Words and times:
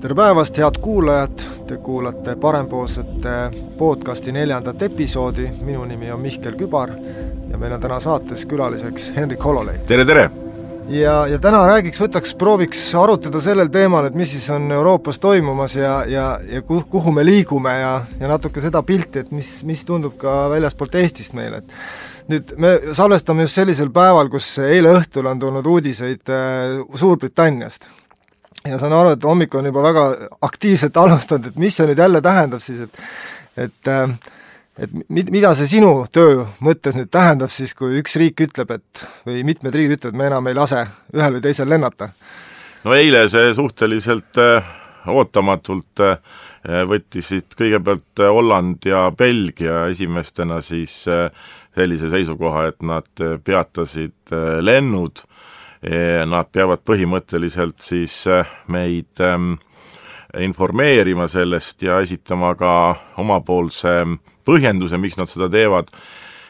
tere 0.00 0.14
päevast, 0.16 0.56
head 0.56 0.78
kuulajad, 0.80 1.42
te 1.68 1.76
kuulate 1.76 2.32
Parempoolsete 2.40 3.32
podcasti 3.78 4.32
neljandat 4.32 4.82
episoodi, 4.82 5.50
minu 5.60 5.84
nimi 5.84 6.08
on 6.12 6.22
Mihkel 6.24 6.56
Kübar 6.56 6.94
ja 7.50 7.58
meil 7.60 7.74
on 7.76 7.82
täna 7.82 7.98
saates 8.00 8.46
külaliseks 8.48 9.10
Henrik 9.16 9.44
Hololei. 9.44 9.76
tere, 9.90 10.06
tere! 10.08 10.30
ja, 10.88 11.26
ja 11.28 11.38
täna 11.38 11.66
räägiks, 11.68 12.00
võtaks, 12.00 12.32
prooviks 12.38 12.80
arutleda 12.96 13.44
sellel 13.44 13.68
teemal, 13.68 14.08
et 14.08 14.16
mis 14.16 14.32
siis 14.32 14.48
on 14.56 14.72
Euroopas 14.72 15.20
toimumas 15.20 15.76
ja, 15.76 16.00
ja, 16.08 16.26
ja 16.48 16.62
kuhu, 16.62 16.86
kuhu 16.96 17.12
me 17.12 17.26
liigume 17.26 17.76
ja, 17.82 17.94
ja 18.20 18.32
natuke 18.32 18.64
seda 18.64 18.80
pilti, 18.82 19.26
et 19.26 19.36
mis, 19.36 19.58
mis 19.68 19.84
tundub 19.84 20.16
ka 20.22 20.46
väljaspoolt 20.54 20.96
Eestist 21.02 21.36
meile, 21.36 21.60
et 21.60 22.30
nüüd 22.32 22.56
me 22.56 22.76
salvestame 22.96 23.44
just 23.44 23.60
sellisel 23.60 23.92
päeval, 23.92 24.32
kus 24.32 24.54
eile 24.64 24.96
õhtul 24.96 25.28
on 25.28 25.44
tulnud 25.44 25.74
uudiseid 25.76 26.32
äh, 26.32 26.78
Suurbritanniast 26.94 27.92
ja 28.68 28.78
saan 28.78 28.92
aru, 28.92 29.14
et 29.16 29.24
hommik 29.24 29.54
on 29.54 29.70
juba 29.70 29.82
väga 29.82 30.04
aktiivselt 30.42 30.96
alustanud, 31.04 31.52
et 31.52 31.56
mis 31.56 31.76
see 31.76 31.88
nüüd 31.90 31.98
jälle 31.98 32.20
tähendab 32.24 32.64
siis, 32.64 32.84
et 32.88 33.66
et 33.68 33.88
äh, 33.88 34.12
et 34.80 34.92
mid-, 35.12 35.30
mida 35.32 35.52
see 35.56 35.68
sinu 35.76 35.92
töö 36.12 36.44
mõttes 36.64 36.96
nüüd 36.96 37.10
tähendab 37.12 37.52
siis, 37.52 37.74
kui 37.76 37.98
üks 38.00 38.16
riik 38.20 38.40
ütleb, 38.46 38.72
et 38.76 39.04
või 39.28 39.42
mitmed 39.46 39.76
riigid 39.76 39.98
ütlevad, 39.98 40.18
me 40.18 40.28
enam 40.30 40.50
ei 40.50 40.56
lase 40.56 40.84
ühel 41.14 41.36
või 41.36 41.44
teisel 41.44 41.70
lennata? 41.70 42.10
no 42.84 42.96
eile 42.96 43.26
see 43.32 43.52
suhteliselt 43.56 44.40
äh, 44.40 44.70
ootamatult 45.10 46.04
äh, 46.04 46.20
võttisid 46.88 47.56
kõigepealt 47.58 48.22
äh, 48.22 48.32
Holland 48.32 48.88
ja 48.88 49.08
Belgia 49.16 49.86
esimestena 49.92 50.60
siis 50.64 51.02
sellise 51.04 52.10
seisukoha, 52.10 52.66
et 52.70 52.80
nad 52.82 53.26
peatasid 53.44 54.32
lennud 54.64 55.22
Nad 55.80 56.50
peavad 56.52 56.82
põhimõtteliselt 56.84 57.78
siis 57.80 58.26
äh, 58.28 58.48
meid 58.68 59.20
ähm, 59.24 59.54
informeerima 60.36 61.24
sellest 61.28 61.82
ja 61.82 62.02
esitama 62.04 62.52
ka 62.54 62.72
omapoolse 63.16 63.94
põhjenduse, 64.44 64.98
miks 65.00 65.16
nad 65.16 65.30
seda 65.30 65.48
teevad. 65.48 65.88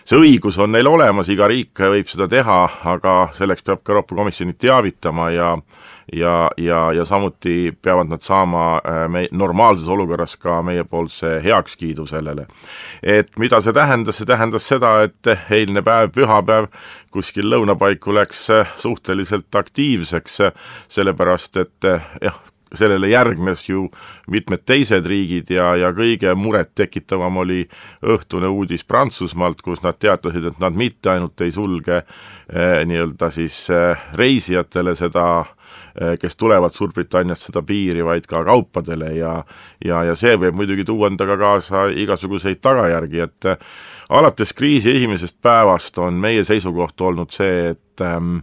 see 0.04 0.18
õigus 0.18 0.58
on 0.58 0.72
neil 0.72 0.88
olemas, 0.88 1.28
iga 1.30 1.46
riik 1.46 1.78
võib 1.78 2.08
seda 2.10 2.26
teha, 2.26 2.58
aga 2.90 3.30
selleks 3.36 3.62
peab 3.62 3.84
ka 3.84 3.92
Euroopa 3.92 4.16
Komisjoni 4.18 4.56
teavitama 4.58 5.30
ja 5.30 5.54
ja, 6.12 6.50
ja, 6.56 6.92
ja 6.92 7.04
samuti 7.04 7.72
peavad 7.82 8.08
nad 8.08 8.22
saama 8.22 8.80
äh, 8.84 9.08
me-, 9.08 9.28
normaalses 9.32 9.88
olukorras 9.88 10.36
ka 10.36 10.62
meiepoolse 10.62 11.40
heakskiidu 11.44 12.06
sellele. 12.06 12.46
et 13.02 13.30
mida 13.38 13.60
see 13.60 13.72
tähendas, 13.72 14.18
see 14.18 14.26
tähendas 14.26 14.68
seda, 14.68 14.92
et 15.06 15.32
eilne 15.50 15.82
päev, 15.82 16.12
pühapäev, 16.14 16.70
kuskil 17.10 17.50
lõunapaiku 17.50 18.14
läks 18.14 18.46
äh, 18.50 18.76
suhteliselt 18.76 19.54
aktiivseks, 19.54 20.40
äh, 20.40 20.52
sellepärast 20.88 21.56
et 21.56 21.90
jah, 22.22 22.40
sellele 22.74 23.10
järgnes 23.10 23.68
ju 23.68 23.88
mitmed 24.30 24.64
teised 24.66 25.06
riigid 25.06 25.50
ja, 25.50 25.72
ja 25.76 25.92
kõige 25.96 26.34
murettekitavam 26.38 27.40
oli 27.42 27.64
õhtune 28.02 28.50
uudis 28.50 28.84
Prantsusmaalt, 28.84 29.62
kus 29.62 29.82
nad 29.82 29.98
teatasid, 29.98 30.50
et 30.52 30.60
nad 30.62 30.76
mitte 30.76 31.10
ainult 31.14 31.40
ei 31.40 31.54
sulge 31.54 32.02
eh, 32.02 32.82
nii-öelda 32.86 33.30
siis 33.34 33.62
eh, 33.74 34.10
reisijatele 34.18 34.94
seda 34.98 35.30
Eh, 36.00 36.18
kes 36.18 36.36
tulevad 36.36 36.70
Suurbritanniast 36.72 37.48
seda 37.48 37.62
piiri, 37.66 38.04
vaid 38.04 38.26
ka 38.30 38.44
kaupadele 38.46 39.10
ja 39.16 39.32
ja, 39.84 40.04
ja 40.06 40.14
see 40.18 40.36
võib 40.38 40.54
muidugi 40.60 40.84
tuua 40.86 41.08
endaga 41.10 41.34
kaasa 41.38 41.88
igasuguseid 41.90 42.60
tagajärgi, 42.62 43.22
et 43.26 43.48
eh, 43.50 43.64
alates 44.08 44.54
kriisi 44.54 44.92
esimesest 44.94 45.40
päevast 45.42 45.98
on 45.98 46.20
meie 46.22 46.44
seisukoht 46.46 47.00
olnud 47.00 47.34
see, 47.34 47.74
et 47.74 48.04
ähm, 48.06 48.38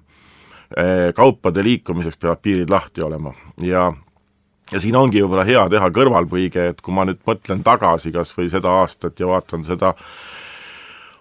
kaupade 1.15 1.63
liikumiseks 1.63 2.19
peavad 2.19 2.41
piirid 2.43 2.69
lahti 2.69 3.01
olema 3.01 3.31
ja 3.63 3.85
ja 4.71 4.81
siin 4.83 4.95
ongi 4.95 5.21
võib-olla 5.23 5.45
hea 5.47 5.63
teha 5.71 5.89
kõrvalpõige, 5.95 6.69
et 6.71 6.81
kui 6.83 6.95
ma 6.95 7.05
nüüd 7.07 7.21
mõtlen 7.27 7.63
tagasi 7.65 8.11
kas 8.15 8.33
või 8.37 8.49
seda 8.51 8.73
aastat 8.81 9.19
ja 9.19 9.29
vaatan 9.29 9.65
seda 9.67 9.93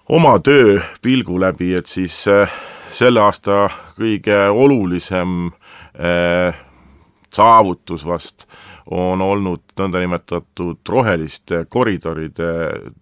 oma 0.08 0.36
töö 0.38 0.80
pilgu 1.02 1.38
läbi, 1.40 1.72
et 1.78 1.90
siis 1.90 2.24
äh, 2.30 2.50
selle 2.94 3.22
aasta 3.22 3.66
kõige 3.98 4.38
olulisem 4.50 5.50
äh, 5.98 6.56
saavutus 7.34 8.06
vast 8.06 8.46
on 8.90 9.22
olnud 9.22 9.74
nõndanimetatud 9.78 10.86
roheliste 10.88 11.64
koridoride 11.68 12.50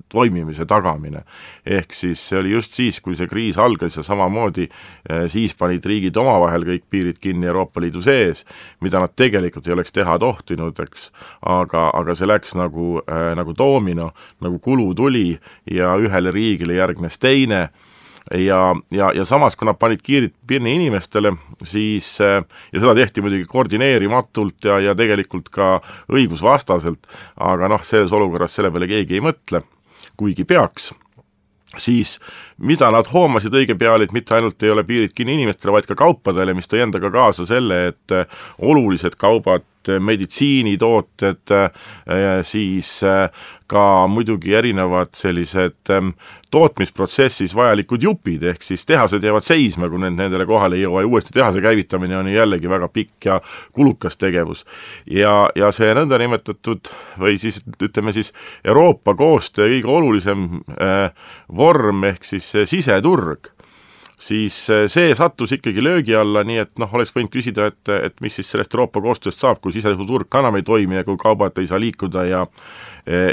toimimise 0.09 0.67
tagamine. 0.67 1.25
ehk 1.67 1.93
siis 1.93 2.29
see 2.29 2.39
oli 2.39 2.51
just 2.51 2.73
siis, 2.73 3.01
kui 3.01 3.17
see 3.17 3.29
kriis 3.29 3.59
algas 3.59 3.97
ja 3.97 4.03
samamoodi 4.03 4.69
eh, 4.69 5.27
siis 5.29 5.55
panid 5.55 5.85
riigid 5.85 6.17
omavahel 6.17 6.65
kõik 6.65 6.85
piirid 6.91 7.19
kinni 7.21 7.47
Euroopa 7.47 7.81
Liidu 7.81 8.01
sees, 8.03 8.45
mida 8.81 9.01
nad 9.01 9.13
tegelikult 9.17 9.67
ei 9.67 9.77
oleks 9.77 9.93
teha 9.93 10.19
tohtinud, 10.19 10.79
eks, 10.81 11.11
aga, 11.43 11.91
aga 11.95 12.15
see 12.15 12.29
läks 12.29 12.55
nagu 12.57 13.01
äh,, 13.05 13.33
nagu 13.37 13.55
doomino, 13.59 14.13
nagu 14.41 14.59
kulu 14.59 14.95
tuli 14.95 15.39
ja 15.71 15.97
ühele 16.01 16.33
riigile 16.33 16.81
järgnes 16.81 17.19
teine 17.19 17.69
ja, 18.31 18.61
ja, 18.91 19.11
ja 19.15 19.25
samas, 19.29 19.57
kui 19.57 19.69
nad 19.69 19.79
panid 19.81 20.03
kiirid 20.05 20.35
kinni 20.49 20.75
inimestele, 20.79 21.35
siis 21.69 22.17
äh, 22.25 22.41
ja 22.73 22.81
seda 22.81 22.95
tehti 22.97 23.25
muidugi 23.25 23.49
koordineerimatult 23.51 24.71
ja, 24.71 24.81
ja 24.81 24.97
tegelikult 24.99 25.51
ka 25.55 25.77
õigusvastaselt, 26.13 27.09
aga 27.37 27.71
noh, 27.71 27.85
selles 27.85 28.13
olukorras 28.15 28.57
selle 28.57 28.73
peale 28.75 28.89
keegi 28.91 29.19
ei 29.19 29.25
mõtle, 29.25 29.65
kuigi 30.17 30.47
peaks 30.49 30.93
siis 31.81 32.19
mida 32.63 32.87
nad 32.95 33.09
hoomasid 33.11 33.55
õige 33.55 33.75
peale, 33.79 34.07
et 34.07 34.13
mitte 34.15 34.37
ainult 34.37 34.63
ei 34.63 34.71
ole 34.71 34.85
piirid 34.87 35.15
kinni 35.17 35.35
inimestele, 35.39 35.75
vaid 35.75 35.89
ka 35.89 35.97
kaupadele, 35.99 36.55
mis 36.55 36.71
tõi 36.71 36.85
endaga 36.85 37.11
kaasa 37.11 37.47
selle, 37.49 37.81
et 37.91 38.15
äh, 38.15 38.45
olulised 38.63 39.17
kaubad, 39.21 39.67
meditsiinitooted, 40.01 41.55
äh, 41.55 41.71
siis 42.47 43.03
ka 43.67 44.07
muidugi 44.07 44.55
erinevad 44.55 45.15
sellised 45.17 45.91
ähm, 45.91 46.13
tootmisprotsessis 46.53 47.55
vajalikud 47.57 48.03
jupid, 48.05 48.45
ehk 48.53 48.63
siis 48.63 48.85
tehased 48.87 49.25
jäävad 49.25 49.47
seisma, 49.47 49.89
kui 49.89 50.03
need 50.03 50.19
nendele 50.19 50.47
kohale 50.49 50.77
ei 50.79 50.85
jõua 50.85 51.05
ja 51.05 51.09
uuesti 51.09 51.33
tehase 51.35 51.63
käivitamine 51.65 52.19
on 52.19 52.29
jällegi 52.31 52.71
väga 52.71 52.89
pikk 52.93 53.29
ja 53.31 53.41
kulukas 53.73 54.19
tegevus. 54.21 54.65
ja, 55.11 55.49
ja 55.57 55.73
see 55.73 55.95
nõndanimetatud 55.97 56.93
või 57.21 57.39
siis 57.41 57.63
ütleme 57.83 58.13
siis 58.13 58.33
Euroopa 58.65 59.17
koostöö 59.19 59.71
kõige 59.73 59.91
olulisem 59.97 60.47
äh, 60.77 61.11
vorm, 61.49 62.05
ehk 62.05 62.25
siis 62.29 62.53
siseturg, 62.71 63.54
siis 64.25 64.57
eh, 64.73 64.87
see 64.89 65.13
sattus 65.17 65.53
ikkagi 65.57 65.83
löögi 65.85 66.17
alla, 66.17 66.45
nii 66.47 66.63
et 66.63 66.73
noh, 66.81 66.91
oleks 66.97 67.13
võinud 67.15 67.33
küsida, 67.33 67.69
et, 67.73 67.93
et 68.09 68.17
mis 68.25 68.35
siis 68.35 68.49
sellest 68.51 68.75
Euroopa 68.75 69.03
koostööst 69.05 69.43
saab, 69.43 69.61
kui 69.61 69.75
siseturg 69.75 70.41
enam 70.41 70.59
ei 70.59 70.67
toimi 70.67 71.01
ja 71.01 71.05
kui 71.07 71.19
kaubad 71.21 71.59
ei 71.61 71.71
saa 71.71 71.81
liikuda 71.83 72.27
ja 72.31 72.45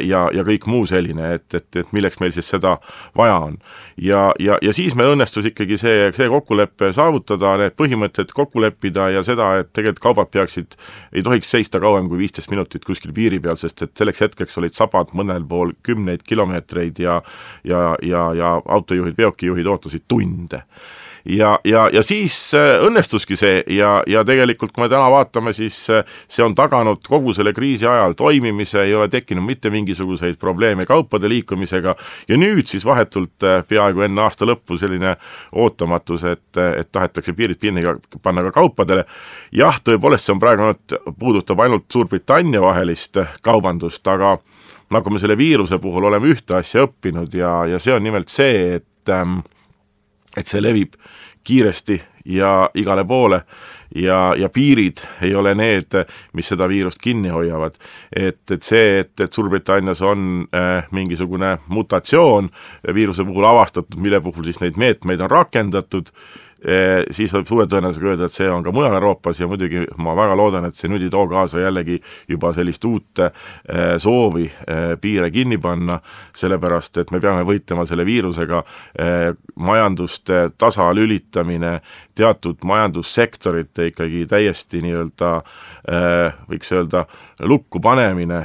ja, 0.03 0.25
ja 0.35 0.44
kõik 0.44 0.66
muu 0.68 0.84
selline, 0.90 1.35
et, 1.38 1.46
et, 1.56 1.68
et 1.79 1.91
milleks 1.96 2.19
meil 2.19 2.34
siis 2.35 2.50
seda 2.52 2.74
vaja 3.18 3.38
on. 3.47 3.57
ja, 3.96 4.31
ja, 4.40 4.57
ja 4.62 4.74
siis 4.75 4.96
meil 5.00 5.13
õnnestus 5.13 5.47
ikkagi 5.47 5.78
see, 5.79 6.09
see 6.16 6.28
kokkulepe 6.31 6.91
saavutada, 6.96 7.53
need 7.62 7.78
põhimõtted 7.79 8.34
kokku 8.35 8.63
leppida 8.63 9.08
ja 9.16 9.23
seda, 9.23 9.53
et 9.62 9.72
tegelikult 9.72 10.03
kaubad 10.03 10.31
peaksid, 10.34 10.75
ei 11.16 11.23
tohiks 11.23 11.53
seista 11.56 11.79
kauem 11.79 12.09
kui 12.12 12.19
viisteist 12.19 12.52
minutit 12.52 12.85
kuskil 12.88 13.16
piiri 13.16 13.40
peal, 13.40 13.56
sest 13.59 13.85
et 13.88 13.96
selleks 13.97 14.25
hetkeks 14.25 14.59
olid 14.59 14.75
sabad 14.75 15.16
mõnel 15.16 15.47
pool 15.47 15.72
kümneid 15.88 16.25
kilomeetreid 16.28 17.00
ja 17.00 17.22
ja, 17.68 17.96
ja, 18.03 18.28
ja 18.35 18.53
autojuhid, 18.66 19.16
veokijuhid 19.18 19.68
ootasid 19.72 20.03
tunde 20.12 20.66
ja, 21.26 21.59
ja, 21.64 21.90
ja 21.94 22.04
siis 22.04 22.36
äh, 22.58 22.80
õnnestuski 22.86 23.36
see 23.40 23.62
ja, 23.76 24.02
ja 24.08 24.24
tegelikult 24.28 24.74
kui 24.74 24.84
me 24.86 24.90
täna 24.92 25.09
vaatame, 25.12 25.54
siis 25.54 25.78
äh, 25.94 26.06
see 26.32 26.44
on 26.46 26.56
taganud 26.58 27.04
kogu 27.08 27.34
selle 27.38 27.54
kriisi 27.54 27.88
ajal 27.88 28.16
toimimise, 28.18 28.84
ei 28.86 28.96
ole 28.96 29.09
tekkinud 29.12 29.46
mitte 29.46 29.70
mingisuguseid 29.74 30.40
probleeme 30.42 30.86
kaupade 30.90 31.30
liikumisega 31.30 31.96
ja 32.30 32.40
nüüd 32.40 32.70
siis 32.72 32.86
vahetult 32.88 33.46
äh, 33.48 33.62
peaaegu 33.68 34.06
enne 34.08 34.26
aasta 34.26 34.48
lõppu 34.50 34.80
selline 34.82 35.16
ootamatus, 35.52 36.26
et, 36.32 36.58
et 36.58 36.91
tahetakse 36.91 37.34
piirid 37.38 37.62
kinni 37.62 37.85
panna 38.24 38.46
ka 38.50 38.56
kaupadele. 38.62 39.06
jah, 39.52 39.82
tõepoolest, 39.84 40.26
see 40.26 40.35
on 40.35 40.41
praegu 40.41 40.67
ainult, 40.67 41.00
puudutab 41.20 41.59
ainult 41.59 41.90
Suurbritannia 41.91 42.62
vahelist 42.64 43.17
kaubandust, 43.44 44.08
aga 44.08 44.38
nagu 44.91 45.12
me 45.12 45.20
selle 45.20 45.38
viiruse 45.40 45.79
puhul 45.82 46.09
oleme 46.09 46.32
ühte 46.32 46.56
asja 46.58 46.85
õppinud 46.88 47.34
ja, 47.35 47.53
ja 47.70 47.79
see 47.79 47.94
on 47.96 48.03
nimelt 48.03 48.32
see, 48.32 48.79
et 48.79 49.12
ähm, 49.12 49.41
et 50.37 50.47
see 50.47 50.61
levib 50.61 50.95
kiiresti 51.43 52.01
ja 52.25 52.69
igale 52.78 53.05
poole 53.05 53.41
ja, 53.95 54.35
ja 54.37 54.49
piirid 54.49 55.01
ei 55.22 55.33
ole 55.35 55.55
need, 55.55 55.95
mis 56.33 56.47
seda 56.47 56.67
viirust 56.69 57.01
kinni 57.01 57.29
hoiavad. 57.29 57.75
et, 58.16 58.43
et 58.51 58.63
see, 58.63 58.99
et, 58.99 59.13
et 59.19 59.33
Suurbritannias 59.33 60.01
on 60.01 60.45
äh, 60.55 60.85
mingisugune 60.91 61.57
mutatsioon 61.67 62.49
viiruse 62.93 63.25
puhul 63.25 63.45
avastatud, 63.45 63.99
mille 63.99 64.22
puhul 64.22 64.47
siis 64.47 64.61
neid 64.61 64.78
meetmeid 64.78 65.22
on 65.22 65.31
rakendatud, 65.31 66.13
siis 66.61 67.31
võib 67.34 67.47
suure 67.49 67.66
tõenäosusega 67.66 68.11
öelda, 68.11 68.28
et 68.29 68.35
see 68.35 68.49
on 68.52 68.61
ka 68.61 68.72
mujal 68.73 68.93
Euroopas 68.93 69.40
ja 69.41 69.47
muidugi 69.49 69.81
ma 70.02 70.13
väga 70.17 70.35
loodan, 70.37 70.67
et 70.67 70.78
see 70.78 70.91
nüüd 70.91 71.02
ei 71.02 71.09
too 71.09 71.25
kaasa 71.29 71.63
jällegi 71.63 71.97
juba 72.29 72.52
sellist 72.53 72.85
uut 72.85 73.22
eh, 73.23 73.96
soovi 74.02 74.46
eh, 74.46 74.93
piire 75.02 75.31
kinni 75.34 75.58
panna, 75.61 75.97
sellepärast 76.37 77.02
et 77.02 77.11
me 77.11 77.22
peame 77.23 77.41
võitlema 77.47 77.85
selle 77.90 78.05
viirusega, 78.05 78.61
majanduste 79.61 80.41
tasalülitamine, 80.59 81.73
teatud 82.17 82.61
majandussektorite 82.67 83.87
ikkagi 83.91 84.25
täiesti 84.29 84.81
nii-öelda 84.84 85.31
võiks 86.49 86.72
öelda, 86.75 87.03
lukku 87.47 87.81
panemine, 87.84 88.41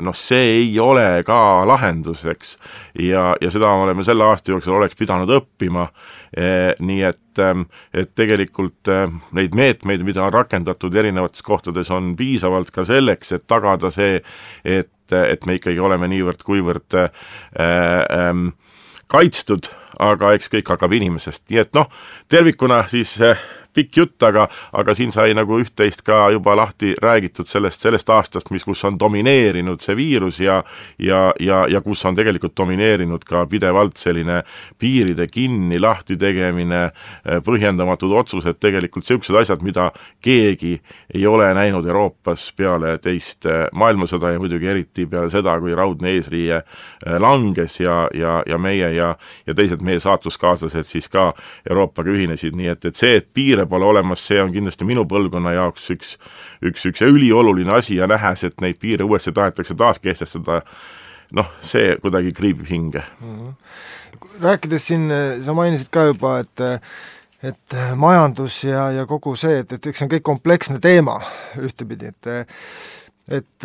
noh 0.00 0.16
see 0.16 0.60
ei 0.60 0.70
ole 0.80 1.22
ka 1.26 1.38
lahendus, 1.68 2.24
eks. 2.30 2.54
ja, 3.02 3.32
ja 3.40 3.52
seda 3.52 3.72
me 3.74 3.88
oleme 3.88 4.06
selle 4.06 4.26
aasta 4.28 4.54
jooksul 4.54 4.78
oleks 4.78 4.98
pidanud 4.98 5.32
õppima, 5.40 5.88
nii 6.80 7.02
et 7.08 7.20
Ähm, 7.40 7.66
et 7.96 8.12
tegelikult 8.18 8.90
äh, 8.90 9.06
neid 9.36 9.56
meetmeid, 9.56 10.04
mida 10.06 10.24
on 10.26 10.34
rakendatud 10.34 10.94
erinevates 10.94 11.44
kohtades, 11.46 11.90
on 11.94 12.14
piisavalt 12.18 12.72
ka 12.74 12.84
selleks, 12.88 13.34
et 13.36 13.46
tagada 13.50 13.92
see, 13.94 14.20
et, 14.64 15.14
et 15.16 15.46
me 15.46 15.58
ikkagi 15.58 15.80
oleme 15.82 16.08
niivõrd-kuivõrd 16.12 16.98
äh, 17.00 17.24
äh, 17.66 18.42
kaitstud, 19.10 19.70
aga 20.00 20.34
eks 20.36 20.50
kõik 20.52 20.70
hakkab 20.74 20.94
inimesest, 20.96 21.44
nii 21.50 21.64
et 21.64 21.72
noh, 21.76 21.90
tervikuna 22.30 22.84
siis 22.90 23.16
äh, 23.26 23.40
pikk 23.74 23.96
jutt, 24.02 24.22
aga, 24.26 24.46
aga 24.72 24.94
siin 24.94 25.12
sai 25.14 25.34
nagu 25.36 25.58
üht-teist 25.60 26.04
ka 26.06 26.28
juba 26.34 26.56
lahti 26.58 26.94
räägitud 27.02 27.48
sellest, 27.50 27.82
sellest 27.82 28.10
aastast, 28.10 28.50
mis, 28.50 28.64
kus 28.64 28.84
on 28.84 28.98
domineerinud 29.00 29.80
see 29.82 29.96
viirus 29.96 30.40
ja 30.40 30.60
ja, 30.98 31.32
ja, 31.40 31.64
ja 31.68 31.80
kus 31.80 32.04
on 32.04 32.16
tegelikult 32.16 32.56
domineerinud 32.56 33.24
ka 33.24 33.44
pidevalt 33.50 33.96
selline 34.00 34.42
piiride 34.78 35.26
kinni 35.30 35.78
lahti 35.80 36.16
tegemine, 36.20 36.90
põhjendamatud 37.44 38.12
otsused, 38.16 38.58
tegelikult 38.60 39.04
niisugused 39.04 39.36
asjad, 39.40 39.62
mida 39.64 39.90
keegi 40.22 40.76
ei 41.14 41.26
ole 41.26 41.48
näinud 41.56 41.86
Euroopas 41.86 42.50
peale 42.56 42.96
teist 43.02 43.48
maailmasõda 43.72 44.34
ja 44.34 44.40
muidugi 44.42 44.70
eriti 44.70 45.06
peale 45.10 45.30
seda, 45.32 45.56
kui 45.60 45.74
raudne 45.76 46.14
eesriie 46.16 46.62
langes 47.22 47.80
ja, 47.80 48.02
ja, 48.14 48.40
ja 48.46 48.58
meie 48.58 48.92
ja, 48.96 49.14
ja 49.46 49.56
teised 49.56 49.82
meie 49.84 50.00
saatuskaaslased 50.00 50.88
siis 50.88 51.08
ka 51.12 51.30
Euroopaga 51.68 52.12
ühinesid, 52.12 52.56
nii 52.56 52.72
et, 52.74 52.90
et 52.90 52.96
see, 52.96 53.16
et 53.20 53.28
piire 53.34 53.59
piire 53.60 53.68
pole 53.68 53.84
olemas, 53.84 54.22
see 54.26 54.40
on 54.40 54.52
kindlasti 54.52 54.84
minu 54.84 55.04
põlvkonna 55.08 55.52
jaoks 55.54 55.90
üks, 55.90 56.16
üks, 56.62 56.86
üks 56.86 57.02
ülioluline 57.02 57.72
asi 57.76 57.96
ja 57.96 58.06
nähes, 58.06 58.44
et 58.44 58.60
neid 58.60 58.78
piire 58.80 59.04
uuesti 59.04 59.32
tahetakse 59.32 59.74
taaskehtestada, 59.74 60.62
noh, 61.32 61.50
see 61.60 61.96
kuidagi 62.00 62.32
kriibib 62.32 62.68
hinge 62.68 63.02
mm. 63.20 63.38
-hmm. 63.38 63.54
rääkides 64.42 64.86
siin, 64.86 65.10
sa 65.42 65.54
mainisid 65.54 65.90
ka 65.90 66.04
juba, 66.10 66.38
et 66.40 66.82
et 67.42 67.74
majandus 67.96 68.64
ja, 68.64 68.90
ja 68.90 69.06
kogu 69.06 69.36
see, 69.36 69.60
et, 69.60 69.72
et 69.72 69.86
eks 69.86 69.98
see 69.98 70.04
on 70.04 70.10
kõik 70.12 70.22
kompleksne 70.22 70.78
teema 70.80 71.20
ühtepidi, 71.56 72.12
et 72.12 72.26
et 73.30 73.64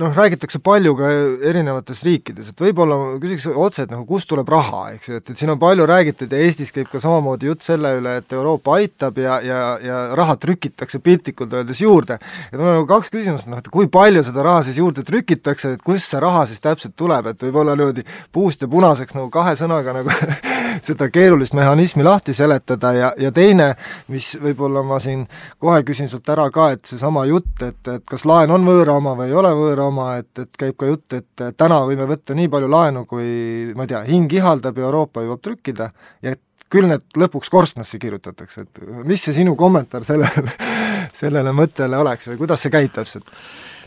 noh, 0.00 0.14
räägitakse 0.16 0.58
palju 0.64 0.94
ka 0.98 1.10
erinevates 1.50 2.02
riikides, 2.06 2.50
et 2.50 2.62
võib-olla 2.64 2.96
ma 2.98 3.10
küsiks 3.22 3.46
otse, 3.50 3.84
et 3.84 3.92
nagu 3.92 4.04
kust 4.08 4.28
tuleb 4.30 4.48
raha, 4.50 4.82
eks 4.96 5.10
ju, 5.10 5.20
et, 5.20 5.30
et 5.30 5.40
siin 5.40 5.52
on 5.54 5.60
palju 5.60 5.86
räägitud 5.88 6.32
ja 6.32 6.40
Eestis 6.44 6.72
käib 6.74 6.90
ka 6.90 7.00
samamoodi 7.02 7.48
jutt 7.50 7.64
selle 7.66 7.94
üle, 7.98 8.16
et 8.20 8.34
Euroopa 8.34 8.78
aitab 8.78 9.18
ja, 9.22 9.38
ja, 9.44 9.60
ja 9.82 10.00
raha 10.18 10.36
trükitakse 10.40 11.00
piltlikult 11.04 11.54
öeldes 11.54 11.82
juurde. 11.84 12.18
et 12.50 12.58
mul 12.58 12.66
on 12.66 12.78
nagu 12.80 12.88
kaks 12.90 13.12
küsimust, 13.14 13.50
noh 13.50 13.62
et 13.62 13.70
kui 13.72 13.88
palju 13.92 14.24
seda 14.26 14.44
raha 14.46 14.64
siis 14.66 14.80
juurde 14.82 15.04
trükitakse, 15.06 15.76
et 15.76 15.84
kust 15.84 16.10
see 16.10 16.22
raha 16.22 16.44
siis 16.50 16.62
täpselt 16.64 16.96
tuleb, 16.96 17.30
et 17.30 17.46
võib-olla 17.46 17.76
niimoodi 17.78 18.06
puust 18.32 18.62
ja 18.62 18.70
punaseks 18.70 19.14
nagu 19.14 19.30
kahe 19.34 19.54
sõnaga 19.58 19.94
nagu 20.00 20.10
seda 20.88 21.08
keerulist 21.12 21.54
mehhanismi 21.54 22.04
lahti 22.04 22.34
seletada 22.34 22.92
ja, 22.96 23.12
ja 23.20 23.30
teine, 23.34 23.74
mis 24.10 24.34
võib-olla 24.42 24.82
ma 24.86 24.98
siin 25.02 25.26
kohe 25.62 25.82
küsin 25.86 26.10
sult 26.10 26.28
ära 26.34 26.48
ka, 26.54 26.72
et 26.74 26.84
seesama 26.88 27.24
jutt, 27.30 27.54
et, 27.62 27.80
et 27.88 28.04
kas 28.08 28.26
laen 28.28 28.50
on 28.54 28.66
võõra 28.66 28.98
oma 28.98 29.14
või 29.18 29.30
ei 29.30 29.38
ole 29.38 29.54
võõra 29.54 29.83
oma, 29.86 30.08
et, 30.22 30.30
et 30.38 30.58
käib 30.58 30.78
ka 30.80 30.88
jutt, 30.88 31.16
et 31.16 31.44
täna 31.58 31.82
võime 31.88 32.08
võtta 32.10 32.36
nii 32.36 32.50
palju 32.52 32.70
laenu, 32.70 33.04
kui 33.10 33.28
ma 33.76 33.86
ei 33.86 33.92
tea, 33.92 34.02
hing 34.08 34.32
ihaldab 34.32 34.78
ja 34.80 34.88
Euroopa 34.88 35.24
jõuab 35.24 35.44
trükkida 35.44 35.90
ja 36.24 36.34
et 36.34 36.42
küll 36.74 36.88
need 36.90 37.04
lõpuks 37.20 37.50
korstnasse 37.52 38.00
kirjutatakse, 38.02 38.64
et 38.64 38.82
mis 39.06 39.22
see 39.22 39.36
sinu 39.36 39.54
kommentaar 39.58 40.06
sellele, 40.06 40.56
sellele 41.20 41.54
mõttele 41.54 42.00
oleks 42.00 42.32
või 42.32 42.40
kuidas 42.44 42.64
see 42.64 42.74
käib 42.74 42.94
täpselt? 42.94 43.30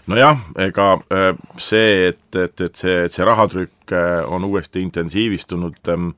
nojah, 0.07 0.39
ega 0.63 0.91
äh, 1.11 1.29
see, 1.59 2.09
et, 2.13 2.35
et, 2.35 2.61
et 2.61 2.79
see, 2.79 2.97
et 3.07 3.13
see 3.13 3.25
rahatrükk 3.27 3.91
äh, 3.91 4.21
on 4.31 4.45
uuesti 4.47 4.81
intensiivistunud, 4.85 5.81
ähm, 5.91 6.13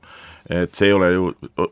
et 0.50 0.74
see 0.74 0.90
ei 0.90 0.94
ole 0.94 1.10
ju 1.12 1.26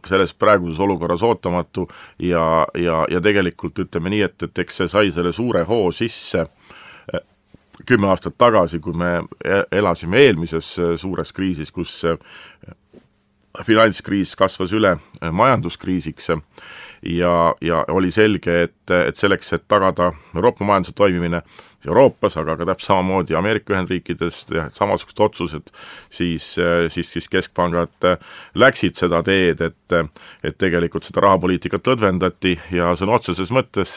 selles 0.06 0.34
praeguses 0.34 0.78
olukorras 0.82 1.22
ootamatu 1.22 1.86
ja, 2.22 2.66
ja, 2.78 3.04
ja 3.10 3.22
tegelikult 3.22 3.78
ütleme 3.86 4.12
nii, 4.14 4.24
et, 4.26 4.48
et 4.48 4.64
eks 4.64 4.82
see 4.82 4.90
sai 4.90 5.12
selle 5.14 5.32
suure 5.34 5.64
hoo 5.68 5.92
sisse 5.94 6.44
kümme 7.86 8.08
aastat 8.08 8.38
tagasi, 8.38 8.80
kui 8.80 8.96
me 8.96 9.22
e-, 9.44 9.64
elasime 9.78 10.24
eelmises 10.26 10.74
äh, 10.78 10.94
suures 11.00 11.32
kriisis, 11.32 11.72
kus 11.74 12.00
äh, 12.04 12.18
finantskriis 13.66 14.36
kasvas 14.38 14.72
üle 14.76 14.96
majanduskriisiks 15.20 16.28
ja, 16.30 17.32
ja 17.60 17.84
oli 17.90 18.10
selge, 18.14 18.62
et, 18.68 18.92
et 18.92 19.16
selleks, 19.18 19.52
et 19.56 19.64
tagada 19.68 20.12
Euroopa 20.36 20.64
majanduse 20.64 20.94
toimimine, 20.94 21.42
Euroopas, 21.86 22.34
aga 22.40 22.56
ka 22.58 22.66
täpselt 22.66 22.88
samamoodi 22.88 23.36
Ameerika 23.38 23.74
Ühendriikides 23.74 24.40
samasugused 24.74 25.20
otsused, 25.22 25.68
siis, 26.10 26.46
siis, 26.90 27.12
siis 27.12 27.28
keskpangad 27.30 28.08
läksid 28.58 28.98
seda 28.98 29.22
teed, 29.26 29.62
et 29.62 29.74
et 30.44 30.56
tegelikult 30.60 31.06
seda 31.06 31.22
rahapoliitikat 31.24 31.86
lõdvendati 31.88 32.56
ja 32.74 32.90
sõna 32.98 33.14
otseses 33.16 33.52
mõttes 33.54 33.94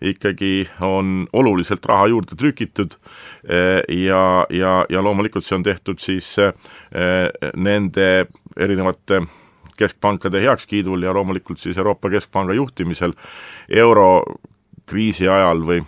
ikkagi 0.00 0.64
on 0.82 1.28
oluliselt 1.36 1.86
raha 1.86 2.08
juurde 2.10 2.38
trükitud 2.40 2.96
ja, 3.44 4.24
ja, 4.50 4.72
ja 4.88 5.04
loomulikult 5.04 5.46
see 5.46 5.58
on 5.60 5.66
tehtud 5.66 6.02
siis 6.02 6.32
nende 7.54 8.08
erinevate 8.56 9.22
keskpankade 9.80 10.42
heakskiidul 10.42 11.02
ja 11.06 11.14
loomulikult 11.16 11.60
siis 11.62 11.78
Euroopa 11.78 12.10
Keskpanga 12.10 12.56
juhtimisel 12.56 13.14
eurokriisi 13.70 15.28
ajal 15.28 15.64
või 15.66 15.80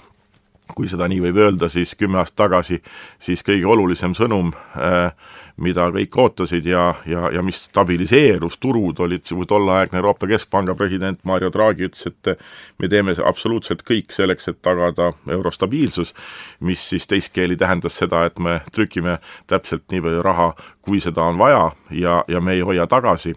kui 0.77 0.89
seda 0.89 1.09
nii 1.09 1.21
võib 1.27 1.41
öelda, 1.45 1.69
siis 1.73 1.95
kümme 1.99 2.21
aastat 2.23 2.45
tagasi 2.47 2.81
siis 3.23 3.45
kõige 3.47 3.69
olulisem 3.69 4.17
sõnum 4.19 4.53
äh, 4.77 5.13
mida 5.61 5.87
kõik 5.93 6.17
ootasid 6.19 6.67
ja, 6.67 6.93
ja, 7.07 7.29
ja 7.35 7.43
mis 7.45 7.63
stabiliseerus, 7.69 8.57
turud 8.63 9.01
olid, 9.05 9.27
tolleaegne 9.49 10.01
Euroopa 10.01 10.27
Keskpanga 10.31 10.75
president 10.79 11.21
Mario 11.29 11.51
Draghi 11.53 11.89
ütles, 11.89 12.07
et 12.09 12.33
me 12.81 12.89
teeme 12.89 13.15
absoluutselt 13.25 13.85
kõik 13.89 14.15
selleks, 14.15 14.49
et 14.49 14.63
tagada 14.65 15.13
euro 15.31 15.53
stabiilsus, 15.53 16.15
mis 16.61 16.83
siis 16.93 17.07
teistkeeli 17.11 17.57
tähendas 17.61 17.99
seda, 18.01 18.25
et 18.27 18.39
me 18.39 18.61
trükime 18.73 19.19
täpselt 19.51 19.85
nii 19.93 20.03
palju 20.05 20.25
raha, 20.25 20.53
kui 20.83 21.01
seda 21.01 21.29
on 21.29 21.39
vaja 21.41 21.69
ja, 21.91 22.23
ja 22.29 22.41
me 22.41 22.57
ei 22.57 22.65
hoia 22.65 22.87
tagasi 22.91 23.37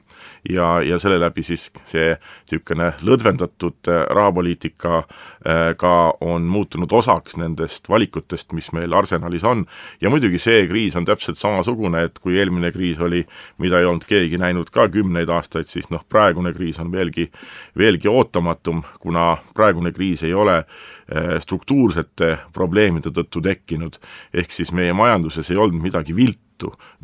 ja, 0.49 0.81
ja 0.81 0.99
selle 0.99 1.19
läbi 1.19 1.43
siis 1.43 1.67
see 1.89 2.13
niisugune 2.15 2.91
lõdvendatud 3.05 3.89
äh, 3.89 4.03
rahapoliitika 4.15 4.97
äh, 4.97 5.71
ka 5.77 5.93
on 6.21 6.47
muutunud 6.49 6.91
osaks 6.93 7.37
nendest 7.41 7.89
valikutest, 7.89 8.53
mis 8.53 8.71
meil 8.75 8.93
arsenalis 8.93 9.43
on. 9.43 9.65
ja 10.01 10.09
muidugi 10.09 10.39
see 10.41 10.65
kriis 10.69 10.95
on 10.95 11.05
täpselt 11.05 11.39
samasugune, 11.41 12.05
et 12.05 12.19
kui 12.19 12.37
eelmine 12.39 12.71
kriis 12.75 12.99
oli, 13.01 13.25
mida 13.57 13.79
ei 13.79 13.89
olnud 13.89 14.05
keegi 14.07 14.37
näinud 14.41 14.69
ka 14.73 14.87
kümneid 14.89 15.29
aastaid, 15.29 15.69
siis 15.71 15.89
noh, 15.89 16.05
praegune 16.09 16.53
kriis 16.53 16.79
on 16.79 16.91
veelgi, 16.91 17.29
veelgi 17.77 18.11
ootamatum, 18.11 18.83
kuna 18.99 19.35
praegune 19.55 19.91
kriis 19.95 20.23
ei 20.23 20.33
ole 20.33 20.61
äh, 20.61 21.37
struktuursete 21.41 22.37
probleemide 22.53 23.13
tõttu 23.15 23.41
tekkinud, 23.43 23.99
ehk 24.33 24.51
siis 24.51 24.71
meie 24.75 24.93
majanduses 24.93 25.51
ei 25.51 25.57
olnud 25.61 25.81
midagi 25.81 26.15
viltu, 26.15 26.44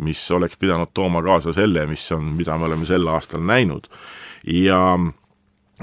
mis 0.02 0.22
oleks 0.32 0.58
pidanud 0.58 0.94
tooma 0.94 1.24
kaasa 1.26 1.54
selle, 1.54 1.86
mis 1.90 2.06
on, 2.16 2.32
mida 2.38 2.58
me 2.58 2.70
oleme 2.70 2.86
sel 2.86 3.08
aastal 3.08 3.44
näinud. 3.46 3.90
ja 4.48 4.82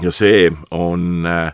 ja 0.01 0.11
see 0.15 0.47
on, 0.71 1.25
äh, 1.25 1.51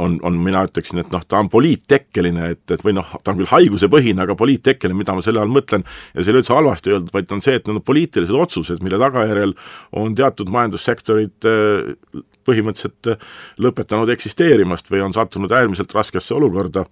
on, 0.00 0.18
on, 0.22 0.38
mina 0.40 0.64
ütleksin, 0.66 1.02
et 1.02 1.12
noh, 1.12 1.24
ta 1.28 1.40
on 1.42 1.50
poliittekkeline, 1.52 2.48
et, 2.54 2.62
et 2.72 2.84
või 2.84 2.94
noh, 2.96 3.14
ta 3.22 3.32
on 3.32 3.40
küll 3.40 3.50
haigusepõhine, 3.50 4.24
aga 4.24 4.36
poliittekkeline, 4.38 4.96
mida 4.98 5.16
ma 5.16 5.24
selle 5.24 5.42
all 5.42 5.52
mõtlen, 5.52 5.84
ja 6.14 6.22
see 6.22 6.30
ei 6.30 6.36
ole 6.36 6.42
üldse 6.42 6.56
halvasti 6.56 6.94
öeldud, 6.94 7.12
vaid 7.14 7.34
on 7.36 7.44
see, 7.44 7.58
et 7.58 7.68
need 7.68 7.80
on 7.80 7.86
poliitilised 7.86 8.38
otsused, 8.46 8.84
mille 8.84 9.00
tagajärjel 9.02 9.52
on 10.00 10.16
teatud 10.18 10.52
majandussektorid 10.54 11.50
äh, 11.50 12.22
põhimõtteliselt 12.46 13.12
lõpetanud 13.62 14.10
eksisteerimast 14.14 14.90
või 14.92 15.02
on 15.04 15.14
sattunud 15.16 15.52
äärmiselt 15.52 15.94
raskesse 15.94 16.34
olukorda 16.34 16.86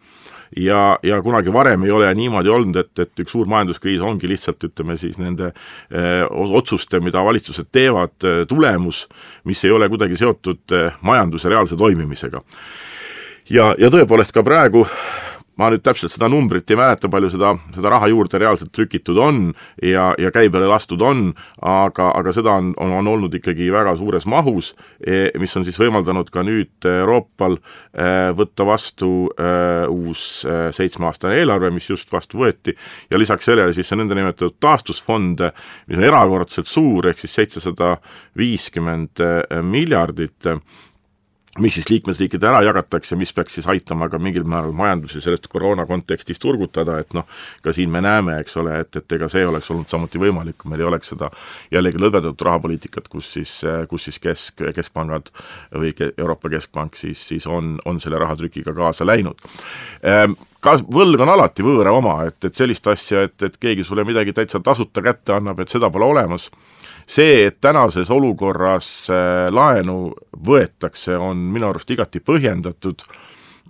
ja, 0.57 0.99
ja 1.02 1.23
kunagi 1.23 1.52
varem 1.52 1.85
ei 1.85 1.90
ole 1.95 2.11
niimoodi 2.14 2.49
olnud, 2.49 2.76
et, 2.76 2.92
et 2.99 3.23
üks 3.25 3.33
suur 3.35 3.49
majanduskriis 3.50 4.02
ongi 4.04 4.28
lihtsalt 4.30 4.64
ütleme 4.71 4.97
siis 4.99 5.19
nende 5.19 5.50
öö, 5.50 6.02
eh, 6.02 6.26
otsuste, 6.30 7.00
mida 7.00 7.23
valitsused 7.25 7.71
teevad, 7.73 8.16
eh, 8.25 8.45
tulemus, 8.49 9.07
mis 9.45 9.64
ei 9.64 9.75
ole 9.75 9.88
kuidagi 9.88 10.19
seotud 10.19 10.76
majanduse 11.00 11.49
reaalse 11.49 11.76
toimimisega. 11.76 12.42
ja, 13.50 13.75
ja 13.78 13.90
tõepoolest 13.90 14.33
ka 14.35 14.42
praegu 14.42 14.87
ma 15.59 15.69
nüüd 15.73 15.83
täpselt 15.85 16.12
seda 16.12 16.28
numbrit 16.30 16.71
ei 16.71 16.78
mäleta, 16.78 17.09
palju 17.12 17.30
seda, 17.35 17.52
seda 17.75 17.92
raha 17.92 18.09
juurde 18.11 18.38
reaalselt 18.40 18.73
trükitud 18.75 19.19
on 19.21 19.40
ja, 19.85 20.11
ja 20.21 20.30
käibele 20.35 20.69
lastud 20.71 21.02
on, 21.04 21.30
aga, 21.66 22.11
aga 22.16 22.35
seda 22.35 22.54
on, 22.61 22.73
on, 22.80 22.95
on 23.00 23.11
olnud 23.12 23.35
ikkagi 23.37 23.69
väga 23.73 23.95
suures 23.99 24.26
mahus, 24.30 24.73
e, 25.00 25.28
mis 25.40 25.57
on 25.59 25.66
siis 25.66 25.78
võimaldanud 25.80 26.30
ka 26.33 26.45
nüüd 26.47 26.88
Euroopal 26.88 27.59
e, 27.59 28.09
võtta 28.38 28.66
vastu 28.69 29.12
e, 29.35 29.50
uus 29.90 30.26
seitsmeaastane 30.76 31.40
eelarve, 31.40 31.73
mis 31.75 31.88
just 31.90 32.12
vastu 32.12 32.40
võeti, 32.40 32.75
ja 33.11 33.21
lisaks 33.21 33.50
sellele 33.50 33.75
siis 33.76 33.90
see 33.90 34.00
nõndanimetatud 34.00 34.59
taastusfond, 34.62 35.45
mis 35.90 36.00
on 36.00 36.09
erakordselt 36.09 36.71
suur, 36.71 37.11
ehk 37.11 37.21
siis 37.25 37.37
seitsesada 37.40 37.97
viiskümmend 38.38 39.21
miljardit, 39.66 40.49
mis 41.59 41.75
siis 41.75 41.88
liikmesriikide 41.90 42.47
ära 42.47 42.61
jagatakse, 42.62 43.16
mis 43.19 43.33
peaks 43.35 43.57
siis 43.59 43.66
aitama 43.71 44.07
ka 44.09 44.21
mingil 44.23 44.45
määral 44.47 44.71
majandusi 44.76 45.19
sellest 45.21 45.49
koroona 45.50 45.83
kontekstis 45.87 46.38
turgutada, 46.38 47.00
et 47.02 47.11
noh, 47.16 47.26
ka 47.64 47.75
siin 47.75 47.90
me 47.90 48.02
näeme, 48.04 48.37
eks 48.40 48.54
ole, 48.62 48.76
et, 48.85 49.00
et 49.00 49.16
ega 49.19 49.26
see 49.33 49.42
oleks 49.47 49.71
olnud 49.75 49.90
samuti 49.90 50.21
võimalik, 50.23 50.61
kui 50.61 50.71
meil 50.71 50.85
ei 50.85 50.90
oleks 50.92 51.11
seda 51.11 51.30
jällegi 51.75 51.99
lõdvendatud 51.99 52.47
rahapoliitikat, 52.47 53.11
kus 53.11 53.33
siis, 53.35 53.57
kus 53.90 54.07
siis 54.07 54.23
kesk, 54.23 54.62
keskpangad 54.76 55.33
või 55.75 55.90
Euroopa 56.12 56.52
Keskpank 56.54 57.00
siis, 57.00 57.26
siis 57.33 57.49
on, 57.50 57.75
on 57.85 57.99
selle 58.00 58.23
rahatrükiga 58.23 58.75
kaasa 58.76 59.09
läinud. 59.09 59.42
Ehm, 60.07 60.38
ka 60.62 60.76
võlg 60.87 61.19
on 61.25 61.35
alati 61.35 61.66
võõra 61.66 61.97
oma, 61.97 62.21
et, 62.30 62.38
et 62.47 62.54
sellist 62.54 62.87
asja, 62.87 63.26
et, 63.26 63.42
et 63.42 63.59
keegi 63.59 63.85
sulle 63.87 64.07
midagi 64.07 64.37
täitsa 64.37 64.62
tasuta 64.62 65.02
kätte 65.02 65.35
annab, 65.35 65.59
et 65.59 65.73
seda 65.73 65.90
pole 65.90 66.07
olemas 66.14 66.47
see, 67.11 67.47
et 67.49 67.59
tänases 67.61 68.11
olukorras 68.11 68.88
äh, 69.11 69.49
laenu 69.52 70.12
võetakse, 70.47 71.17
on 71.19 71.43
minu 71.55 71.71
arust 71.71 71.90
igati 71.90 72.23
põhjendatud, 72.23 73.02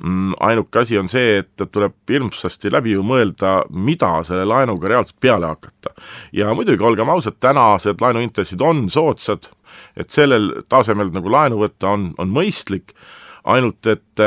mm, 0.02 0.34
ainuke 0.46 0.82
asi 0.82 0.98
on 1.00 1.08
see, 1.08 1.40
et 1.40 1.64
tuleb 1.72 1.96
hirmsasti 2.10 2.72
läbi 2.72 2.94
ju 2.96 3.04
mõelda, 3.06 3.60
mida 3.70 4.12
selle 4.28 4.44
laenuga 4.48 4.92
reaalselt 4.92 5.20
peale 5.20 5.48
hakata. 5.50 5.94
ja 6.32 6.52
muidugi, 6.54 6.84
olgem 6.84 7.08
ausad, 7.08 7.40
tänased 7.40 8.00
laenuintressid 8.00 8.60
on 8.60 8.88
soodsad, 8.90 9.50
et 9.96 10.10
sellel 10.10 10.52
tasemel 10.68 11.12
nagu 11.14 11.32
laenu 11.32 11.64
võtta 11.64 11.94
on, 11.94 12.10
on 12.18 12.30
mõistlik, 12.30 12.94
ainult 13.44 13.86
et, 13.86 14.24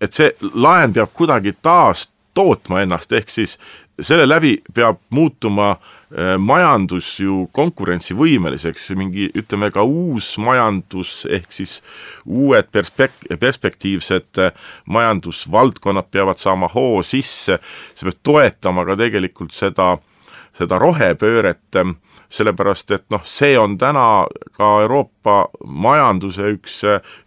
et 0.00 0.12
see 0.12 0.30
laen 0.54 0.92
peab 0.94 1.10
kuidagi 1.12 1.56
taas 1.62 2.08
tootma 2.34 2.82
ennast, 2.82 3.12
ehk 3.12 3.30
siis 3.30 3.58
selle 4.00 4.26
läbi 4.26 4.56
peab 4.74 4.98
muutuma 5.14 5.70
äh, 5.74 6.34
majandus 6.38 7.12
ju 7.20 7.44
konkurentsivõimeliseks, 7.54 8.88
mingi 8.98 9.28
ütleme 9.38 9.70
ka 9.74 9.84
uus 9.86 10.34
majandus, 10.42 11.22
ehk 11.30 11.52
siis 11.54 11.76
uued 12.24 12.70
perspek-, 12.74 13.28
perspektiivsed 13.40 14.42
äh, 14.42 14.66
majandusvaldkonnad 14.90 16.10
peavad 16.10 16.42
saama 16.42 16.70
hoo 16.74 17.02
sisse, 17.06 17.60
see 17.94 18.08
peab 18.08 18.20
toetama 18.26 18.86
ka 18.88 18.98
tegelikult 19.04 19.54
seda, 19.54 19.94
seda 20.54 20.78
rohepööret 20.78 21.80
äh, 21.80 21.94
sellepärast 22.34 22.90
et 22.90 23.04
noh, 23.14 23.22
see 23.26 23.54
on 23.58 23.76
täna 23.78 24.26
ka 24.56 24.70
Euroopa 24.82 25.36
majanduse 25.64 26.50
üks, 26.56 26.80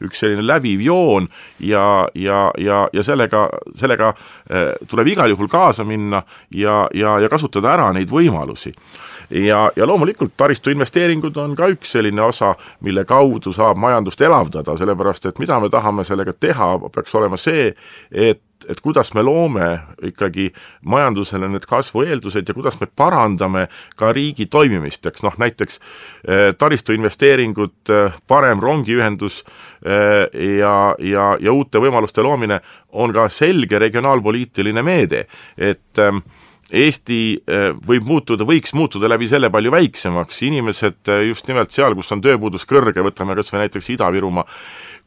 üks 0.03 0.23
selline 0.23 0.45
läbiv 0.45 0.83
joon 0.83 1.29
ja, 1.63 2.07
ja, 2.15 2.47
ja, 2.61 2.85
ja 2.93 3.03
sellega, 3.03 3.47
sellega 3.79 4.13
eh, 4.49 4.73
tuleb 4.89 5.13
igal 5.13 5.31
juhul 5.31 5.51
kaasa 5.51 5.85
minna 5.87 6.23
ja, 6.51 6.85
ja, 6.93 7.17
ja 7.23 7.29
kasutada 7.31 7.75
ära 7.77 7.91
neid 7.95 8.11
võimalusi. 8.11 8.73
Ja, 9.27 9.65
ja 9.75 9.83
loomulikult 9.87 10.37
taristuinvesteeringud 10.39 11.35
on 11.43 11.55
ka 11.59 11.67
üks 11.73 11.91
selline 11.97 12.21
osa, 12.23 12.53
mille 12.87 13.03
kaudu 13.07 13.51
saab 13.51 13.79
majandust 13.79 14.21
elavdada, 14.23 14.77
sellepärast 14.79 15.27
et 15.27 15.41
mida 15.43 15.59
me 15.59 15.67
tahame 15.71 16.07
sellega 16.07 16.31
teha, 16.31 16.69
peaks 16.95 17.15
olema 17.19 17.39
see, 17.39 17.73
et 18.11 18.39
et 18.69 18.79
kuidas 18.81 19.13
me 19.13 19.23
loome 19.25 19.67
ikkagi 20.09 20.47
majandusele 20.89 21.49
need 21.51 21.67
kasvueeldused 21.69 22.47
ja 22.47 22.55
kuidas 22.55 22.79
me 22.81 22.87
parandame 22.87 23.67
ka 23.99 24.11
riigi 24.15 24.47
toimimist, 24.51 25.05
eks 25.05 25.23
noh, 25.25 25.37
näiteks 25.39 25.79
eh, 25.79 26.49
taristuinvesteeringud, 26.57 27.77
eh, 27.93 28.17
parem 28.27 28.63
rongiühendus 28.63 29.43
eh, 29.43 30.25
ja, 30.59 30.75
ja, 30.99 31.29
ja 31.39 31.53
uute 31.53 31.81
võimaluste 31.83 32.25
loomine 32.25 32.59
on 32.97 33.13
ka 33.15 33.27
selge 33.33 33.79
regionaalpoliitiline 33.79 34.83
meede, 34.85 35.25
et 35.57 36.05
Eesti 36.67 37.45
võib 37.87 38.03
muutuda, 38.03 38.43
võiks 38.43 38.73
muutuda 38.75 39.07
läbi 39.07 39.29
selle 39.31 39.47
palju 39.47 39.71
väiksemaks, 39.71 40.41
inimesed 40.43 41.11
just 41.23 41.47
nimelt 41.47 41.71
seal, 41.71 41.95
kus 41.95 42.11
on 42.11 42.19
tööpuudus 42.19 42.67
kõrge, 42.67 42.99
võtame 43.05 43.37
kas 43.39 43.53
või 43.53 43.61
näiteks 43.61 43.87
Ida-Virumaa, 43.95 44.43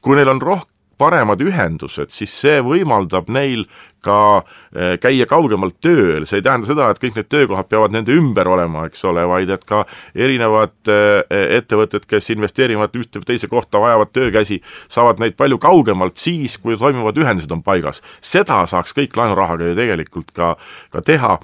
kui 0.00 0.16
neil 0.16 0.33
on 0.33 0.40
rohkem 0.40 0.80
paremad 1.00 1.40
ühendused, 1.45 2.12
siis 2.12 2.33
see 2.42 2.61
võimaldab 2.64 3.30
neil 3.33 3.64
ka 4.04 4.16
eh, 4.40 4.97
käia 5.00 5.26
kaugemalt 5.28 5.76
tööl, 5.85 6.25
see 6.28 6.40
ei 6.40 6.45
tähenda 6.45 6.69
seda, 6.69 6.88
et 6.90 7.00
kõik 7.02 7.19
need 7.19 7.28
töökohad 7.33 7.69
peavad 7.71 7.95
nende 7.95 8.14
ümber 8.16 8.49
olema, 8.49 8.87
eks 8.88 9.04
ole, 9.09 9.25
vaid 9.28 9.52
et 9.52 9.64
ka 9.69 9.83
erinevad 10.16 10.92
eh, 10.92 11.47
ettevõtted, 11.61 12.07
kes 12.09 12.33
investeerivad 12.37 12.97
ühte 13.00 13.21
või 13.21 13.30
teise 13.33 13.50
kohta, 13.50 13.83
vajavad 13.83 14.12
töökäsi, 14.16 14.61
saavad 14.92 15.23
neid 15.23 15.37
palju 15.40 15.61
kaugemalt 15.62 16.21
siis, 16.21 16.57
kui 16.61 16.78
toimivad 16.80 17.19
ühendused 17.21 17.52
on 17.57 17.64
paigas. 17.66 18.02
seda 18.21 18.62
saaks 18.71 18.97
kõik 18.97 19.16
laenurahaga 19.21 19.71
ju 19.71 19.78
tegelikult 19.78 20.33
ka, 20.37 20.54
ka 20.92 21.04
teha. 21.04 21.38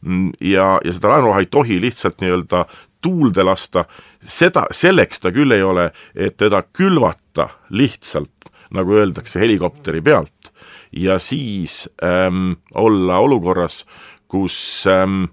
Mm, 0.00 0.30
ja, 0.40 0.78
ja 0.84 0.92
seda 0.96 1.10
laenuraha 1.12 1.42
ei 1.44 1.50
tohi 1.52 1.76
lihtsalt 1.82 2.22
nii-öelda 2.22 2.64
tuulde 3.04 3.44
lasta, 3.44 3.84
seda, 4.20 4.66
selleks 4.74 5.20
ta 5.20 5.32
küll 5.32 5.52
ei 5.52 5.62
ole, 5.64 5.90
et 6.14 6.36
teda 6.40 6.62
külvata 6.76 7.50
lihtsalt 7.72 8.40
nagu 8.74 8.96
öeldakse, 8.98 9.40
helikopteri 9.40 10.02
pealt. 10.02 10.52
Ja 10.92 11.18
siis 11.22 11.84
ähm, 12.02 12.52
olla 12.74 13.20
olukorras, 13.22 13.84
kus 14.28 14.86
ähm, 14.90 15.24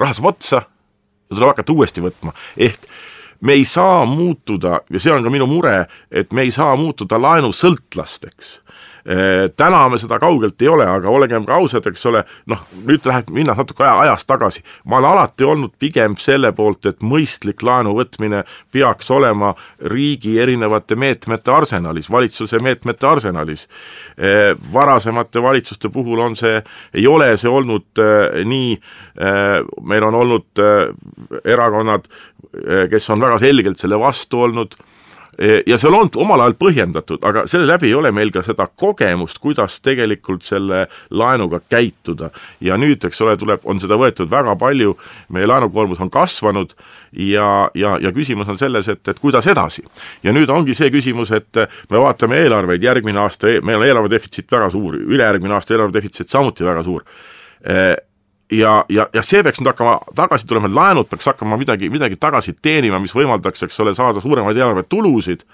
raha 0.00 0.16
saab 0.16 0.30
otsa 0.34 0.62
ja 0.64 1.36
tuleb 1.36 1.54
hakata 1.54 1.72
uuesti 1.72 2.04
võtma, 2.04 2.34
ehk 2.56 2.84
me 3.44 3.56
ei 3.56 3.64
saa 3.68 4.04
muutuda, 4.08 4.80
ja 4.90 5.00
see 5.00 5.12
on 5.12 5.24
ka 5.24 5.32
minu 5.32 5.46
mure, 5.48 5.86
et 6.10 6.32
me 6.32 6.44
ei 6.44 6.52
saa 6.54 6.76
muutuda 6.80 7.18
laenusõltlasteks 7.20 8.58
täna 9.56 9.82
me 9.92 9.98
seda 10.00 10.16
kaugelt 10.20 10.62
ei 10.62 10.68
ole, 10.72 10.86
aga 10.88 11.10
olgem 11.12 11.44
ka 11.44 11.58
ausad, 11.58 11.84
eks 11.90 12.06
ole, 12.08 12.22
noh, 12.48 12.62
nüüd 12.88 13.04
läheb, 13.04 13.28
minna 13.36 13.52
natuke 13.58 13.84
aja, 13.84 13.98
ajas 14.06 14.24
tagasi, 14.24 14.62
ma 14.88 14.96
olen 14.98 15.10
alati 15.10 15.44
olnud 15.44 15.74
pigem 15.78 16.16
selle 16.20 16.54
poolt, 16.56 16.88
et 16.88 17.04
mõistlik 17.04 17.60
laenu 17.64 17.92
võtmine 17.98 18.44
peaks 18.72 19.10
olema 19.12 19.52
riigi 19.92 20.38
erinevate 20.40 20.96
meetmete 20.96 21.52
arsenalis, 21.52 22.08
valitsuse 22.10 22.60
meetmete 22.64 23.06
arsenalis. 23.06 23.66
Varasemate 24.72 25.42
valitsuste 25.42 25.90
puhul 25.92 26.22
on 26.24 26.36
see, 26.38 26.62
ei 26.94 27.06
ole 27.06 27.34
see 27.40 27.50
olnud 27.50 28.00
äh, 28.00 28.40
nii, 28.48 28.72
meil 29.84 30.04
on 30.08 30.16
olnud 30.22 30.64
erakonnad, 31.44 32.08
kes 32.90 33.10
on 33.10 33.22
väga 33.22 33.38
selgelt 33.42 33.80
selle 33.82 33.98
vastu 34.00 34.40
olnud 34.46 34.76
E, 34.76 34.93
ja 35.38 35.78
see 35.78 35.88
on 35.88 35.96
olnud 35.98 36.16
omal 36.20 36.42
ajal 36.44 36.56
põhjendatud, 36.58 37.22
aga 37.26 37.44
selle 37.50 37.66
läbi 37.68 37.88
ei 37.90 37.96
ole 37.98 38.12
meil 38.14 38.30
ka 38.34 38.42
seda 38.46 38.66
kogemust, 38.66 39.40
kuidas 39.42 39.80
tegelikult 39.84 40.44
selle 40.46 40.84
laenuga 41.10 41.60
käituda. 41.70 42.30
ja 42.60 42.78
nüüd, 42.80 43.04
eks 43.04 43.20
ole, 43.24 43.36
tuleb, 43.40 43.64
on 43.64 43.80
seda 43.82 43.98
võetud 44.00 44.30
väga 44.30 44.56
palju, 44.60 44.96
meie 45.34 45.48
laenukoormus 45.50 46.00
on 46.04 46.10
kasvanud 46.10 46.74
ja, 47.12 47.70
ja, 47.74 47.96
ja 48.02 48.12
küsimus 48.12 48.48
on 48.48 48.58
selles, 48.58 48.88
et, 48.88 49.02
et 49.08 49.18
kuidas 49.18 49.46
edasi. 49.46 49.84
ja 50.22 50.32
nüüd 50.32 50.50
ongi 50.50 50.74
see 50.74 50.90
küsimus, 50.94 51.34
et 51.34 51.64
me 51.90 52.00
vaatame 52.00 52.38
eelarveid, 52.44 52.82
järgmine 52.82 53.20
aasta, 53.20 53.50
e-, 53.50 53.60
meil 53.60 53.80
on 53.80 53.86
eelarve 53.88 54.10
defitsiit 54.12 54.50
väga 54.52 54.70
suur, 54.70 54.98
ülejärgmine 54.98 55.54
aasta 55.54 55.74
eelarve 55.74 55.98
defitsiit 55.98 56.30
samuti 56.30 56.64
väga 56.64 56.82
suur 56.86 57.06
ja, 58.52 58.84
ja, 58.88 59.06
ja 59.14 59.22
see 59.24 59.42
peaks 59.42 59.60
nüüd 59.60 59.70
hakkama 59.70 59.96
tagasi 60.16 60.46
tulema, 60.48 60.68
laenud 60.74 61.08
peaks 61.08 61.26
hakkama 61.30 61.56
midagi, 61.60 61.88
midagi 61.92 62.18
tagasi 62.20 62.54
teenima, 62.62 63.00
mis 63.00 63.14
võimaldaks, 63.16 63.64
eks 63.66 63.80
ole, 63.80 63.94
saada 63.96 64.20
suuremaid 64.20 64.58
eelarvetulusid 64.58 65.44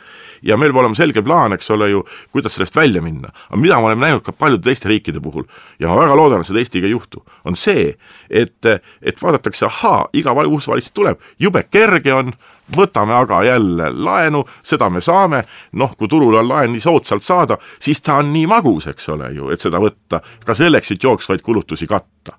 ja 0.47 0.59
meil 0.59 0.73
peab 0.73 0.83
olema 0.85 0.99
selge 0.99 1.23
plaan, 1.23 1.55
eks 1.55 1.71
ole 1.77 1.91
ju, 1.93 2.05
kuidas 2.35 2.57
sellest 2.57 2.77
välja 2.77 3.03
minna. 3.03 3.31
aga 3.49 3.61
mida 3.61 3.79
me 3.79 3.91
oleme 3.91 4.07
näinud 4.07 4.25
ka 4.27 4.33
paljude 4.33 4.67
teiste 4.67 4.91
riikide 4.91 5.21
puhul 5.21 5.47
ja 5.79 5.89
ma 5.89 5.99
väga 6.03 6.17
loodan, 6.17 6.41
et 6.41 6.51
seda 6.51 6.63
Eestiga 6.63 6.89
ei 6.89 6.95
juhtu, 6.97 7.23
on 7.45 7.57
see, 7.57 7.95
et, 8.31 8.67
et 9.03 9.23
vaadatakse, 9.23 9.67
ahaa, 9.67 10.09
iga 10.13 10.35
uus 10.47 10.69
valitsus 10.69 10.95
tuleb, 10.95 11.21
jube 11.39 11.63
kerge 11.71 12.15
on, 12.15 12.33
võtame 12.77 13.15
aga 13.15 13.43
jälle 13.45 13.91
laenu, 13.91 14.45
seda 14.63 14.91
me 14.91 15.01
saame, 15.01 15.43
noh, 15.73 15.95
kui 15.99 16.09
turul 16.09 16.39
on 16.39 16.49
laen 16.49 16.73
nii 16.73 16.81
soodsalt 16.81 17.23
saada, 17.23 17.59
siis 17.83 18.03
ta 18.03 18.21
on 18.23 18.33
nii 18.33 18.47
magus, 18.47 18.87
eks 18.87 19.09
ole 19.09 19.33
ju, 19.35 19.51
et 19.51 19.61
seda 19.61 19.81
võtta, 19.83 20.23
ka 20.47 20.55
selleks, 20.55 20.91
et 20.91 21.03
jooksvaid 21.03 21.43
kulutusi 21.43 21.87
katta 21.91 22.39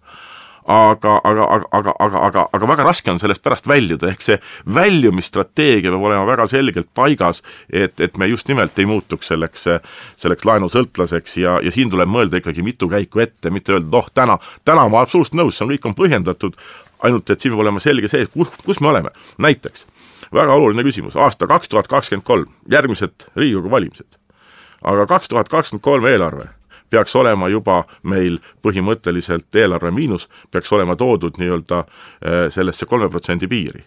aga, 0.72 1.16
aga, 1.24 1.46
aga, 1.56 1.68
aga, 1.72 1.94
aga, 2.00 2.20
aga, 2.28 2.44
aga 2.56 2.70
väga 2.70 2.86
raske 2.88 3.12
on 3.12 3.20
sellest 3.22 3.44
pärast 3.44 3.68
väljuda, 3.70 4.12
ehk 4.12 4.24
see 4.24 4.38
väljumisstrateegia 4.76 5.92
peab 5.92 6.06
olema 6.08 6.28
väga 6.30 6.48
selgelt 6.52 6.90
paigas, 6.98 7.42
et, 7.68 8.00
et 8.00 8.20
me 8.22 8.30
just 8.32 8.48
nimelt 8.52 8.78
ei 8.80 8.88
muutuks 8.90 9.32
selleks, 9.34 9.68
selleks 10.22 10.48
laenusõltlaseks 10.48 11.38
ja, 11.42 11.58
ja 11.66 11.74
siin 11.76 11.92
tuleb 11.92 12.12
mõelda 12.12 12.40
ikkagi 12.42 12.64
mitu 12.66 12.90
käiku 12.92 13.24
ette, 13.26 13.52
mitte 13.54 13.76
öelda, 13.76 13.90
et 13.90 14.00
oh, 14.00 14.08
täna, 14.22 14.38
täna 14.68 14.88
ma 14.92 15.04
absoluutselt 15.04 15.40
nõus, 15.42 15.58
see 15.58 15.68
on, 15.68 15.74
kõik 15.76 15.90
on 15.92 15.98
põhjendatud, 15.98 16.56
ainult 17.08 17.34
et 17.34 17.44
siin 17.44 17.56
peab 17.56 17.66
olema 17.66 17.84
selge 17.84 18.12
see, 18.12 18.30
kus, 18.32 18.56
kus 18.66 18.80
me 18.84 18.94
oleme. 18.94 19.12
näiteks, 19.42 19.86
väga 20.32 20.56
oluline 20.56 20.88
küsimus, 20.88 21.20
aasta 21.20 21.50
kaks 21.52 21.74
tuhat 21.74 21.92
kakskümmend 21.92 22.28
kolm, 22.28 22.56
järgmised 22.72 23.30
Riigikogu 23.36 23.74
valimised. 23.74 24.10
aga 24.82 25.06
kaks 25.10 25.30
tuhat 25.30 25.50
kakskümmend 25.50 25.84
kolm 25.84 26.08
eelarve 26.08 26.50
peaks 26.92 27.16
olema 27.16 27.48
juba 27.50 27.84
meil 28.04 28.38
põhimõtteliselt 28.62 29.56
eelarve 29.56 29.92
miinus, 29.96 30.28
peaks 30.52 30.72
olema 30.76 30.96
toodud 31.00 31.40
nii-öelda 31.40 31.86
sellesse 32.52 32.86
kolme 32.86 33.10
protsendi 33.10 33.48
piiri 33.48 33.86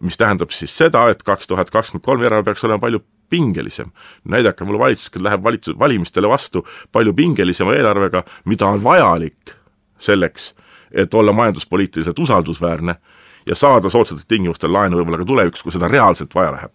mis 0.00 0.16
tähendab 0.16 0.52
siis 0.54 0.74
seda, 0.78 1.08
et 1.10 1.22
kaks 1.26 1.48
tuhat 1.50 1.70
kakskümmend 1.74 2.04
kolm 2.04 2.22
eelarve 2.22 2.44
peaks 2.50 2.64
olema 2.64 2.78
palju 2.84 3.00
pingelisem. 3.28 3.90
näidake 4.24 4.64
mulle 4.64 4.78
valitsus, 4.78 5.10
kes 5.10 5.22
läheb 5.22 5.42
valitsus, 5.42 5.78
valimistele 5.78 6.28
vastu 6.28 6.66
palju 6.92 7.14
pingelisema 7.14 7.74
eelarvega, 7.74 8.22
mida 8.44 8.66
on 8.66 8.82
vajalik 8.84 9.54
selleks, 9.98 10.54
et 10.92 11.14
olla 11.14 11.32
majanduspoliitiliselt 11.32 12.18
usaldusväärne 12.18 12.94
ja 13.46 13.54
saada 13.54 13.90
soodsatel 13.90 14.24
tingimustel 14.28 14.72
laenu 14.72 15.00
võib-olla 15.00 15.18
ka 15.18 15.24
tulevikus, 15.24 15.62
kui 15.62 15.72
seda 15.72 15.88
reaalselt 15.88 16.34
vaja 16.34 16.52
läheb. 16.52 16.72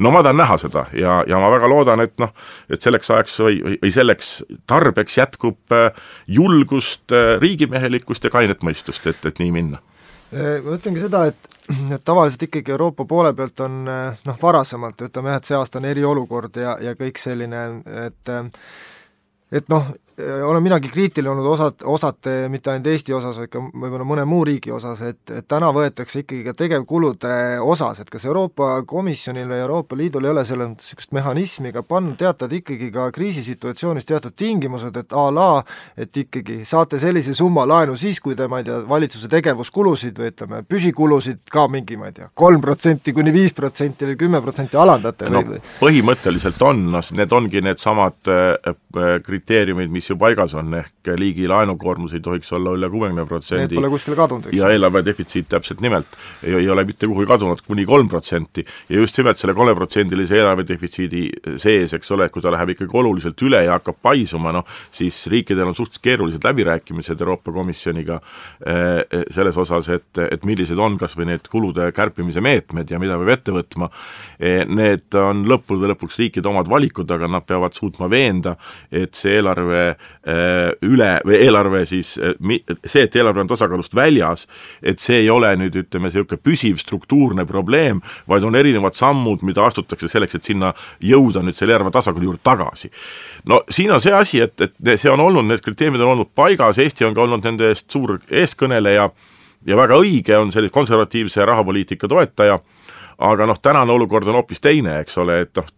No 0.00 0.12
ma 0.14 0.22
tahan 0.24 0.40
näha 0.40 0.56
seda 0.60 0.86
ja, 0.96 1.20
ja 1.28 1.38
ma 1.42 1.50
väga 1.52 1.68
loodan, 1.70 2.02
et 2.04 2.16
noh, 2.22 2.32
et 2.70 2.82
selleks 2.82 3.10
ajaks 3.10 3.38
või, 3.44 3.60
või, 3.66 3.92
selleks 3.94 4.32
tarbeks 4.70 5.18
jätkub 5.20 5.76
äh, 5.76 5.90
julgust, 6.28 7.06
äh, 7.12 7.36
riigimehelikkust 7.42 8.26
ja 8.26 8.34
kainet 8.34 8.66
mõistust, 8.66 9.06
et, 9.10 9.22
et 9.26 9.42
nii 9.42 9.54
minna. 9.54 9.84
Ma 10.30 10.76
ütlengi 10.76 11.00
seda, 11.02 11.24
et, 11.26 11.48
et 11.90 12.04
tavaliselt 12.06 12.44
ikkagi 12.46 12.70
Euroopa 12.70 13.02
poole 13.02 13.32
pealt 13.34 13.64
on 13.66 13.80
noh, 13.82 14.36
varasemalt, 14.42 15.02
ütleme 15.08 15.32
jah, 15.32 15.40
et 15.40 15.48
see 15.48 15.56
aasta 15.58 15.80
on 15.80 15.88
eriolukord 15.90 16.60
ja, 16.62 16.76
ja 16.78 16.94
kõik 16.94 17.18
selline, 17.18 17.64
et 18.06 18.30
et 19.50 19.66
noh, 19.72 19.88
Äh, 19.90 20.09
olen 20.44 20.62
minagi 20.62 20.90
kriitiline 20.92 21.30
olnud 21.32 21.46
osad, 21.52 21.84
osade, 21.84 22.48
mitte 22.52 22.72
ainult 22.72 22.90
Eesti 22.90 23.14
osas, 23.16 23.38
vaid 23.40 23.52
ka 23.52 23.62
võib-olla 23.62 24.06
mõne 24.06 24.24
muu 24.28 24.44
riigi 24.48 24.72
osas, 24.74 25.02
et, 25.06 25.22
et 25.30 25.46
täna 25.48 25.70
võetakse 25.74 26.24
ikkagi 26.24 26.42
ka 26.46 26.54
tegevkulude 26.58 27.34
osas, 27.64 28.02
et 28.02 28.10
kas 28.10 28.24
Euroopa 28.28 28.82
Komisjonil 28.88 29.48
või 29.50 29.60
Euroopa 29.64 29.98
Liidul 29.98 30.26
ei 30.26 30.34
ole 30.34 30.44
selles 30.48 30.70
mõttes 30.72 30.90
niisugust 30.90 31.14
mehhanismi 31.16 31.72
ka 31.74 31.82
pannud 31.86 32.18
teatud 32.20 32.52
ikkagi 32.52 32.90
ka 32.94 33.08
kriisisituatsioonis 33.14 34.08
teatud 34.08 34.34
tingimused, 34.36 34.96
et 34.96 35.12
a 35.16 35.26
la, 35.34 35.48
et 35.96 36.16
ikkagi 36.24 36.60
saate 36.68 37.00
sellise 37.00 37.34
summa 37.36 37.66
laenu 37.68 37.96
siis, 37.98 38.20
kui 38.20 38.36
te, 38.36 38.48
ma 38.50 38.60
ei 38.60 38.66
tea, 38.68 38.80
valitsuse 38.88 39.30
tegevuskulusid 39.30 40.18
või 40.20 40.32
ütleme, 40.32 40.62
püsikulusid 40.68 41.42
ka 41.52 41.66
mingi, 41.72 41.98
ma 42.00 42.10
ei 42.10 42.16
tea, 42.16 42.30
kolm 42.34 42.62
protsenti 42.64 43.14
kuni 43.16 43.32
viis 43.34 43.54
protsenti 43.56 44.08
või 44.10 44.18
kümme 44.20 44.42
protsenti 44.44 44.78
alandate 44.80 45.30
no, 45.32 45.44
või? 45.46 45.62
põhimõtteliselt 45.80 46.60
on, 46.66 46.84
noh, 46.94 47.12
need 47.16 47.32
ongi 47.36 47.62
needsamad 47.64 48.30
äh, 48.30 48.52
äh, 48.70 49.12
kriteeriumid, 49.24 49.90
mis 49.92 50.09
ju 50.10 50.18
paigas 50.20 50.54
on, 50.58 50.74
ehk 50.80 51.12
liigi 51.18 51.48
laenukoormus 51.50 52.14
ei 52.16 52.22
tohiks 52.24 52.52
olla 52.56 52.74
üle 52.76 52.90
kuuekümne 52.90 53.26
protsendi. 53.28 53.68
Need 53.68 53.78
pole 53.80 53.92
kuskile 53.92 54.18
kadunud, 54.18 54.48
eks? 54.50 54.58
ja 54.58 54.70
eelarve 54.74 55.02
defitsiit 55.06 55.48
täpselt 55.50 55.82
nimelt 55.84 56.18
ei, 56.44 56.54
ei 56.62 56.68
ole 56.70 56.84
mitte 56.88 57.08
kuhugi 57.10 57.28
kadunud, 57.30 57.62
kuni 57.66 57.86
kolm 57.88 58.08
protsenti. 58.08 58.64
ja 58.88 59.00
just 59.00 59.18
nimelt 59.18 59.38
selle 59.40 59.54
kolmeprotsendilise 59.54 60.38
eelarve 60.38 60.66
defitsiidi 60.68 61.26
sees, 61.60 61.94
eks 61.96 62.10
ole, 62.16 62.28
kui 62.32 62.42
ta 62.42 62.52
läheb 62.52 62.74
ikkagi 62.74 62.96
oluliselt 63.02 63.42
üle 63.46 63.62
ja 63.64 63.76
hakkab 63.78 64.00
paisuma, 64.02 64.52
noh, 64.54 64.66
siis 64.92 65.22
riikidel 65.30 65.70
on 65.70 65.76
suhteliselt 65.76 66.04
keerulised 66.04 66.44
läbirääkimised 66.44 67.20
Euroopa 67.20 67.52
Komisjoniga 67.52 68.20
eh, 68.66 69.24
selles 69.34 69.56
osas, 69.60 69.88
et, 69.94 70.22
et 70.30 70.44
millised 70.48 70.78
on 70.78 70.98
kas 71.00 71.16
või 71.18 71.30
need 71.32 71.48
kulude 71.50 71.90
kärpimise 71.96 72.42
meetmed 72.44 72.90
ja 72.90 73.00
mida 73.02 73.18
peab 73.20 73.34
ette 73.36 73.54
võtma 73.54 73.90
eh,, 74.38 74.64
need 74.68 75.18
on 75.18 75.44
lõppude 75.48 75.90
lõpuks 75.92 76.20
riikide 76.22 76.50
omad 76.50 76.70
valikud, 76.70 77.10
aga 77.10 77.28
nad 77.30 77.46
peavad 77.48 77.76
suutma 77.76 78.10
veenda, 78.10 78.56
et 78.90 79.14
see 79.18 79.38
eelarve 79.38 79.94
üle, 80.84 81.10
või 81.24 81.38
eelarve 81.40 81.84
siis, 81.88 82.12
äh, 82.20 82.34
see, 82.84 83.06
et 83.06 83.16
eelarve 83.16 83.40
on 83.40 83.48
tasakaalust 83.48 83.94
väljas, 83.96 84.46
et 84.82 85.00
see 85.00 85.22
ei 85.22 85.30
ole 85.32 85.54
nüüd 85.56 85.78
ütleme, 85.80 86.10
niisugune 86.10 86.42
püsiv 86.44 86.80
struktuurne 86.82 87.46
probleem, 87.48 88.02
vaid 88.28 88.44
on 88.44 88.58
erinevad 88.58 88.98
sammud, 88.98 89.44
mida 89.46 89.64
astutakse 89.64 90.10
selleks, 90.12 90.36
et 90.36 90.50
sinna 90.52 90.74
jõuda 91.00 91.44
nüüd 91.44 91.56
selle 91.56 91.74
eelarve 91.74 91.94
tasakaalu 91.96 92.30
juurde 92.30 92.44
tagasi. 92.44 92.90
no 93.48 93.62
siin 93.70 93.92
on 93.96 94.00
see 94.04 94.12
asi, 94.12 94.40
et, 94.44 94.60
et 94.60 95.00
see 95.00 95.10
on 95.10 95.20
olnud, 95.20 95.48
need 95.48 95.64
kriteeriumid 95.64 96.04
on 96.04 96.14
olnud 96.14 96.34
paigas, 96.34 96.78
Eesti 96.78 97.08
on 97.08 97.14
ka 97.16 97.24
olnud 97.24 97.44
nende 97.44 97.72
eest 97.72 97.88
suur 97.90 98.18
eeskõneleja 98.30 99.10
ja 99.66 99.76
väga 99.76 99.96
õige 100.00 100.36
on 100.38 100.52
sellise 100.52 100.72
konservatiivse 100.72 101.44
rahapoliitika 101.44 102.08
toetaja 102.08 102.58
aga 103.20 103.46
noh, 103.46 103.58
tänane 103.62 103.92
olukord 103.92 104.28
on 104.28 104.38
hoopis 104.38 104.60
teine, 104.60 104.98
eks 105.04 105.18
ole, 105.20 105.40
et 105.44 105.60
noh, 105.60 105.68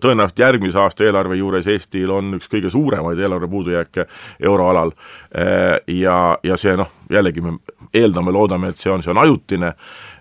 tõenäoliselt 0.00 0.40
järgmise 0.40 0.80
aasta 0.80 1.04
eelarve 1.04 1.36
juures 1.36 1.66
Eestil 1.68 2.10
on 2.14 2.32
üks 2.38 2.48
kõige 2.48 2.70
suuremaid 2.72 3.20
eelarve 3.20 3.48
puudujääke 3.52 4.06
euroalal. 4.40 4.92
Eh, 5.34 5.76
ja, 6.00 6.18
ja 6.42 6.56
see 6.56 6.76
noh, 6.78 6.90
jällegi 7.12 7.44
me 7.44 7.58
eeldame, 7.94 8.32
loodame, 8.32 8.72
et 8.72 8.80
see 8.80 8.92
on, 8.92 9.04
see 9.04 9.12
on 9.12 9.20
ajutine, 9.20 9.74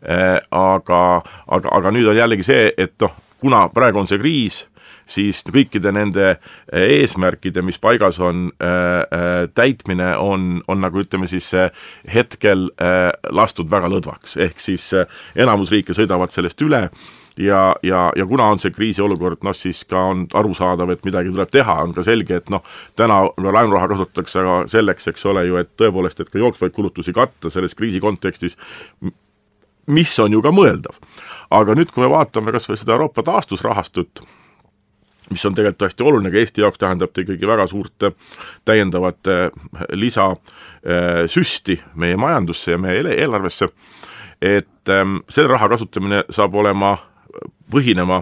eh, 0.03 0.39
aga, 0.51 1.03
aga, 1.47 1.75
aga 1.79 1.93
nüüd 1.95 2.11
on 2.11 2.19
jällegi 2.19 2.47
see, 2.47 2.71
et 2.77 2.97
noh, 3.03 3.15
kuna 3.39 3.67
praegu 3.73 4.03
on 4.03 4.09
see 4.09 4.19
kriis, 4.19 4.65
siis 5.07 5.43
kõikide 5.47 5.91
nende 5.95 6.27
eh, 6.29 6.99
eesmärkide, 6.99 7.63
mis 7.65 7.79
paigas 7.79 8.19
on, 8.23 8.47
eh, 8.59 9.03
eh, 9.19 9.47
täitmine 9.55 10.13
on, 10.17 10.61
on 10.67 10.81
nagu 10.83 11.03
ütleme 11.03 11.27
siis 11.27 11.51
hetkel 12.13 12.67
lastud 13.31 13.69
väga 13.71 13.89
lõdvaks, 13.91 14.37
ehk 14.43 14.59
siis 14.61 14.89
enamus 15.35 15.71
riike 15.71 15.95
sõidavad 15.95 16.33
sellest 16.35 16.61
üle 16.65 16.87
ja, 17.37 17.75
ja, 17.83 18.07
ja 18.15 18.25
kuna 18.25 18.49
on 18.53 18.61
see 18.61 18.73
kriisiolukord, 18.73 19.43
noh 19.45 19.55
siis 19.55 19.83
ka 19.89 20.01
on 20.11 20.25
arusaadav, 20.37 20.91
et 20.93 21.05
midagi 21.07 21.31
tuleb 21.33 21.51
teha, 21.53 21.77
on 21.85 21.93
ka 21.95 22.03
selge, 22.05 22.41
et 22.41 22.51
noh, 22.53 22.63
täna 22.97 23.21
laenuraha 23.27 23.91
kasutatakse 23.93 24.43
ka 24.47 24.57
selleks, 24.71 25.07
eks 25.11 25.29
ole 25.31 25.45
ju, 25.47 25.61
et 25.61 25.71
tõepoolest, 25.79 26.21
et 26.23 26.33
ka 26.33 26.41
jooksvaid 26.41 26.75
kulutusi 26.75 27.15
katta 27.15 27.51
selles 27.53 27.77
kriisi 27.77 28.01
kontekstis, 28.03 28.57
mis 29.93 30.17
on 30.19 30.33
ju 30.35 30.41
ka 30.43 30.51
mõeldav. 30.51 30.97
aga 31.51 31.77
nüüd, 31.77 31.93
kui 31.93 32.03
me 32.03 32.11
vaatame 32.11 32.51
kas 32.51 32.67
või 32.69 32.79
seda 32.79 32.97
Euroopa 32.97 33.23
taastusrahastut, 33.23 34.23
mis 35.31 35.45
on 35.45 35.55
tegelikult 35.55 35.87
hästi 35.87 36.03
oluline, 36.03 36.31
ka 36.31 36.39
Eesti 36.41 36.63
jaoks 36.63 36.79
tähendab 36.81 37.13
ta 37.13 37.23
ikkagi 37.23 37.47
väga 37.47 37.67
suurt 37.67 38.07
äh, 38.07 38.15
täiendavat 38.65 39.27
äh, 39.27 39.49
lisasüsti 39.91 41.79
äh, 41.79 41.91
meie 41.95 42.17
majandusse 42.17 42.71
ja 42.71 42.77
meie 42.81 43.03
eelarvesse, 43.15 43.69
et 44.41 44.93
ähm, 44.93 45.19
selle 45.29 45.51
raha 45.51 45.69
kasutamine 45.73 46.23
saab 46.31 46.55
olema, 46.55 46.97
põhinema 47.71 48.21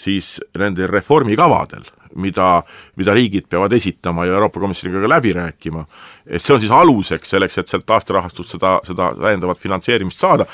siis 0.00 0.38
nendel 0.58 0.88
reformikavadel 0.88 1.84
mida, 2.16 2.62
mida 2.98 3.14
riigid 3.14 3.46
peavad 3.50 3.72
esitama 3.72 4.24
ja 4.26 4.34
Euroopa 4.34 4.60
Komisjoniga 4.60 5.02
ka 5.02 5.08
läbi 5.08 5.32
rääkima. 5.32 5.84
et 6.26 6.42
see 6.42 6.54
on 6.54 6.60
siis 6.60 6.72
aluseks 6.72 7.30
selleks, 7.30 7.58
et 7.58 7.68
sealt 7.68 7.86
taasterahastust 7.86 8.56
seda, 8.56 8.78
seda 8.86 9.10
täiendavat 9.18 9.58
finantseerimist 9.58 10.18
saada 10.18 10.46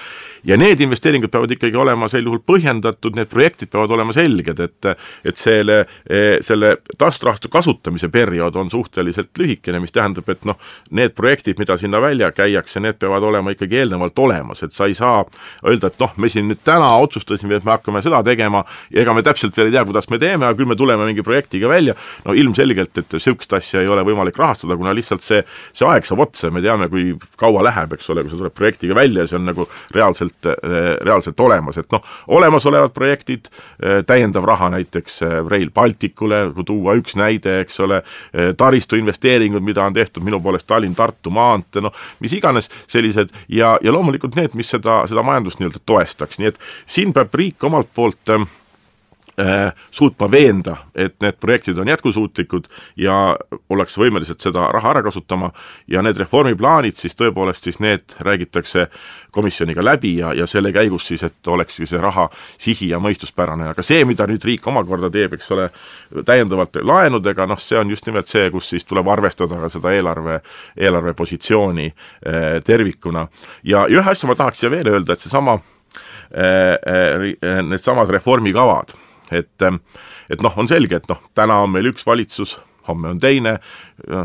ja 0.47 0.59
need 0.61 0.81
investeeringud 0.85 1.33
peavad 1.33 1.55
ikkagi 1.57 1.77
olema 1.81 2.09
sel 2.13 2.27
juhul 2.27 2.43
põhjendatud, 2.47 3.17
need 3.19 3.31
projektid 3.33 3.71
peavad 3.73 3.95
olema 3.97 4.15
selged, 4.17 4.61
et 4.61 4.91
et 5.27 5.41
selle, 5.41 5.81
selle 6.45 6.77
taasterahastu 6.99 7.49
kasutamise 7.53 8.09
periood 8.13 8.55
on 8.57 8.71
suhteliselt 8.71 9.39
lühikene, 9.39 9.81
mis 9.83 9.93
tähendab, 9.93 10.29
et 10.31 10.45
noh, 10.47 10.59
need 10.95 11.15
projektid, 11.17 11.59
mida 11.59 11.77
sinna 11.81 12.01
välja 12.03 12.31
käiakse, 12.35 12.81
need 12.81 13.01
peavad 13.03 13.25
olema 13.27 13.55
ikkagi 13.55 13.81
eelnevalt 13.83 14.19
olemas, 14.23 14.63
et 14.63 14.77
sa 14.77 14.87
ei 14.87 14.95
saa 14.95 15.25
öelda, 15.67 15.91
et 15.91 15.99
noh, 16.01 16.15
me 16.23 16.31
siin 16.31 16.49
nüüd 16.51 16.63
täna 16.65 16.93
otsustasime, 17.03 17.59
et 17.59 17.67
me 17.67 17.75
hakkame 17.75 18.03
seda 18.05 18.23
tegema 18.27 18.63
ja 18.93 19.03
ega 19.03 19.17
me 19.17 19.25
täpselt 19.27 19.57
veel 19.57 19.71
ei 19.71 19.77
tea, 19.77 19.85
kuidas 19.89 20.11
me 20.13 20.21
teeme, 20.23 20.47
aga 20.47 20.57
küll 20.59 20.71
me 20.71 20.79
tuleme 20.79 21.09
mingi 21.09 21.27
projekti 21.27 21.47
projektiga 21.47 21.69
välja, 21.69 21.95
no 22.25 22.35
ilmselgelt, 22.35 22.99
et 22.99 23.13
niisugust 23.17 23.53
asja 23.57 23.81
ei 23.83 23.89
ole 23.89 24.03
võimalik 24.07 24.37
rahastada, 24.39 24.77
kuna 24.77 24.95
lihtsalt 24.95 25.23
see, 25.23 25.43
see 25.73 25.87
aeg 25.87 26.07
saab 26.07 26.25
otsa, 26.27 26.51
me 26.51 26.63
teame, 26.65 26.89
kui 26.93 27.15
kaua 27.39 27.63
läheb, 27.67 27.97
eks 27.97 28.11
ole, 28.11 28.25
kui 28.25 28.33
see 28.33 28.41
tuleb 28.41 28.55
projektiga 28.57 28.97
välja 28.97 29.25
ja 29.25 29.31
see 29.31 29.39
on 29.39 29.47
nagu 29.51 29.69
reaalselt, 29.95 30.36
reaalselt 30.45 31.41
olemas, 31.41 31.79
et 31.81 31.89
noh, 31.93 32.03
olemasolevad 32.37 32.93
projektid, 32.95 33.49
täiendav 34.07 34.45
raha 34.47 34.69
näiteks 34.75 35.21
Rail 35.49 35.71
Balticule, 35.75 36.43
kui 36.55 36.67
tuua 36.67 36.97
üks 37.01 37.17
näide, 37.19 37.61
eks 37.65 37.81
ole, 37.81 38.03
taristuinvesteeringud, 38.59 39.65
mida 39.65 39.85
on 39.87 39.97
tehtud 39.97 40.25
minu 40.27 40.41
poolest 40.43 40.69
Tallinn-Tartu 40.71 41.33
maantee, 41.35 41.85
noh, 41.85 41.95
mis 42.21 42.37
iganes 42.37 42.71
sellised 42.87 43.33
ja, 43.49 43.77
ja 43.83 43.95
loomulikult 43.95 44.37
need, 44.39 44.55
mis 44.59 44.71
seda, 44.75 45.03
seda 45.11 45.25
majandust 45.27 45.61
nii-öelda 45.61 45.83
toestaks, 45.87 46.41
nii 46.43 46.53
et 46.53 46.61
siin 46.87 47.15
peab 47.17 47.35
riik 47.35 47.65
omalt 47.67 47.91
poolt 47.95 48.37
Äh, 48.37 48.47
suutma 49.91 50.31
veenda, 50.31 50.77
et 50.95 51.15
need 51.21 51.37
projektid 51.41 51.79
on 51.79 51.89
jätkusuutlikud 51.89 52.69
ja 52.97 53.37
ollakse 53.69 54.01
võimelised 54.01 54.41
seda 54.41 54.69
raha 54.73 54.95
ära 54.95 55.03
kasutama. 55.05 55.51
Ja 55.93 56.01
need 56.03 56.17
reformiplaanid 56.17 56.97
siis 56.97 57.17
tõepoolest 57.19 57.69
siis 57.69 57.81
need 57.85 58.17
räägitakse 58.25 58.87
komisjoniga 59.37 59.85
läbi 59.85 60.17
ja, 60.17 60.33
ja 60.35 60.47
selle 60.49 60.73
käigus 60.73 61.07
siis, 61.11 61.23
et 61.27 61.49
olekski 61.53 61.87
see 61.87 62.01
raha 62.01 62.29
sihi- 62.59 62.89
ja 62.91 63.01
mõistuspärane, 63.03 63.69
aga 63.73 63.85
see, 63.85 64.05
mida 64.09 64.27
nüüd 64.29 64.45
riik 64.49 64.67
omakorda 64.67 65.11
teeb, 65.13 65.37
eks 65.37 65.51
ole, 65.53 65.69
täiendavalt 66.25 66.81
laenudega, 66.81 67.47
noh, 67.51 67.61
see 67.61 67.79
on 67.79 67.93
just 67.93 68.09
nimelt 68.09 68.33
see, 68.33 68.49
kus 68.55 68.71
siis 68.73 68.89
tuleb 68.89 69.09
arvestada 69.13 69.61
ka 69.61 69.71
seda 69.73 69.93
eelarve, 69.93 70.41
eelarvepositsiooni 70.77 71.87
eh, 71.87 72.47
tervikuna. 72.65 73.27
ja 73.65 73.87
ühe 73.93 74.11
asja 74.11 74.31
ma 74.31 74.39
tahaks 74.39 74.65
siia 74.65 74.73
veel 74.73 74.89
öelda, 74.95 75.13
et 75.13 75.25
seesama 75.25 75.59
eh, 76.33 76.77
eh, 77.37 77.61
needsamad 77.63 78.11
reformikavad 78.17 78.97
et, 79.33 79.63
ähm, 79.63 79.83
et 80.31 80.43
noh, 80.43 80.55
on 80.57 80.69
selge, 80.69 81.01
et 81.01 81.09
noh, 81.09 81.21
täna 81.35 81.61
on 81.65 81.73
meil 81.73 81.93
üks 81.93 82.07
valitsus, 82.07 82.57
homme 82.89 83.09
on 83.09 83.19
teine, 83.19 83.57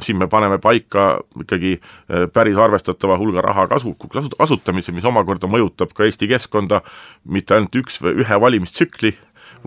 siin 0.02 0.18
me 0.18 0.28
paneme 0.28 0.60
paika 0.62 1.22
ikkagi 1.42 1.74
äh, 1.80 2.28
päris 2.34 2.58
arvestatava 2.58 3.18
hulga 3.18 3.42
raha 3.42 3.68
kasu, 3.72 3.96
kasutamise, 4.38 4.94
mis 4.96 5.06
omakorda 5.08 5.50
mõjutab 5.52 5.96
ka 5.98 6.06
Eesti 6.06 6.30
keskkonda 6.32 6.82
mitte 7.26 7.58
ainult 7.58 7.76
üks 7.82 7.98
või 8.04 8.22
ühe 8.24 8.42
valimistsükli, 8.46 9.16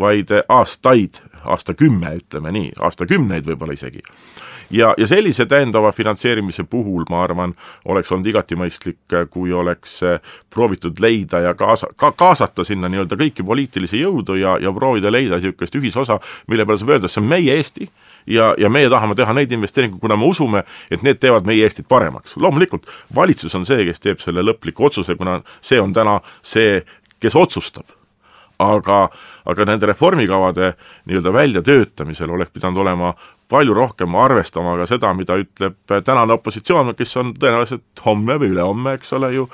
vaid 0.00 0.34
äh, 0.34 0.46
aastaid 0.48 1.22
aastakümme, 1.44 2.16
ütleme 2.22 2.52
nii, 2.54 2.72
aastakümneid 2.80 3.46
võib-olla 3.48 3.76
isegi 3.76 4.02
ja, 4.70 4.94
ja 4.98 5.06
sellise 5.06 5.46
täiendava 5.46 5.92
finantseerimise 5.92 6.64
puhul 6.64 7.04
ma 7.10 7.22
arvan, 7.24 7.54
oleks 7.84 8.12
olnud 8.12 8.28
igati 8.30 8.56
mõistlik, 8.58 9.16
kui 9.30 9.52
oleks 9.52 9.96
eh, 10.02 10.20
proovitud 10.50 11.00
leida 11.02 11.40
ja 11.44 11.54
kaasa, 11.58 11.90
ka 11.96 12.12
kaasata 12.16 12.64
sinna 12.64 12.88
nii-öelda 12.92 13.18
kõiki 13.20 13.46
poliitilisi 13.46 14.02
jõudu 14.02 14.38
ja, 14.40 14.56
ja 14.62 14.72
proovida 14.72 15.12
leida 15.12 15.38
niisugust 15.38 15.78
ühisosa, 15.78 16.18
mille 16.48 16.66
peale 16.66 16.80
saab 16.80 16.94
öelda, 16.96 17.10
see 17.10 17.22
on 17.22 17.30
meie 17.30 17.58
Eesti 17.58 17.88
ja, 18.26 18.52
ja 18.58 18.70
meie 18.72 18.90
tahame 18.90 19.16
teha 19.18 19.34
neid 19.36 19.52
investeeringuid, 19.52 20.00
kuna 20.02 20.16
me 20.16 20.28
usume, 20.30 20.64
et 20.90 21.04
need 21.06 21.20
teevad 21.22 21.46
meie 21.48 21.64
Eestit 21.64 21.88
paremaks. 21.88 22.36
loomulikult 22.36 22.88
valitsus 23.14 23.54
on 23.54 23.66
see, 23.68 23.84
kes 23.90 24.00
teeb 24.00 24.22
selle 24.22 24.44
lõpliku 24.44 24.88
otsuse, 24.90 25.16
kuna 25.20 25.40
see 25.60 25.80
on 25.80 25.92
täna 25.92 26.20
see, 26.42 26.80
kes 27.20 27.36
otsustab 27.38 28.03
aga, 28.64 29.08
aga 29.50 29.68
nende 29.68 29.86
reformikavade 29.92 30.74
nii-öelda 31.06 31.32
väljatöötamisel 31.32 32.30
oleks 32.30 32.54
pidanud 32.54 32.82
olema 32.84 33.14
palju 33.48 33.74
rohkem 33.74 34.14
arvestama 34.16 34.74
ka 34.80 34.86
seda, 34.88 35.10
mida 35.16 35.36
ütleb 35.38 35.76
tänane 36.06 36.34
opositsioon, 36.38 36.94
kes 36.96 37.12
on 37.20 37.32
tõenäoliselt 37.38 38.02
homme 38.06 38.38
või 38.40 38.52
ülehomme, 38.54 38.94
eks 38.98 39.12
ole 39.18 39.30
ju, 39.34 39.46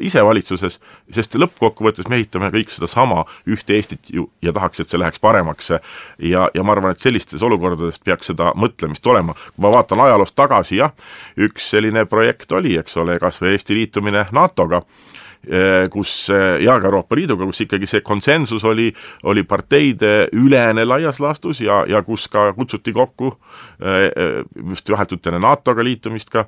ise 0.00 0.22
valitsuses, 0.24 0.78
sest 1.14 1.36
lõppkokkuvõttes 1.38 2.08
me 2.08 2.18
ehitame 2.20 2.50
kõik 2.54 2.72
sedasama 2.72 3.24
ühte 3.50 3.76
Eestit 3.76 4.10
ju 4.12 4.28
ja 4.42 4.54
tahaks, 4.56 4.80
et 4.80 4.92
see 4.92 5.00
läheks 5.00 5.20
paremaks. 5.20 5.70
ja, 6.18 6.48
ja 6.54 6.64
ma 6.64 6.72
arvan, 6.72 6.94
et 6.94 7.04
sellistes 7.04 7.42
olukordades 7.42 8.00
peaks 8.04 8.32
seda 8.32 8.52
mõtlemist 8.56 9.06
olema. 9.06 9.34
kui 9.34 9.66
ma 9.66 9.74
vaatan 9.76 10.00
ajaloost 10.08 10.34
tagasi, 10.34 10.80
jah, 10.80 10.94
üks 11.36 11.70
selline 11.70 12.06
projekt 12.06 12.52
oli, 12.52 12.78
eks 12.78 12.96
ole, 12.96 13.18
kas 13.18 13.42
või 13.42 13.54
Eesti 13.54 13.74
liitumine 13.74 14.26
NATO-ga, 14.32 14.82
kus 15.92 16.28
eh, 16.32 16.62
ja 16.64 16.76
ka 16.80 16.88
Euroopa 16.88 17.16
Liiduga, 17.16 17.46
kus 17.48 17.64
ikkagi 17.64 17.88
see 17.88 18.02
konsensus 18.04 18.64
oli, 18.64 18.88
oli 19.30 19.44
parteide 19.48 20.28
ülene 20.36 20.84
laias 20.86 21.20
laastus 21.22 21.60
ja, 21.64 21.82
ja 21.88 22.02
kus 22.06 22.26
ka 22.32 22.46
kutsuti 22.56 22.94
kokku 22.94 23.32
eh, 23.80 24.08
just 24.70 24.90
vahetult 24.90 25.26
enne 25.30 25.40
NATO-ga 25.44 25.84
liitumist 25.84 26.30
ka, 26.32 26.46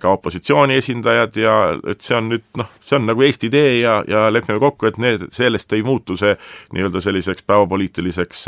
ka 0.00 0.12
opositsiooni 0.14 0.78
esindajad 0.80 1.36
ja 1.40 1.54
et 1.90 2.04
see 2.04 2.16
on 2.16 2.30
nüüd 2.32 2.44
noh, 2.60 2.70
see 2.84 2.98
on 2.98 3.08
nagu 3.08 3.24
Eesti 3.24 3.48
idee 3.50 3.78
ja, 3.80 3.98
ja 4.08 4.26
lepime 4.32 4.60
kokku, 4.62 4.88
et 4.88 4.98
need, 5.02 5.28
sellest 5.34 5.72
ei 5.76 5.84
muutu 5.84 6.16
see 6.20 6.34
nii-öelda 6.74 7.02
selliseks 7.04 7.46
päevapoliitiliseks 7.48 8.46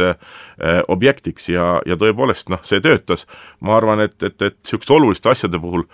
objektiks 0.92 1.50
ja, 1.52 1.76
ja 1.86 1.96
tõepoolest 2.00 2.50
noh, 2.52 2.62
see 2.66 2.80
töötas. 2.84 3.26
ma 3.60 3.76
arvan, 3.76 4.02
et, 4.04 4.16
et, 4.22 4.36
et 4.42 4.56
niisuguste 4.62 4.92
oluliste 4.96 5.30
asjade 5.32 5.60
puhul 5.60 5.86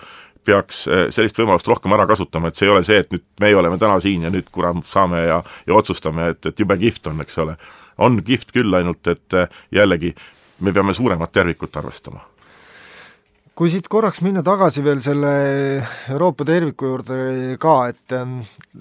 peaks 0.46 0.86
eh, 0.88 1.04
sellist 1.14 1.38
võimalust 1.38 1.68
rohkem 1.68 1.94
ära 1.96 2.06
kasutama, 2.10 2.50
et 2.50 2.58
see 2.58 2.68
ei 2.68 2.74
ole 2.74 2.82
see, 2.86 2.98
et 3.02 3.14
nüüd 3.14 3.24
meie 3.42 3.56
oleme 3.58 3.78
täna 3.80 4.00
siin 4.02 4.26
ja 4.26 4.32
nüüd 4.32 4.50
kurat 4.54 4.82
saame 4.88 5.22
ja, 5.26 5.40
ja 5.66 5.78
otsustame, 5.78 6.32
et, 6.34 6.50
et 6.50 6.60
jube 6.64 6.78
kihvt 6.80 7.12
on, 7.12 7.22
eks 7.24 7.38
ole. 7.44 7.56
on 8.02 8.18
kihvt 8.24 8.52
küll, 8.54 8.74
ainult 8.74 9.06
et 9.12 9.38
eh, 9.38 9.62
jällegi, 9.80 10.14
me 10.60 10.72
peame 10.72 10.94
suuremat 10.94 11.32
tervikut 11.32 11.76
arvestama. 11.76 12.22
Kui 13.52 13.68
siit 13.68 13.84
korraks 13.92 14.22
minna 14.24 14.40
tagasi 14.40 14.80
veel 14.80 15.00
selle 15.04 15.30
Euroopa 16.08 16.44
terviku 16.48 16.88
juurde 16.88 17.16
ka, 17.60 17.74
et 17.92 18.14
ehm, 18.16 18.38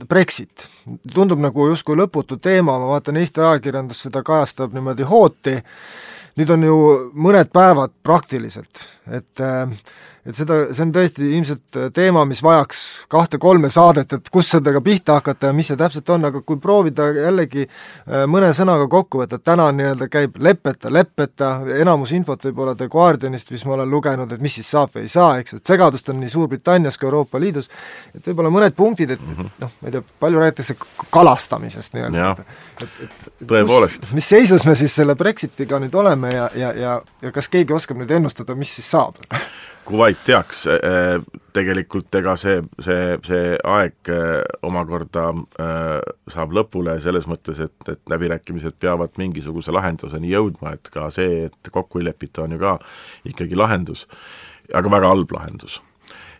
Brexit. 0.08 0.70
Tundub 1.12 1.42
nagu 1.44 1.66
justkui 1.68 1.98
lõputu 2.00 2.38
teema, 2.40 2.78
ma 2.80 2.94
vaatan 2.94 3.20
Eesti 3.20 3.44
ajakirjandus 3.44 4.06
seda 4.08 4.22
kajastab 4.24 4.72
niimoodi 4.72 5.04
hooti, 5.10 5.58
nüüd 6.40 6.56
on 6.56 6.64
ju 6.64 6.78
mõned 7.28 7.52
päevad 7.52 7.92
praktiliselt, 8.00 8.86
et 9.12 9.44
äh, 9.44 9.76
et 10.26 10.38
seda, 10.38 10.58
see 10.70 10.84
on 10.86 10.92
tõesti 10.94 11.28
ilmselt 11.38 11.78
äh, 11.80 11.88
teema, 11.94 12.24
mis 12.30 12.44
vajaks 12.46 12.82
kahte-kolme 13.12 13.72
saadet, 13.74 14.14
et 14.18 14.30
kus 14.34 14.52
sellega 14.54 14.82
pihta 14.86 15.18
hakata 15.18 15.50
ja 15.50 15.56
mis 15.58 15.72
see 15.72 15.80
täpselt 15.80 16.10
on, 16.14 16.28
aga 16.30 16.44
kui 16.46 16.60
proovida 16.62 17.08
jällegi 17.16 17.66
äh, 17.66 18.26
mõne 18.30 18.52
sõnaga 18.56 18.86
kokku 18.92 19.24
võtta, 19.24 19.40
et 19.40 19.46
täna 19.48 19.70
nii-öelda 19.74 20.08
käib 20.14 20.38
leppeta, 20.38 20.92
leppeta, 20.94 21.52
enamus 21.82 22.14
infot 22.18 22.46
võib 22.46 22.62
olla 22.66 22.76
The 22.78 22.90
Guardianist, 22.92 23.50
mis 23.56 23.66
ma 23.66 23.80
olen 23.80 23.90
lugenud, 23.90 24.32
et 24.36 24.44
mis 24.44 24.60
siis 24.60 24.70
saab 24.76 24.94
või 24.96 25.08
ei 25.08 25.14
saa, 25.14 25.32
eks, 25.42 25.58
et 25.58 25.74
segadust 25.74 26.14
on 26.14 26.22
nii 26.22 26.30
Suurbritannias 26.36 27.02
kui 27.02 27.10
Euroopa 27.10 27.42
Liidus, 27.42 27.72
et 28.14 28.30
võib-olla 28.30 28.54
mõned 28.54 28.78
punktid, 28.78 29.16
et 29.18 29.26
mm 29.26 29.34
-hmm. 29.40 29.52
noh, 29.64 29.74
ma 29.82 29.90
ei 29.90 29.98
tea, 29.98 30.04
palju 30.20 30.44
räägitakse 30.44 30.78
kalastamisest 31.10 31.98
nii-öelda. 31.98 32.36
tõepoolest. 33.48 34.12
mis 34.14 34.30
seisus 34.30 34.66
me 34.66 34.76
siis 34.76 34.96
selle 34.96 35.16
Brexitiga 35.16 35.80
nüüd 35.80 35.96
oleme 35.96 36.30
ja, 36.30 36.50
ja, 36.56 36.74
ja, 36.74 37.02
ja 37.22 37.32
kas 37.32 37.50
keegi 37.50 37.74
oskab 37.74 37.98
nüüd 37.98 38.12
ennustada, 38.12 38.56
mis 38.56 38.76
siis 38.76 38.92
saab 38.92 39.18
Kuwait 39.86 40.20
teaks, 40.26 40.66
e, 40.70 40.76
e, 40.78 41.40
tegelikult 41.56 42.14
ega 42.20 42.36
see, 42.40 42.62
see, 42.86 43.16
see 43.26 43.56
aeg 43.68 44.12
e, 44.14 44.20
omakorda 44.68 45.26
saab 46.32 46.54
lõpule 46.56 46.96
selles 47.04 47.28
mõttes, 47.30 47.60
et, 47.66 47.90
et 47.90 48.14
läbirääkimised 48.14 48.78
peavad 48.80 49.18
mingisuguse 49.20 49.74
lahenduseni 49.74 50.32
jõudma, 50.32 50.76
et 50.78 50.92
ka 50.94 51.10
see, 51.14 51.48
et 51.50 51.72
kokku 51.74 52.02
ei 52.02 52.08
lepita, 52.08 52.46
on 52.46 52.56
ju 52.56 52.62
ka 52.62 52.78
ikkagi 53.34 53.58
lahendus, 53.60 54.06
aga 54.74 54.94
väga 54.94 55.12
halb 55.12 55.34
lahendus. 55.36 55.82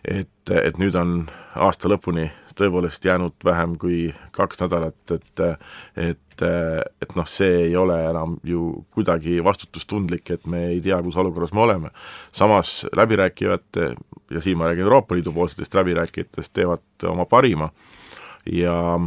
et, 0.02 0.50
et 0.50 0.78
nüüd 0.82 0.96
on 0.98 1.10
aasta 1.54 1.90
lõpuni 1.90 2.30
tõepoolest 2.58 3.04
jäänud 3.04 3.34
vähem 3.44 3.76
kui 3.80 4.14
kaks 4.32 4.60
nädalat, 4.60 5.14
et 5.14 5.42
et, 5.96 6.42
et 7.02 7.14
noh, 7.16 7.28
see 7.28 7.66
ei 7.68 7.76
ole 7.76 7.96
enam 8.10 8.36
ju 8.44 8.84
kuidagi 8.94 9.38
vastutustundlik, 9.44 10.30
et 10.30 10.46
me 10.46 10.66
ei 10.72 10.80
tea, 10.80 11.00
kus 11.02 11.16
olukorras 11.16 11.52
me 11.52 11.60
oleme. 11.60 11.90
samas 12.32 12.86
läbirääkijad, 12.96 13.80
ja 14.30 14.40
siin 14.40 14.58
ma 14.58 14.68
räägin 14.68 14.82
Euroopa 14.82 15.14
Liidu 15.14 15.32
poolsetest 15.32 15.74
läbirääkijatest, 15.74 16.52
teevad 16.52 17.08
oma 17.08 17.24
parima 17.24 17.70
ja 18.52 19.00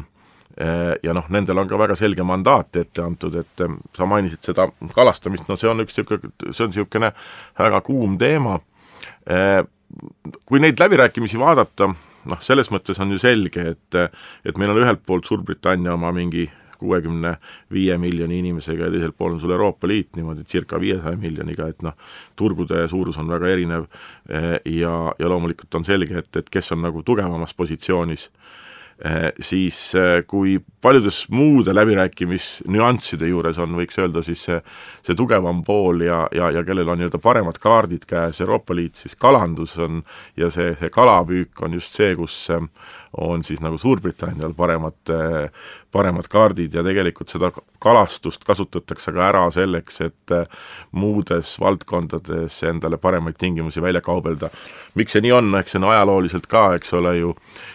ja 1.03 1.13
noh, 1.13 1.25
nendel 1.29 1.57
on 1.59 1.67
ka 1.67 1.77
väga 1.79 1.95
selge 1.99 2.23
mandaat 2.23 2.77
ette 2.79 3.03
antud, 3.03 3.35
et 3.35 3.63
sa 3.97 4.05
mainisid 4.07 4.39
seda 4.47 4.69
kalastamist, 4.95 5.49
no 5.49 5.57
see 5.59 5.67
on 5.67 5.83
üks 5.83 5.97
niisugune, 5.97 6.31
see 6.51 6.63
on 6.63 6.71
niisugune 6.71 7.11
väga 7.59 7.81
kuum 7.83 8.15
teema, 8.17 8.59
kui 10.45 10.61
neid 10.63 10.79
läbirääkimisi 10.79 11.39
vaadata, 11.39 11.89
noh, 12.25 12.41
selles 12.41 12.71
mõttes 12.73 12.99
on 13.01 13.11
ju 13.15 13.21
selge, 13.21 13.71
et 13.75 13.97
et 14.45 14.57
meil 14.57 14.73
on 14.73 14.83
ühelt 14.83 15.03
poolt 15.05 15.27
Suurbritannia 15.29 15.93
oma 15.93 16.11
mingi 16.15 16.49
kuuekümne 16.75 17.37
viie 17.71 17.95
miljoni 17.97 18.41
inimesega 18.41 18.89
ja 18.89 18.91
teisel 18.91 19.13
pool 19.15 19.37
on 19.37 19.39
sul 19.39 19.53
Euroopa 19.55 19.87
Liit 19.87 20.17
niimoodi 20.17 20.43
circa 20.43 20.79
viiesaja 20.79 21.15
miljoniga, 21.17 21.69
et 21.71 21.85
noh, 21.85 21.95
turgude 22.35 22.83
suurus 22.91 23.17
on 23.21 23.31
väga 23.31 23.47
erinev 23.53 23.87
ja, 24.27 24.93
ja 25.19 25.31
loomulikult 25.31 25.79
on 25.79 25.87
selge, 25.87 26.19
et, 26.19 26.31
et 26.35 26.51
kes 26.51 26.73
on 26.75 26.83
nagu 26.83 27.03
tugevamas 27.07 27.55
positsioonis 27.55 28.27
Eh, 28.27 28.64
siis 29.43 29.77
eh, 29.99 30.21
kui 30.27 30.55
paljudes 30.81 31.25
muude 31.29 31.73
läbirääkimisnüansside 31.75 33.27
juures 33.27 33.57
on, 33.59 33.73
võiks 33.75 33.97
öelda 33.99 34.21
siis 34.23 34.45
see, 34.47 34.59
see 35.03 35.17
tugevam 35.19 35.63
pool 35.67 36.05
ja, 36.05 36.21
ja, 36.35 36.47
ja 36.55 36.63
kellel 36.63 36.93
on 36.93 37.01
nii-öelda 37.01 37.19
paremad 37.19 37.59
kaardid 37.59 38.05
käes, 38.07 38.39
Euroopa 38.45 38.75
Liit, 38.75 38.95
siis 38.95 39.17
kalandus 39.19 39.75
on 39.83 39.99
ja 40.39 40.47
see, 40.53 40.71
see 40.79 40.91
kalapüük 40.93 41.65
on 41.67 41.75
just 41.75 41.99
see, 41.99 42.15
kus 42.15 42.37
eh, 42.55 42.63
on 43.19 43.43
siis 43.43 43.59
nagu 43.63 43.77
Suurbritannial 43.79 44.55
paremad, 44.55 44.97
paremad 45.95 46.27
kaardid 46.31 46.73
ja 46.75 46.83
tegelikult 46.83 47.31
seda 47.31 47.51
kalastust 47.79 48.43
kasutatakse 48.43 49.13
ka 49.15 49.23
ära 49.29 49.45
selleks, 49.53 50.01
et 50.03 50.33
muudes 50.91 51.55
valdkondades 51.61 52.57
endale 52.67 52.99
paremaid 52.99 53.37
tingimusi 53.39 53.81
välja 53.81 54.01
kaubelda. 54.03 54.49
miks 54.95 55.15
see 55.15 55.23
nii 55.23 55.31
on, 55.35 55.53
eks 55.59 55.75
see 55.75 55.79
on 55.79 55.87
ajalooliselt 55.91 56.47
ka, 56.51 56.65
eks 56.75 56.93
ole 56.99 57.15
ju, 57.17 57.31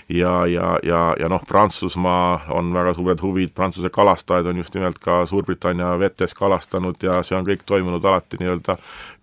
ja, 0.09 0.35
ja, 0.47 0.75
ja, 0.83 1.01
ja 1.21 1.33
noh, 1.33 1.43
Prantsusmaa 1.49 2.53
on 2.57 2.73
väga 2.75 2.95
suured 2.97 3.23
huvid, 3.23 3.55
Prantsuse 3.57 3.91
kalastajad 3.93 4.53
on 4.53 4.61
just 4.63 4.77
nimelt 4.77 4.99
ka 4.99 5.25
Suurbritannia 5.27 5.95
vetes 6.01 6.35
kalastanud 6.35 7.01
ja 7.03 7.23
see 7.27 7.39
on 7.39 7.49
kõik 7.49 7.65
toimunud 7.67 8.05
alati 8.05 8.41
nii-öelda 8.41 8.77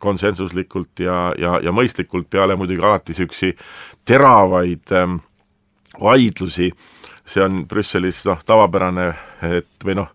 konsensuslikult 0.03 1.05
ja, 1.05 1.31
ja, 1.37 1.57
ja 1.63 1.73
mõistlikult, 1.73 2.29
peale 2.29 2.55
muidugi 2.55 2.85
alati 2.85 3.13
niisugusi 3.13 3.53
teravaid 4.05 4.93
ähm, 4.95 5.19
vaidlusi, 6.01 6.71
see 7.27 7.43
on 7.43 7.65
Brüsselis 7.67 8.23
noh, 8.27 8.39
tavapärane, 8.45 9.07
et 9.43 9.85
või 9.85 9.97
noh, 9.99 10.09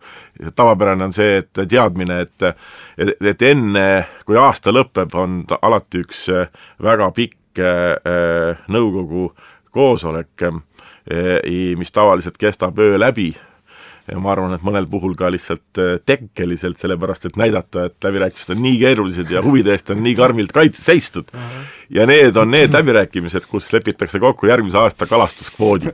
tavapärane 0.57 1.09
on 1.09 1.15
see, 1.15 1.43
et 1.43 1.63
teadmine, 1.69 2.23
et 2.25 2.47
et, 2.49 3.15
et 3.21 3.47
enne, 3.49 3.87
kui 4.27 4.39
aasta 4.41 4.73
lõpeb, 4.73 5.15
on 5.19 5.43
alati 5.61 6.03
üks 6.03 6.27
äh, 6.33 6.49
väga 6.83 7.11
pikk 7.17 7.61
äh, 7.61 8.65
nõukogu 8.73 9.31
koosolek, 9.73 10.49
äh, 10.49 11.77
mis 11.79 11.93
tavaliselt 11.93 12.39
kestab 12.41 12.79
öö 12.79 12.99
läbi 13.01 13.33
ja 14.11 14.19
ma 14.19 14.33
arvan, 14.35 14.55
et 14.57 14.65
mõnel 14.67 14.87
puhul 14.91 15.15
ka 15.19 15.31
lihtsalt 15.33 15.81
äh, 15.81 15.95
tekkeliselt, 16.07 16.79
sellepärast 16.81 17.29
et 17.29 17.37
näidata, 17.39 17.87
et 17.89 18.05
läbirääkimised 18.05 18.55
on 18.55 18.63
nii 18.65 18.79
keerulised 18.81 19.31
ja 19.31 19.43
huvide 19.45 19.75
eest 19.77 19.93
on 19.95 20.03
nii 20.03 20.15
karmilt 20.19 20.55
kaits-, 20.55 20.83
seistud. 20.83 21.31
ja 21.91 22.07
need 22.09 22.37
on 22.37 22.51
need 22.51 22.75
läbirääkimised, 22.75 23.47
kus 23.51 23.73
lepitakse 23.73 24.21
kokku 24.21 24.47
järgmise 24.51 24.79
aasta 24.79 25.07
kalastuskvoodid. 25.07 25.93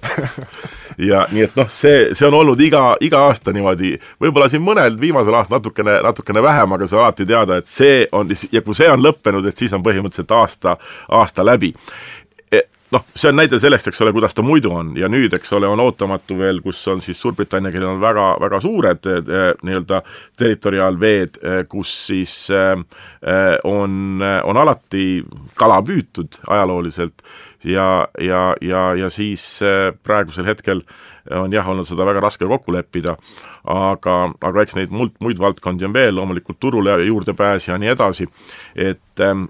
ja 1.10 1.26
nii 1.32 1.44
et 1.48 1.58
noh, 1.58 1.68
see, 1.72 2.14
see 2.14 2.26
on 2.28 2.38
olnud 2.40 2.60
iga, 2.64 2.96
iga 3.04 3.26
aasta 3.28 3.52
niimoodi, 3.52 3.96
võib-olla 4.22 4.48
siin 4.48 4.64
mõnel 4.64 4.96
viimasel 5.00 5.36
aastal 5.38 5.58
natukene, 5.58 5.98
natukene 6.06 6.42
vähem, 6.42 6.72
aga 6.72 6.88
on 6.88 7.02
alati 7.02 7.26
teada, 7.26 7.60
et 7.60 7.68
see 7.68 8.06
on, 8.12 8.32
ja 8.52 8.64
kui 8.64 8.78
see 8.78 8.88
on 8.90 9.04
lõppenud, 9.04 9.46
et 9.48 9.56
siis 9.56 9.74
on 9.76 9.84
põhimõtteliselt 9.84 10.32
aasta, 10.38 10.78
aasta 11.20 11.44
läbi 11.44 11.74
noh, 12.94 13.04
see 13.14 13.30
on 13.30 13.38
näide 13.38 13.58
sellest, 13.60 13.90
eks 13.90 14.00
ole, 14.04 14.12
kuidas 14.16 14.36
ta 14.36 14.44
muidu 14.44 14.72
on. 14.74 14.92
Ja 14.98 15.10
nüüd, 15.12 15.34
eks 15.36 15.52
ole, 15.56 15.68
on 15.70 15.80
ootamatu 15.82 16.38
veel, 16.38 16.62
kus 16.64 16.80
on 16.90 17.02
siis 17.04 17.20
Suurbritannia, 17.20 17.72
kellel 17.74 17.94
on 17.94 18.02
väga, 18.02 18.28
väga 18.42 18.60
suured 18.64 19.10
eh, 19.10 19.50
nii-öelda 19.66 20.00
territoriaalveed, 20.38 21.40
eh, 21.42 21.60
kus 21.70 21.92
siis 22.08 22.36
eh, 22.54 22.72
on, 23.68 24.22
on 24.22 24.62
alati 24.64 25.06
kala 25.58 25.82
püütud 25.86 26.40
ajalooliselt. 26.48 27.22
Ja, 27.66 28.06
ja, 28.22 28.52
ja, 28.62 28.82
ja 28.94 29.08
siis 29.10 29.58
praegusel 30.06 30.46
hetkel 30.46 30.84
on 31.34 31.52
jah, 31.52 31.66
olnud 31.68 31.88
seda 31.88 32.06
väga 32.06 32.22
raske 32.22 32.46
kokku 32.48 32.72
leppida, 32.72 33.16
aga, 33.68 34.16
aga 34.48 34.64
eks 34.64 34.76
neid 34.78 34.92
muid, 34.94 35.14
muid 35.24 35.40
valdkondi 35.40 35.86
on 35.88 35.94
veel, 35.96 36.14
loomulikult 36.16 36.58
turule 36.60 36.94
juurdepääs 37.04 37.68
ja 37.68 37.78
nii 37.80 37.92
edasi, 37.92 38.28
et 38.74 39.24
ähm, 39.24 39.48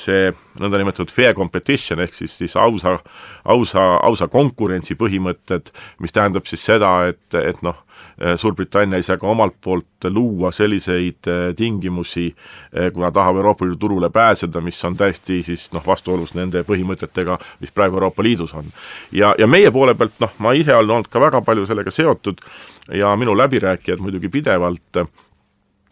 see 0.00 0.30
nõndanimetatud 0.58 1.12
fair 1.12 1.36
competition 1.36 2.00
ehk 2.02 2.16
siis, 2.16 2.36
siis 2.40 2.56
ausa, 2.56 2.98
ausa, 3.44 3.84
ausa 4.02 4.28
konkurentsi 4.32 4.96
põhimõtted, 4.98 5.72
mis 6.02 6.14
tähendab 6.16 6.48
siis 6.48 6.64
seda, 6.64 6.94
et, 7.12 7.26
et 7.42 7.62
noh, 7.66 7.84
Suurbritannia 8.38 8.98
ei 8.98 9.02
saa 9.06 9.18
ka 9.18 9.26
omalt 9.30 9.56
poolt 9.62 10.06
luua 10.10 10.50
selliseid 10.54 11.26
äh, 11.30 11.40
tingimusi, 11.58 12.28
äh, 12.74 12.92
kuna 12.94 13.10
tahab 13.14 13.36
Euroopa 13.38 13.66
Liidu 13.66 13.78
turule 13.78 14.10
pääseda, 14.10 14.60
mis 14.62 14.78
on 14.84 14.96
täiesti 14.98 15.40
siis 15.46 15.68
noh, 15.74 15.82
vastuolus 15.86 16.34
nende 16.34 16.64
põhimõtetega, 16.66 17.38
mis 17.62 17.74
praegu 17.74 17.98
Euroopa 17.98 18.22
Liidus 18.22 18.54
on. 18.58 18.70
ja, 19.12 19.34
ja 19.38 19.46
meie 19.46 19.70
poole 19.74 19.94
pealt 19.98 20.18
noh, 20.22 20.34
ma 20.38 20.54
ise 20.54 20.74
olen 20.74 20.98
olnud 20.98 21.10
ka 21.10 21.22
väga 21.22 21.42
palju 21.46 21.66
sellega 21.66 21.94
seotud 21.94 22.42
ja 22.92 23.16
minu 23.16 23.36
läbirääkijad 23.36 24.00
muidugi 24.00 24.28
pidevalt 24.28 25.02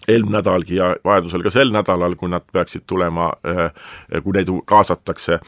eelmine 0.09 0.39
nädalgi 0.39 0.77
ja 0.77 0.95
vajadusel 1.05 1.43
ka 1.43 1.51
sel 1.51 1.73
nädalal, 1.75 2.15
kui 2.19 2.31
nad 2.31 2.45
peaksid 2.53 2.87
tulema, 2.87 3.33
äh, 3.47 4.23
kui 4.23 4.37
neid 4.37 4.51
kaasatakse, 4.65 5.41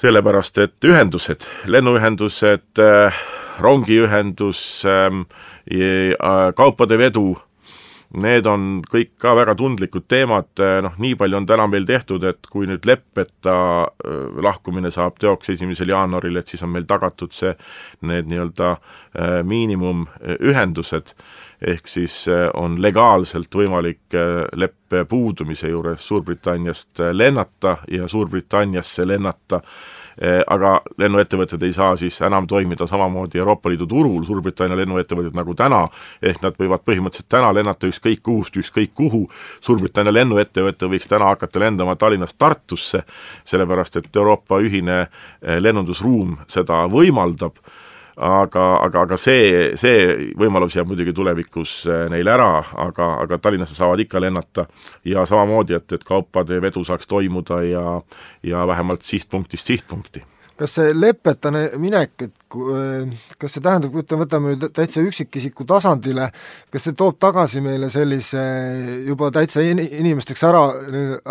sellepärast 0.00 0.58
et 0.58 0.88
ühendused, 0.88 1.46
lennuühendused, 1.66 2.82
äh, 2.82 3.24
rongiühendus, 3.60 4.84
ähm, 4.84 5.24
äh, 5.70 6.52
kaupade 6.56 6.98
vedu, 6.98 7.38
need 8.20 8.46
on 8.46 8.82
kõik 8.86 9.14
ka 9.20 9.34
väga 9.36 9.54
tundlikud 9.58 10.06
teemad, 10.10 10.50
noh, 10.84 10.98
nii 11.02 11.16
palju 11.18 11.38
on 11.40 11.46
täna 11.48 11.66
meil 11.70 11.86
tehtud, 11.88 12.24
et 12.28 12.46
kui 12.50 12.68
nüüd 12.70 12.86
leppeta 12.86 13.56
lahkumine 14.44 14.92
saab 14.94 15.18
teoks 15.22 15.50
esimesel 15.54 15.90
jaanuaril, 15.90 16.38
et 16.38 16.52
siis 16.52 16.62
on 16.62 16.72
meil 16.74 16.86
tagatud 16.90 17.34
see, 17.34 17.54
need 18.06 18.30
nii-öelda 18.30 18.74
miinimumühendused, 19.50 21.14
ehk 21.74 21.90
siis 21.90 22.24
on 22.60 22.78
legaalselt 22.82 23.54
võimalik 23.54 24.16
leppe 24.58 25.04
puudumise 25.08 25.70
juures 25.72 26.06
Suurbritanniast 26.06 27.02
lennata 27.12 27.78
ja 27.90 28.08
Suurbritanniasse 28.10 29.06
lennata. 29.08 29.60
Eh, 29.60 30.03
aga 30.46 30.76
lennuettevõtted 30.98 31.62
ei 31.66 31.72
saa 31.74 31.96
siis 31.98 32.20
enam 32.22 32.46
toimida 32.46 32.86
samamoodi 32.86 33.38
Euroopa 33.38 33.70
Liidu 33.70 33.86
turul, 33.90 34.22
Suurbritannia 34.24 34.76
lennuettevõtted 34.78 35.34
nagu 35.34 35.54
täna, 35.58 35.82
ehk 36.22 36.42
nad 36.42 36.58
võivad 36.60 36.84
põhimõtteliselt 36.86 37.28
täna 37.34 37.50
lennata 37.54 37.90
ükskõik 37.90 38.22
kuhust 38.22 38.56
ükskõik 38.60 38.94
kuhu, 38.94 39.24
Suurbritannia 39.60 40.14
lennuettevõte 40.14 40.90
võiks 40.90 41.10
täna 41.10 41.32
hakata 41.32 41.60
lendama 41.60 41.96
Tallinnast 41.96 42.38
Tartusse, 42.38 43.02
sellepärast 43.44 43.96
et 44.00 44.16
Euroopa 44.16 44.60
ühine 44.62 45.00
eh, 45.04 45.58
lennundusruum 45.60 46.38
seda 46.48 46.84
võimaldab 46.90 47.58
aga, 48.16 48.64
aga, 48.84 49.02
aga 49.06 49.18
see, 49.20 49.72
see 49.80 50.30
võimalus 50.38 50.76
jääb 50.76 50.90
muidugi 50.90 51.14
tulevikus 51.16 51.72
äh, 51.88 52.04
neil 52.12 52.28
ära, 52.30 52.62
aga, 52.86 53.10
aga 53.24 53.38
Tallinnasse 53.38 53.76
saavad 53.78 54.04
ikka 54.04 54.22
lennata. 54.22 54.66
Ja 55.04 55.26
samamoodi, 55.26 55.74
et, 55.78 55.92
et 55.92 56.04
kaupade 56.04 56.60
vedu 56.62 56.84
saaks 56.84 57.10
toimuda 57.10 57.62
ja 57.66 57.84
ja 58.42 58.66
vähemalt 58.66 59.02
sihtpunktist 59.02 59.66
sihtpunkti. 59.66 60.24
Kas 60.56 60.76
see 60.78 60.92
lepetane 60.94 61.68
minek, 61.82 62.12
et 62.22 62.43
kas 63.40 63.56
see 63.56 63.64
tähendab, 63.64 63.94
ütleme, 63.98 64.24
võtame 64.24 64.54
nüüd 64.54 64.66
täitsa 64.76 65.02
üksikisiku 65.04 65.66
tasandile, 65.68 66.28
kas 66.72 66.86
see 66.86 66.96
toob 66.98 67.18
tagasi 67.22 67.62
meile 67.64 67.90
sellise 67.92 68.42
juba 69.08 69.30
täitsa 69.34 69.64
in-, 69.64 69.82
inimesteks 69.82 70.44
ära, 70.48 70.64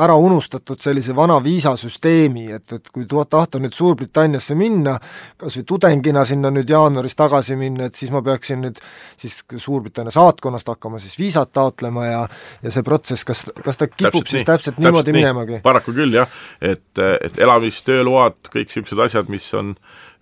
ära 0.06 0.18
unustatud 0.20 0.82
sellise 0.84 1.16
vana 1.16 1.40
viisasüsteemi, 1.44 2.50
et, 2.58 2.78
et 2.80 2.94
kui 2.94 3.08
tahta 3.08 3.62
nüüd 3.62 3.74
Suurbritanniasse 3.74 4.56
minna, 4.58 4.98
kas 5.40 5.58
või 5.60 5.68
tudengina 5.74 6.26
sinna 6.28 6.52
nüüd 6.54 6.70
jaanuaris 6.70 7.18
tagasi 7.20 7.58
minna, 7.60 7.88
et 7.90 7.98
siis 8.00 8.12
ma 8.14 8.22
peaksin 8.26 8.64
nüüd 8.68 8.82
siis 9.18 9.40
Suurbritannia 9.56 10.14
saatkonnast 10.14 10.70
hakkama 10.74 11.02
siis 11.04 11.18
viisat 11.20 11.54
taotlema 11.56 12.06
ja 12.10 12.24
ja 12.64 12.72
see 12.74 12.84
protsess, 12.86 13.26
kas, 13.28 13.44
kas 13.64 13.80
ta 13.80 13.88
kipub 13.90 14.24
täpselt 14.24 14.32
siis 14.32 14.42
nii, 14.42 14.50
täpselt 14.50 14.80
niimoodi 14.80 15.12
täpselt 15.12 15.20
minemagi? 15.20 15.60
paraku 15.66 15.96
küll 15.96 16.16
jah, 16.16 16.32
et, 16.62 16.86
et 17.00 17.40
elamistööload, 17.42 18.40
kõik 18.54 18.70
niisugused 18.72 19.04
asjad, 19.08 19.32
mis 19.34 19.48
on 19.58 19.74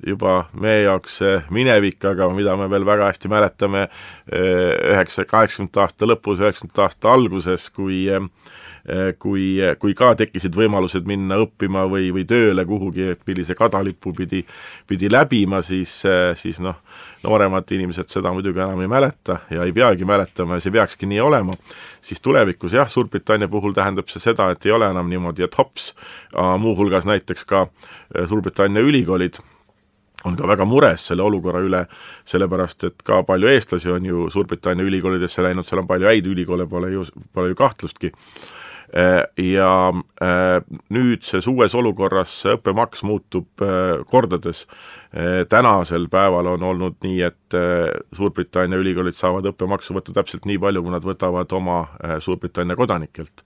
juba 0.07 0.45
meie 0.53 0.85
jaoks 0.85 1.19
minevik, 1.53 2.01
aga 2.05 2.29
mida 2.33 2.55
me 2.59 2.69
veel 2.71 2.85
väga 2.87 3.11
hästi 3.11 3.31
mäletame 3.31 3.85
eh, 3.85 4.73
üheksa, 4.93 5.25
kaheksakümnendate 5.29 5.85
aasta 5.85 6.09
lõpus, 6.09 6.41
üheksakümnendate 6.41 6.85
aasta 6.87 7.13
alguses, 7.13 7.69
kui 7.75 8.05
eh, 8.09 8.27
kui, 9.21 9.59
kui 9.79 9.93
ka 9.97 10.13
tekkisid 10.17 10.55
võimalused 10.57 11.05
minna 11.05 11.37
õppima 11.43 11.83
või, 11.89 12.09
või 12.13 12.23
tööle 12.25 12.65
kuhugi, 12.65 13.11
et 13.13 13.21
millise 13.29 13.55
kadalipu 13.57 14.13
pidi, 14.17 14.41
pidi 14.89 15.09
läbima, 15.11 15.61
siis, 15.65 15.99
siis 16.39 16.59
noh, 16.63 16.79
nooremad 17.23 17.69
inimesed 17.71 18.09
seda 18.09 18.33
muidugi 18.33 18.61
enam 18.61 18.81
ei 18.81 18.89
mäleta 18.91 19.41
ja 19.53 19.67
ei 19.67 19.73
peagi 19.75 20.07
mäletama 20.07 20.57
ja 20.57 20.65
see 20.65 20.73
peakski 20.73 21.09
nii 21.09 21.21
olema, 21.21 21.53
siis 22.01 22.21
tulevikus 22.21 22.73
jah, 22.73 22.89
Suurbritannia 22.89 23.47
puhul 23.51 23.77
tähendab 23.77 24.09
see 24.09 24.23
seda, 24.23 24.49
et 24.51 24.65
ei 24.65 24.73
ole 24.73 24.89
enam 24.89 25.09
niimoodi, 25.09 25.45
et 25.45 25.57
hops, 25.57 25.91
muuhulgas 26.59 27.05
näiteks 27.09 27.45
ka 27.45 27.67
Suurbritannia 28.27 28.81
ülikoolid 28.81 29.37
on 30.25 30.37
ka 30.37 30.47
väga 30.47 30.65
mures 30.69 31.07
selle 31.09 31.23
olukorra 31.25 31.61
üle, 31.65 31.85
sellepärast 32.29 32.87
et 32.89 33.03
ka 33.05 33.21
palju 33.27 33.49
eestlasi 33.51 33.91
on 33.91 34.05
ju 34.05 34.29
Suurbritannia 34.33 34.85
ülikoolidesse 34.85 35.43
läinud, 35.45 35.67
seal 35.67 35.81
on 35.83 35.89
palju 35.89 36.09
häid 36.11 36.27
ülikoole, 36.29 36.67
pole 36.69 36.91
ju, 36.93 37.05
pole 37.33 37.53
ju 37.53 37.57
kahtlustki 37.59 38.11
ja 39.37 39.71
äh, 40.21 40.57
nüüdses 40.91 41.47
uues 41.47 41.75
olukorras 41.77 42.33
õppemaks 42.57 43.05
muutub 43.07 43.63
äh, 43.63 44.01
kordades. 44.11 44.65
tänasel 45.51 46.05
päeval 46.07 46.47
on 46.53 46.61
olnud 46.63 46.93
nii, 47.03 47.17
et 47.27 47.55
Suurbritannia 48.15 48.79
ülikoolid 48.79 49.17
saavad 49.17 49.49
õppemaksu 49.49 49.91
võtta 49.97 50.13
täpselt 50.15 50.45
nii 50.47 50.55
palju, 50.63 50.85
kui 50.85 50.93
nad 50.93 51.03
võtavad 51.03 51.51
oma 51.51 51.81
Suurbritannia 52.23 52.77
kodanikelt. 52.79 53.43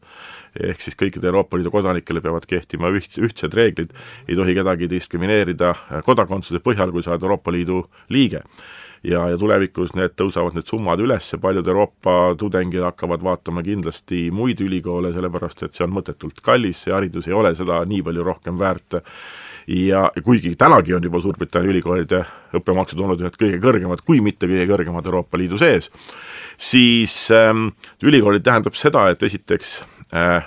ehk 0.62 0.86
siis 0.86 0.94
kõikide 0.94 1.26
Euroopa 1.26 1.58
Liidu 1.58 1.74
kodanikele 1.74 2.22
peavad 2.22 2.46
kehtima 2.46 2.94
üht-, 2.94 3.18
ühtsed 3.18 3.58
reeglid, 3.58 3.98
ei 4.30 4.38
tohi 4.38 4.54
kedagi 4.54 4.90
diskrimineerida 4.94 5.74
kodakondsuse 6.06 6.62
põhjal, 6.62 6.94
kui 6.94 7.02
sa 7.02 7.16
oled 7.16 7.26
Euroopa 7.26 7.52
Liidu 7.52 7.88
liige 8.14 8.46
ja, 9.06 9.26
ja 9.32 9.38
tulevikus 9.40 9.94
need 9.98 10.16
tõusevad, 10.18 10.56
need 10.58 10.70
summad 10.70 11.02
üles, 11.04 11.28
paljud 11.42 11.68
Euroopa 11.68 12.16
tudengid 12.40 12.84
hakkavad 12.86 13.24
vaatama 13.26 13.64
kindlasti 13.66 14.30
muid 14.34 14.62
ülikoole, 14.66 15.14
sellepärast 15.16 15.66
et 15.68 15.78
see 15.78 15.86
on 15.86 15.94
mõttetult 15.96 16.42
kallis, 16.46 16.84
see 16.86 16.96
haridus 16.96 17.30
ei 17.30 17.38
ole 17.38 17.54
seda 17.58 17.82
nii 17.88 18.02
palju 18.06 18.26
rohkem 18.26 18.58
väärt, 18.60 19.00
ja 19.72 20.08
kuigi 20.26 20.56
tänagi 20.60 20.94
on 20.98 21.06
juba 21.06 21.22
Suurbritannia 21.22 21.74
ülikoolide 21.74 22.24
õppemaksud 22.56 23.02
olnud 23.02 23.24
ühed 23.24 23.38
kõige 23.40 23.62
kõrgemad, 23.64 24.04
kui 24.06 24.22
mitte 24.26 24.50
kõige 24.50 24.68
kõrgemad 24.70 25.10
Euroopa 25.10 25.40
Liidu 25.42 25.60
sees, 25.62 25.90
siis 26.58 27.26
ähm, 27.34 27.70
ülikoolid 28.06 28.46
tähendab 28.46 28.78
seda, 28.78 29.10
et 29.14 29.24
esiteks 29.26 29.80
äh, 30.14 30.46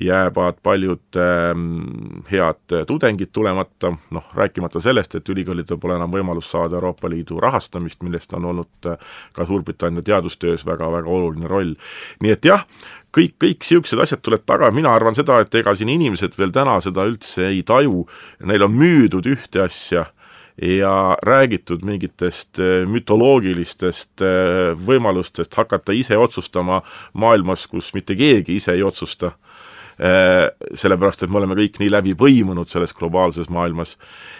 jäävad 0.00 0.54
paljud 0.62 1.16
ähm, 1.16 1.82
head 2.30 2.86
tudengid 2.86 3.28
tulemata, 3.32 3.92
noh, 4.10 4.24
rääkimata 4.34 4.80
sellest, 4.80 5.14
et 5.14 5.28
ülikoolidel 5.28 5.78
pole 5.80 5.98
enam 5.98 6.12
võimalust 6.12 6.54
saada 6.54 6.78
Euroopa 6.78 7.10
Liidu 7.10 7.40
rahastamist, 7.40 8.00
millest 8.02 8.32
on 8.32 8.48
olnud 8.52 8.88
äh, 8.88 9.16
ka 9.36 9.46
Suurbritannia 9.46 10.02
teadustöös 10.02 10.64
väga-väga 10.66 11.10
oluline 11.10 11.48
roll. 11.48 11.74
nii 12.22 12.32
et 12.32 12.44
jah, 12.44 12.64
kõik, 13.16 13.36
kõik 13.44 13.60
niisugused 13.60 14.00
asjad 14.00 14.22
tuleb 14.24 14.46
taga, 14.46 14.70
mina 14.70 14.94
arvan 14.94 15.14
seda, 15.14 15.40
et 15.44 15.54
ega 15.54 15.74
siin 15.76 15.92
inimesed 15.92 16.38
veel 16.38 16.54
täna 16.54 16.78
seda 16.80 17.04
üldse 17.04 17.50
ei 17.50 17.62
taju, 17.66 18.06
neil 18.48 18.64
on 18.64 18.74
müüdud 18.76 19.28
ühte 19.28 19.66
asja 19.66 20.06
ja 20.62 21.18
räägitud 21.26 21.84
mingitest 21.84 22.58
äh, 22.58 22.88
mütoloogilistest 22.88 24.24
äh, 24.24 24.72
võimalustest 24.86 25.54
hakata 25.56 25.92
ise 25.92 26.18
otsustama 26.18 26.80
maailmas, 27.12 27.66
kus 27.66 27.92
mitte 27.94 28.16
keegi 28.16 28.56
ise 28.56 28.72
ei 28.76 28.82
otsusta 28.82 29.34
sellepärast 30.00 31.24
et 31.24 31.32
me 31.32 31.40
oleme 31.40 31.56
kõik 31.58 31.76
nii 31.80 31.90
läbi 31.92 32.14
põimunud 32.18 32.70
selles 32.70 32.94
globaalses 32.96 33.50
maailmas, 33.52 33.96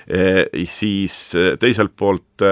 äh, 0.08 0.46
siis 0.70 1.34
äh, 1.36 1.52
teiselt 1.60 1.92
poolt 2.00 2.44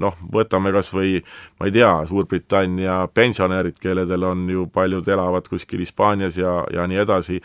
noh, 0.00 0.16
võtame 0.32 0.72
kas 0.74 0.90
või 0.94 1.16
ma 1.60 1.68
ei 1.68 1.74
tea, 1.74 1.90
Suurbritannia 2.08 2.96
pensionärid, 3.14 3.78
kelledel 3.80 4.26
on 4.28 4.44
ju, 4.50 4.66
paljud 4.72 5.08
elavad 5.08 5.48
kuskil 5.50 5.82
Hispaanias 5.84 6.38
ja, 6.38 6.56
ja 6.72 6.86
nii 6.90 7.00
edasi, 7.04 7.40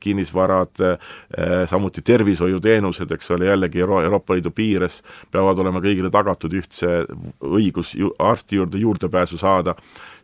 kinnisvarad, 0.00 0.84
samuti 1.70 2.02
tervishoiuteenused, 2.04 3.10
eks 3.16 3.30
ole, 3.36 3.48
jällegi 3.50 3.82
Euro-, 3.84 4.02
Euroopa 4.04 4.36
Liidu 4.36 4.52
piires, 4.54 5.00
peavad 5.32 5.58
olema 5.62 5.82
kõigile 5.84 6.10
tagatud 6.14 6.54
ühtse 6.54 7.04
õigus 7.44 7.94
ju, 7.98 8.12
arsti 8.18 8.60
juurde 8.60 8.80
juurdepääsu 8.82 9.38
saada. 9.40 9.74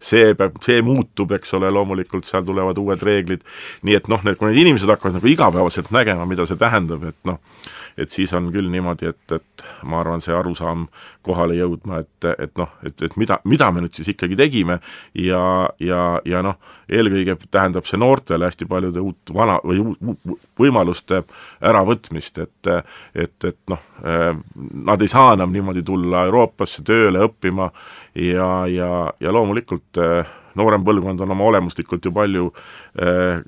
see 0.01 0.33
peab, 0.35 0.55
see 0.65 0.81
muutub, 0.81 1.33
eks 1.37 1.53
ole, 1.59 1.69
loomulikult 1.71 2.25
seal 2.25 2.45
tulevad 2.45 2.79
uued 2.81 3.03
reeglid, 3.05 3.43
nii 3.85 3.99
et 3.99 4.09
noh, 4.09 4.23
need, 4.25 4.39
kui 4.41 4.49
need 4.49 4.63
inimesed 4.63 4.89
hakkavad 4.89 5.19
nagu 5.19 5.29
igapäevaselt 5.29 5.91
nägema, 5.93 6.25
mida 6.27 6.47
see 6.49 6.57
tähendab, 6.57 7.05
et 7.11 7.19
noh, 7.29 7.37
et 7.99 8.11
siis 8.11 8.33
on 8.37 8.51
küll 8.53 8.71
niimoodi, 8.71 9.11
et, 9.11 9.35
et 9.37 9.65
ma 9.89 10.01
arvan, 10.01 10.23
see 10.25 10.35
arusaam 10.37 10.87
kohale 11.27 11.57
jõudma, 11.59 12.01
et, 12.05 12.29
et 12.47 12.53
noh, 12.61 12.73
et, 12.87 12.97
et 13.07 13.17
mida, 13.21 13.41
mida 13.45 13.71
me 13.71 13.85
nüüd 13.85 13.97
siis 13.97 14.13
ikkagi 14.15 14.39
tegime 14.39 14.81
ja, 15.19 15.43
ja, 15.83 16.03
ja 16.29 16.43
noh, 16.47 16.59
eelkõige 16.91 17.37
tähendab 17.51 17.89
see 17.89 18.01
noortele 18.01 18.49
hästi 18.51 18.69
paljude 18.71 19.03
uut 19.05 19.35
vana 19.35 19.59
või 19.65 19.83
võimaluste 20.61 21.25
äravõtmist, 21.61 22.39
et 22.39 22.73
et, 23.15 23.45
et 23.45 23.59
noh, 23.71 23.81
nad 24.91 25.03
ei 25.03 25.09
saa 25.11 25.35
enam 25.35 25.53
niimoodi 25.53 25.83
tulla 25.87 26.25
Euroopasse 26.29 26.85
tööle, 26.87 27.23
õppima 27.27 27.71
ja, 28.15 28.51
ja, 28.71 28.91
ja 29.21 29.33
loomulikult 29.33 29.99
noorem 30.59 30.85
põlvkond 30.87 31.25
on 31.25 31.35
oma 31.37 31.49
olemuslikult 31.51 32.05
ju 32.05 32.15
palju 32.15 32.49
eh, 33.01 33.43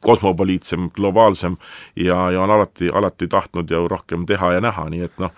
kosmopoliitsem, 0.00 0.90
globaalsem 0.94 1.56
ja, 1.96 2.30
ja 2.30 2.42
on 2.42 2.50
alati, 2.50 2.90
alati 2.92 3.28
tahtnud 3.28 3.70
ju 3.70 3.88
rohkem 3.88 4.26
teha 4.26 4.52
ja 4.56 4.60
näha, 4.64 4.86
nii 4.90 5.08
et 5.08 5.18
noh, 5.22 5.34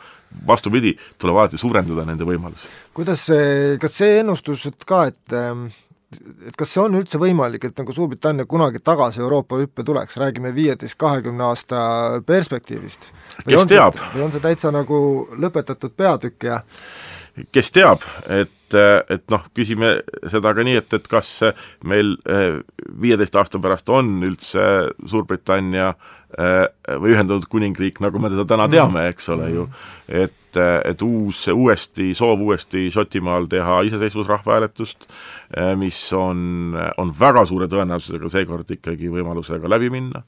vastupidi, 0.46 0.94
tuleb 1.18 1.40
alati 1.40 1.60
suurendada 1.60 2.04
nende 2.08 2.26
võimalusi. 2.28 2.70
kuidas 2.94 3.26
see, 3.30 3.78
kas 3.82 3.98
see 4.02 4.20
ennustus, 4.20 4.66
et 4.70 4.86
ka, 4.88 5.04
et 5.12 5.36
ehm, 5.36 5.66
et 6.46 6.54
kas 6.58 6.70
see 6.74 6.82
on 6.82 6.94
üldse 6.98 7.18
võimalik, 7.20 7.64
et 7.66 7.80
nagu 7.80 7.94
Suurbritannia 7.94 8.46
kunagi 8.46 8.80
tagasi 8.84 9.22
Euroopa 9.22 9.58
hüppe 9.58 9.84
tuleks, 9.86 10.18
räägime 10.20 10.52
viieteist, 10.54 10.98
kahekümne 11.00 11.48
aasta 11.48 11.80
perspektiivist? 12.26 13.10
kes 13.48 13.66
teab? 13.70 13.98
või 14.14 14.26
on 14.28 14.34
see 14.34 14.44
täitsa 14.44 14.72
nagu 14.74 14.98
lõpetatud 15.40 15.96
peatükk 15.96 16.48
ja 16.50 16.60
kes 17.52 17.72
teab, 17.74 18.04
et 18.30 18.52
et, 18.74 19.24
noh, 19.30 19.44
küsime 19.56 19.98
seda 20.30 20.52
ka 20.56 20.64
nii, 20.66 20.78
et, 20.80 20.96
et 20.96 21.08
kas 21.10 21.30
meil 21.86 22.16
eh, 22.30 22.60
viieteist 23.00 23.36
aasta 23.38 23.60
pärast 23.62 23.90
on 23.92 24.16
üldse 24.26 24.64
Suurbritannia 25.10 25.92
eh, 25.92 26.64
või 27.00 27.14
Ühendatud 27.14 27.46
Kuningriik, 27.52 28.00
nagu 28.04 28.18
me 28.22 28.32
teda 28.32 28.46
täna 28.54 28.68
teame, 28.72 29.06
eks 29.12 29.30
ole 29.34 29.52
ju, 29.52 29.68
et 30.08 30.40
et 30.54 31.00
uus, 31.02 31.40
uuesti, 31.50 32.12
soov 32.14 32.44
uuesti 32.44 32.84
Šotimaal 32.94 33.48
teha 33.50 33.80
iseseisvusrahvahääletust, 33.88 35.08
eh, 35.56 35.72
mis 35.78 35.98
on, 36.14 36.76
on 37.02 37.10
väga 37.18 37.42
suure 37.50 37.66
tõenäosusega 37.70 38.30
seekord 38.30 38.70
ikkagi 38.70 39.10
võimalusega 39.10 39.70
läbi 39.70 39.90
minna, 39.90 40.22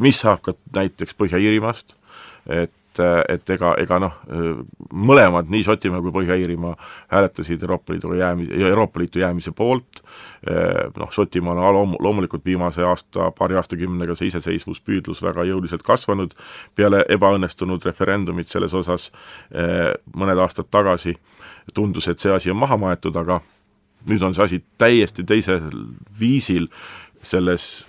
mis 0.00 0.18
saab 0.18 0.40
ka 0.42 0.56
näiteks 0.74 1.14
Põhja-Iirimaast, 1.20 1.94
et 2.48 2.72
et, 2.98 3.32
et 3.36 3.50
ega, 3.56 3.72
ega 3.82 3.98
noh, 4.02 4.14
mõlemad, 4.92 5.50
nii 5.52 5.64
Šotimaa 5.66 6.02
kui 6.04 6.14
Põhja-Iirimaa 6.14 6.74
hääletasid 7.12 7.62
Euroopa 7.62 7.94
Liiduga 7.94 8.18
jäämi-, 8.20 8.48
Euroopa 8.70 9.00
Liitu 9.00 9.22
jäämise 9.22 9.52
poolt, 9.56 10.02
noh, 10.96 11.10
Šotimaal 11.12 11.60
on 11.62 11.74
loom-, 11.78 11.96
loomulikult 12.02 12.44
viimase 12.44 12.84
aasta, 12.86 13.30
paari 13.38 13.58
aastakümnega 13.60 14.16
see 14.18 14.30
iseseisvuspüüdlus 14.32 15.22
väga 15.26 15.46
jõuliselt 15.48 15.84
kasvanud, 15.86 16.36
peale 16.74 17.04
ebaõnnestunud 17.16 17.84
referendumit 17.86 18.52
selles 18.52 18.74
osas 18.74 19.10
mõned 20.16 20.40
aastad 20.42 20.70
tagasi. 20.70 21.16
Tundus, 21.74 22.06
et 22.08 22.22
see 22.22 22.30
asi 22.30 22.50
on 22.52 22.60
maha 22.60 22.76
maetud, 22.78 23.16
aga 23.18 23.40
nüüd 24.06 24.22
on 24.22 24.34
see 24.36 24.44
asi 24.44 24.58
täiesti 24.78 25.24
teisel 25.26 25.66
viisil 26.20 26.68
selles 27.26 27.84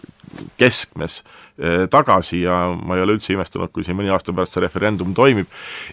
keskmes 0.57 1.21
eh, 1.57 1.85
tagasi 1.89 2.41
ja 2.41 2.55
ma 2.75 2.97
ei 2.97 3.03
ole 3.03 3.15
üldse 3.15 3.31
imestunud, 3.33 3.71
kui 3.73 3.85
siin 3.85 3.97
mõni 3.97 4.11
aasta 4.13 4.33
pärast 4.35 4.55
see 4.55 4.63
referendum 4.63 5.13
toimib. 5.17 5.47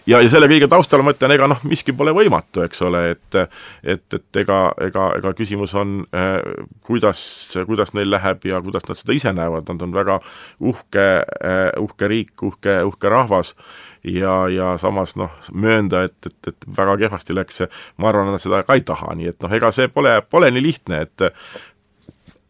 ja, 0.07 0.19
ja 0.21 0.29
selle 0.31 0.49
kõige 0.51 0.67
taustal 0.71 1.03
ma 1.05 1.13
ütlen, 1.15 1.33
ega 1.35 1.47
noh, 1.49 1.61
miski 1.67 1.95
pole 1.95 2.13
võimatu, 2.15 2.65
eks 2.65 2.83
ole, 2.85 3.03
et 3.15 3.39
et, 3.39 4.05
et 4.17 4.41
ega, 4.43 4.59
ega, 4.87 5.07
ega 5.19 5.33
küsimus 5.37 5.73
on 5.77 5.97
eh,, 6.11 6.37
kuidas, 6.85 7.23
kuidas 7.67 7.95
neil 7.97 8.11
läheb 8.11 8.45
ja 8.49 8.61
kuidas 8.65 8.87
nad 8.89 8.99
seda 8.99 9.15
ise 9.15 9.33
näevad, 9.35 9.67
nad 9.71 9.87
on 9.87 9.95
väga 9.95 10.19
uhke 10.59 11.07
eh,, 11.23 11.71
uhke 11.81 12.11
riik, 12.11 12.35
uhke, 12.43 12.79
uhke 12.89 13.11
rahvas 13.11 13.55
ja, 14.03 14.37
ja 14.51 14.73
samas 14.81 15.15
noh, 15.19 15.33
möönda, 15.51 16.05
et, 16.09 16.17
et, 16.27 16.39
et 16.51 16.71
väga 16.77 16.99
kehvasti 17.05 17.35
läks 17.37 17.63
see, 17.63 17.69
ma 17.97 18.11
arvan, 18.11 18.33
nad 18.35 18.43
seda 18.43 18.63
ka 18.67 18.77
ei 18.77 18.85
taha, 18.85 19.15
nii 19.17 19.31
et 19.33 19.39
noh, 19.43 19.59
ega 19.59 19.71
see 19.75 19.87
pole, 19.91 20.19
pole 20.29 20.51
nii 20.53 20.67
lihtne, 20.69 21.05
et 21.07 21.29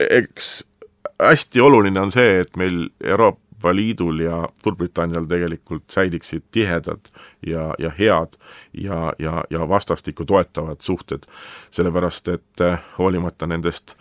eks 0.05 0.55
hästi 1.19 1.61
oluline 1.61 1.99
on 1.99 2.11
see, 2.11 2.39
et 2.39 2.57
meil 2.57 2.89
Euroopa 3.03 3.75
Liidul 3.75 4.19
ja 4.19 4.41
Suurbritannial 4.63 5.25
tegelikult 5.29 5.83
säiliksid 5.91 6.43
tihedad 6.51 7.07
ja, 7.47 7.71
ja 7.79 7.91
head 7.99 8.35
ja, 8.73 9.13
ja, 9.19 9.43
ja 9.49 9.69
vastastikku 9.69 10.25
toetavad 10.25 10.81
suhted, 10.83 11.23
sellepärast 11.71 12.27
et 12.27 12.61
eh, 12.61 12.77
hoolimata 12.97 13.47
nendest 13.47 13.95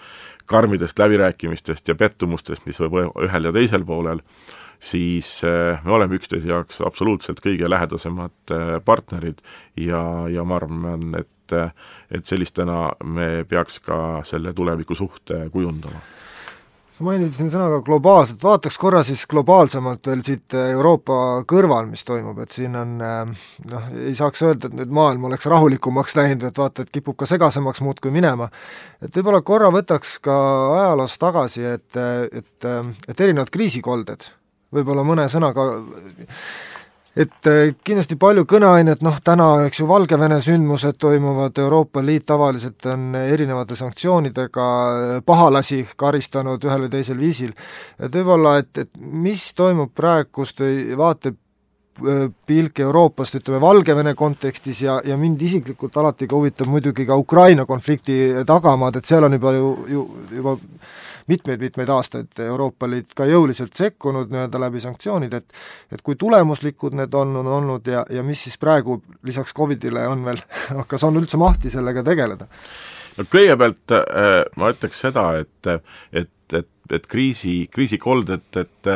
karmidest 0.47 0.99
läbirääkimistest 0.99 1.89
ja 1.89 1.95
pettumustest, 1.95 2.67
mis 2.67 2.81
võib 2.81 3.15
ühel 3.25 3.49
ja 3.49 3.53
teisel 3.53 3.87
poolel, 3.89 4.21
siis 4.81 5.39
eh, 5.45 5.79
me 5.85 5.97
oleme 5.97 6.19
üksteise 6.19 6.51
jaoks 6.51 6.83
absoluutselt 6.85 7.41
kõige 7.45 7.71
lähedasemad 7.71 8.35
eh, 8.51 8.75
partnerid 8.85 9.41
ja, 9.81 10.03
ja 10.29 10.45
ma 10.45 10.61
arvan, 10.61 11.15
et 11.21 11.31
et 11.55 12.25
sellistena 12.25 12.95
me 13.05 13.45
peaks 13.45 13.77
ka 13.85 13.97
selle 14.25 14.55
tulevikusuhte 14.57 15.43
kujundama 15.53 16.01
sa 16.95 17.05
mainisid 17.07 17.35
siin 17.39 17.51
sõnaga 17.51 17.81
globaalselt, 17.87 18.43
vaataks 18.45 18.77
korra 18.79 19.01
siis 19.07 19.25
globaalsemalt 19.31 20.07
veel 20.07 20.23
siit 20.27 20.55
äh, 20.55 20.71
Euroopa 20.77 21.17
kõrval, 21.51 21.89
mis 21.91 22.07
toimub, 22.07 22.39
et 22.45 22.55
siin 22.55 22.77
on 22.79 22.93
äh, 23.03 23.49
noh, 23.73 23.89
ei 23.99 24.15
saaks 24.19 24.45
öelda, 24.47 24.71
et 24.71 24.77
nüüd 24.79 24.95
maailm 24.95 25.27
oleks 25.31 25.49
rahulikumaks 25.51 26.15
läinud, 26.21 26.47
et 26.47 26.61
vaata, 26.61 26.85
et 26.85 26.95
kipub 26.95 27.19
ka 27.19 27.29
segasemaks 27.31 27.83
muudkui 27.85 28.15
minema. 28.15 28.51
et 29.03 29.11
võib-olla 29.17 29.43
korra 29.43 29.73
võtaks 29.75 30.21
ka 30.23 30.37
ajaloos 30.77 31.19
tagasi, 31.19 31.67
et, 31.75 32.03
et, 32.31 32.71
et 33.09 33.27
erinevad 33.27 33.51
kriisikolded, 33.55 34.31
võib-olla 34.75 35.07
mõne 35.07 35.27
sõnaga 35.33 35.67
et 37.17 37.47
äh, 37.47 37.75
kindlasti 37.87 38.17
palju 38.21 38.45
kõneainet, 38.51 39.03
noh 39.07 39.21
täna, 39.25 39.49
eks 39.69 39.81
ju, 39.81 39.87
Valgevene 39.89 40.41
sündmused 40.43 40.99
toimuvad, 41.03 41.59
Euroopa 41.63 42.03
Liit 42.03 42.27
tavaliselt 42.27 42.87
on 42.91 43.15
erinevate 43.21 43.79
sanktsioonidega 43.79 44.67
äh, 44.67 45.15
pahalasi 45.27 45.85
karistanud 45.97 46.67
ühel 46.67 46.87
või 46.87 46.93
teisel 46.97 47.21
viisil. 47.21 47.55
et 47.99 48.13
võib-olla, 48.15 48.59
et, 48.63 48.73
et 48.79 48.91
mis 48.99 49.47
toimub 49.55 49.95
praegust 49.95 50.61
või 50.65 50.99
vaate 50.99 51.35
äh, 51.35 52.27
pilk 52.47 52.83
Euroopast, 52.83 53.39
ütleme 53.39 53.63
Valgevene 53.63 54.17
kontekstis 54.19 54.83
ja, 54.83 54.99
ja 55.05 55.17
mind 55.17 55.43
isiklikult 55.43 55.97
alati 55.97 56.27
ka 56.27 56.37
huvitab 56.37 56.67
muidugi 56.67 57.07
ka 57.07 57.17
Ukraina 57.17 57.67
konflikti 57.67 58.45
tagamaad, 58.47 58.99
et 58.99 59.07
seal 59.07 59.31
on 59.31 59.39
juba 59.39 59.55
ju, 59.55 59.75
ju 59.89 60.07
juba 60.35 60.59
mitmeid-mitmeid 61.27 61.89
aastaid 61.89 62.41
Euroopa 62.47 62.89
Liit 62.91 63.15
ka 63.17 63.27
jõuliselt 63.29 63.77
sekkunud 63.77 64.33
nii-öelda 64.33 64.61
läbi 64.61 64.83
sanktsioonide, 64.83 65.41
et 65.41 65.97
et 65.97 66.03
kui 66.03 66.19
tulemuslikud 66.21 66.97
need 66.99 67.15
on, 67.15 67.37
on 67.41 67.51
olnud 67.59 67.89
ja, 67.89 68.05
ja 68.11 68.23
mis 68.23 68.45
siis 68.45 68.59
praegu 68.61 69.01
lisaks 69.25 69.55
Covidile 69.55 70.07
on 70.09 70.25
veel, 70.25 70.43
kas 70.91 71.05
on 71.05 71.17
üldse 71.21 71.41
mahti 71.41 71.73
sellega 71.73 72.05
tegeleda? 72.07 72.49
no 73.17 73.27
kõigepealt 73.31 73.97
äh, 73.99 74.39
ma 74.61 74.73
ütleks 74.75 75.05
seda, 75.07 75.29
et, 75.41 75.73
et, 76.13 76.33
et, 76.53 76.73
et 76.93 77.07
kriisi, 77.07 77.65
kriisikolded, 77.73 78.51
et 78.65 78.95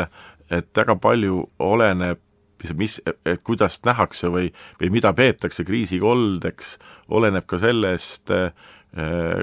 et 0.49 0.69
väga 0.77 0.95
palju 0.97 1.43
oleneb 1.61 2.21
mis, 2.75 2.95
et 3.05 3.43
kuidas 3.45 3.77
nähakse 3.85 4.31
või, 4.33 4.49
või 4.81 4.89
mida 4.91 5.13
peetakse 5.13 5.65
kriisikoldeks, 5.69 6.79
oleneb 7.15 7.45
ka 7.47 7.61
sellest 7.61 8.33
Äh, 8.33 8.53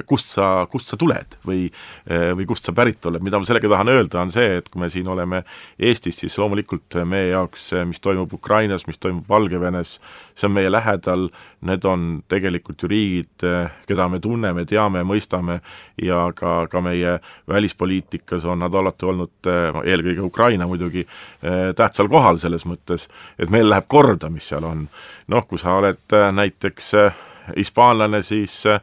kust 0.09 0.31
sa, 0.33 0.65
kust 0.71 0.89
sa 0.89 0.97
tuled 0.97 1.35
või, 1.45 1.67
äh, 2.09 2.31
või 2.35 2.47
kust 2.49 2.65
sa 2.65 2.73
pärit 2.75 3.05
oled, 3.05 3.21
mida 3.23 3.37
ma 3.39 3.45
sellega 3.45 3.69
tahan 3.69 3.91
öelda, 3.93 4.21
on 4.23 4.31
see, 4.33 4.57
et 4.59 4.69
kui 4.71 4.81
me 4.81 4.89
siin 4.89 5.07
oleme 5.11 5.43
Eestis, 5.79 6.17
siis 6.23 6.37
loomulikult 6.41 6.97
meie 7.05 7.29
jaoks, 7.29 7.67
mis 7.85 8.01
toimub 8.01 8.33
Ukrainas, 8.33 8.87
mis 8.89 8.97
toimub 8.97 9.29
Valgevenes, 9.29 9.99
see 10.35 10.49
on 10.49 10.55
meie 10.55 10.71
lähedal, 10.71 11.27
need 11.65 11.85
on 11.85 12.07
tegelikult 12.31 12.81
ju 12.81 12.89
riigid, 12.89 13.45
keda 13.87 14.07
me 14.09 14.19
tunneme, 14.23 14.65
teame, 14.69 15.05
mõistame 15.07 15.59
ja 16.01 16.25
ka, 16.35 16.65
ka 16.71 16.81
meie 16.83 17.19
välispoliitikas 17.49 18.45
on 18.49 18.65
nad 18.65 18.73
alati 18.73 19.09
olnud, 19.11 19.51
eelkõige 19.85 20.25
Ukraina 20.25 20.67
muidugi, 20.69 21.05
tähtsal 21.77 22.09
kohal 22.11 22.41
selles 22.41 22.65
mõttes, 22.65 23.07
et 23.39 23.53
meil 23.53 23.69
läheb 23.69 23.87
korda, 23.87 24.29
mis 24.33 24.49
seal 24.49 24.65
on. 24.65 24.87
noh, 25.31 25.47
kui 25.47 25.61
sa 25.61 25.77
oled 25.79 26.19
näiteks 26.33 26.93
hispaanlane, 27.53 28.21
siis 28.25 28.63
äh, 28.69 28.79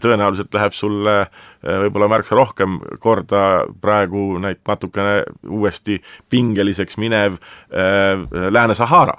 tõenäoliselt 0.00 0.54
läheb 0.54 0.76
sulle 0.76 1.16
äh, 1.22 1.80
võib-olla 1.84 2.08
märksa 2.12 2.38
rohkem 2.38 2.78
korda 3.02 3.64
praegu 3.80 4.38
näit-, 4.42 4.62
natukene 4.68 5.22
uuesti 5.48 6.00
pingeliseks 6.32 6.98
minev 7.00 7.38
äh, 7.38 8.48
Lääne-Sahara 8.50 9.18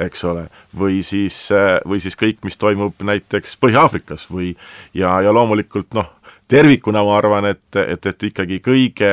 eks 0.00 0.22
ole, 0.24 0.44
või 0.78 1.00
siis, 1.04 1.36
või 1.84 1.98
siis 2.00 2.14
kõik, 2.16 2.38
mis 2.46 2.56
toimub 2.56 3.02
näiteks 3.04 3.56
Põhja-Aafrikas 3.60 4.28
või 4.30 4.52
ja, 4.96 5.16
ja 5.20 5.32
loomulikult 5.34 5.90
noh, 5.98 6.06
tervikuna 6.48 7.02
ma 7.04 7.16
arvan, 7.18 7.48
et, 7.50 7.76
et, 7.76 8.06
et 8.06 8.26
ikkagi 8.30 8.60
kõige 8.64 9.10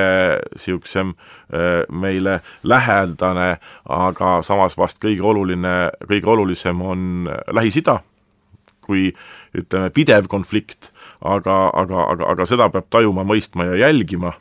niisugusem 0.54 1.16
meile 1.90 2.38
lähedane, 2.64 3.50
aga 3.98 4.38
samas 4.46 4.78
vast 4.78 5.02
kõige 5.04 5.26
oluline, 5.26 5.74
kõige 6.08 6.32
olulisem 6.38 6.86
on 6.86 7.28
Lähis-Ida 7.58 7.98
kui 8.88 9.12
ütleme, 9.58 9.92
pidev 9.94 10.30
konflikt, 10.32 10.92
aga, 11.22 11.68
aga, 11.76 12.08
aga, 12.14 12.32
aga 12.34 12.48
seda 12.50 12.70
peab 12.74 12.90
tajuma, 12.94 13.28
mõistma 13.28 13.70
ja 13.72 13.88
jälgima. 13.88 14.34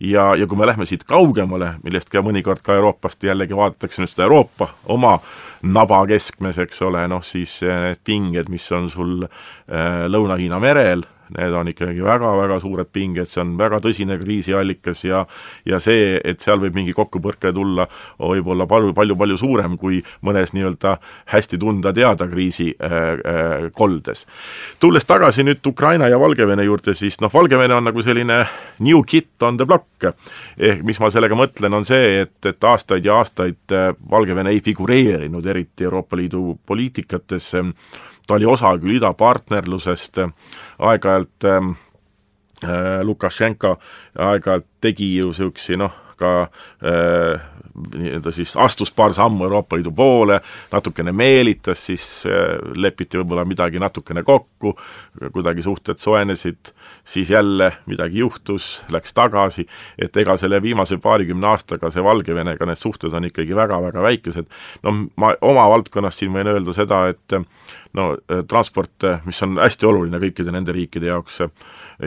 Ja, 0.00 0.30
ja 0.32 0.46
kui 0.48 0.56
me 0.56 0.64
lähme 0.64 0.86
siit 0.88 1.02
kaugemale, 1.04 1.74
millest 1.84 2.08
ka 2.08 2.22
mõnikord 2.24 2.62
ka 2.64 2.78
Euroopast 2.78 3.20
jällegi 3.26 3.56
vaadatakse 3.56 4.00
nüüd 4.00 4.08
seda 4.08 4.24
Euroopa 4.24 4.70
oma 4.88 5.18
naba 5.60 5.98
keskmes, 6.08 6.56
eks 6.64 6.80
ole, 6.88 7.02
noh 7.12 7.20
siis 7.26 7.58
need 7.60 8.00
pinged, 8.08 8.48
mis 8.48 8.64
on 8.72 8.88
sul 8.88 9.26
äh, 9.26 10.06
Lõuna-Hiina 10.08 10.60
merel, 10.62 11.04
need 11.36 11.56
on 11.56 11.70
ikkagi 11.70 12.02
väga-väga 12.04 12.60
suured 12.62 12.90
pinged, 12.92 13.28
see 13.30 13.42
on 13.42 13.54
väga 13.58 13.80
tõsine 13.84 14.18
kriisiallikas 14.20 15.04
ja 15.06 15.24
ja 15.68 15.80
see, 15.82 16.14
et 16.24 16.40
seal 16.42 16.60
võib 16.62 16.76
mingi 16.76 16.94
kokkupõrke 16.96 17.52
tulla, 17.54 17.86
võib 18.18 18.50
olla 18.54 18.66
palju, 18.70 18.94
palju-palju 18.96 19.38
suurem 19.40 19.76
kui 19.80 20.00
mõnes 20.26 20.54
nii-öelda 20.56 20.96
hästi 21.32 21.58
tunda-teada 21.60 22.28
kriisi 22.30 22.70
äh, 22.74 22.96
äh, 23.14 23.68
koldes. 23.76 24.26
tulles 24.80 25.04
tagasi 25.04 25.44
nüüd 25.46 25.66
Ukraina 25.66 26.08
ja 26.08 26.20
Valgevene 26.20 26.64
juurde, 26.64 26.94
siis 26.94 27.20
noh, 27.20 27.32
Valgevene 27.32 27.76
on 27.76 27.88
nagu 27.90 28.02
selline 28.02 28.44
new 28.80 29.02
kid 29.06 29.42
on 29.42 29.56
the 29.56 29.66
block. 29.66 29.86
ehk 30.58 30.82
mis 30.86 31.00
ma 31.00 31.10
sellega 31.10 31.36
mõtlen, 31.36 31.74
on 31.76 31.84
see, 31.84 32.22
et, 32.22 32.38
et 32.46 32.64
aastaid 32.64 33.04
ja 33.04 33.20
aastaid 33.20 33.74
äh, 33.76 33.92
Valgevene 34.10 34.50
ei 34.50 34.60
figureerinud 34.64 35.46
eriti 35.46 35.84
Euroopa 35.84 36.16
Liidu 36.16 36.58
poliitikates 36.66 37.54
ta 38.30 38.36
oli 38.38 38.46
osa 38.46 38.70
küll 38.78 38.94
idapartnerlusest, 38.94 40.20
aeg-ajalt 40.78 41.46
ähm, 41.50 41.72
äh, 42.62 43.00
Lukašenka 43.02 43.74
aeg-ajalt 44.14 44.68
tegi 44.80 45.16
ju 45.16 45.32
niisuguseid 45.32 45.80
noh, 45.82 45.96
ka 46.20 46.34
äh, 46.42 47.48
nii-öelda 47.96 48.32
siis 48.34 48.56
astus 48.56 48.92
paar 48.92 49.14
sammu 49.14 49.44
Euroopa 49.44 49.76
Liidu 49.76 49.92
poole, 49.96 50.40
natukene 50.72 51.12
meelitas, 51.12 51.86
siis 51.86 52.04
äh, 52.26 52.58
lepiti 52.76 53.18
võib-olla 53.20 53.44
midagi 53.48 53.80
natukene 53.80 54.22
kokku, 54.26 54.74
kuidagi 55.32 55.62
suhted 55.64 56.00
soojenesid, 56.02 56.72
siis 57.04 57.30
jälle 57.30 57.72
midagi 57.90 58.22
juhtus, 58.22 58.70
läks 58.92 59.14
tagasi, 59.14 59.66
et 59.98 60.16
ega 60.16 60.36
selle 60.40 60.62
viimase 60.62 60.98
paarikümne 61.02 61.46
aastaga 61.52 61.90
see 61.90 62.04
Valgevenega, 62.04 62.66
need 62.68 62.80
suhted 62.80 63.14
on 63.14 63.28
ikkagi 63.30 63.56
väga-väga 63.56 64.02
väikesed. 64.02 64.50
no 64.82 64.96
ma 65.16 65.34
oma 65.40 65.68
valdkonnas 65.70 66.18
siin 66.18 66.34
võin 66.34 66.50
öelda 66.50 66.74
seda, 66.76 67.06
et 67.14 67.38
no 67.96 68.10
äh, 68.16 68.44
transport, 68.48 69.08
mis 69.24 69.42
on 69.46 69.58
hästi 69.62 69.86
oluline 69.86 70.20
kõikide 70.22 70.52
nende 70.54 70.74
riikide 70.74 71.12
jaoks, 71.12 71.40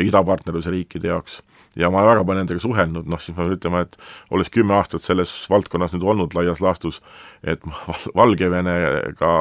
idapartnerluse 0.03 0.71
riikide 0.73 1.13
jaoks 1.13 1.41
ja 1.79 1.89
ma 1.91 2.01
olen 2.01 2.11
väga 2.11 2.25
palju 2.27 2.43
nendega 2.43 2.63
suhelnud, 2.63 3.07
noh 3.09 3.21
siis 3.21 3.35
ma 3.35 3.43
pean 3.43 3.55
ütlema, 3.57 3.83
et 3.85 3.97
olles 4.33 4.51
kümme 4.53 4.75
aastat 4.77 5.05
selles 5.05 5.31
valdkonnas 5.49 5.95
nüüd 5.95 6.05
olnud 6.13 6.35
laias 6.37 6.61
laastus, 6.63 7.01
et 7.43 7.63
Valgevenega 8.19 9.33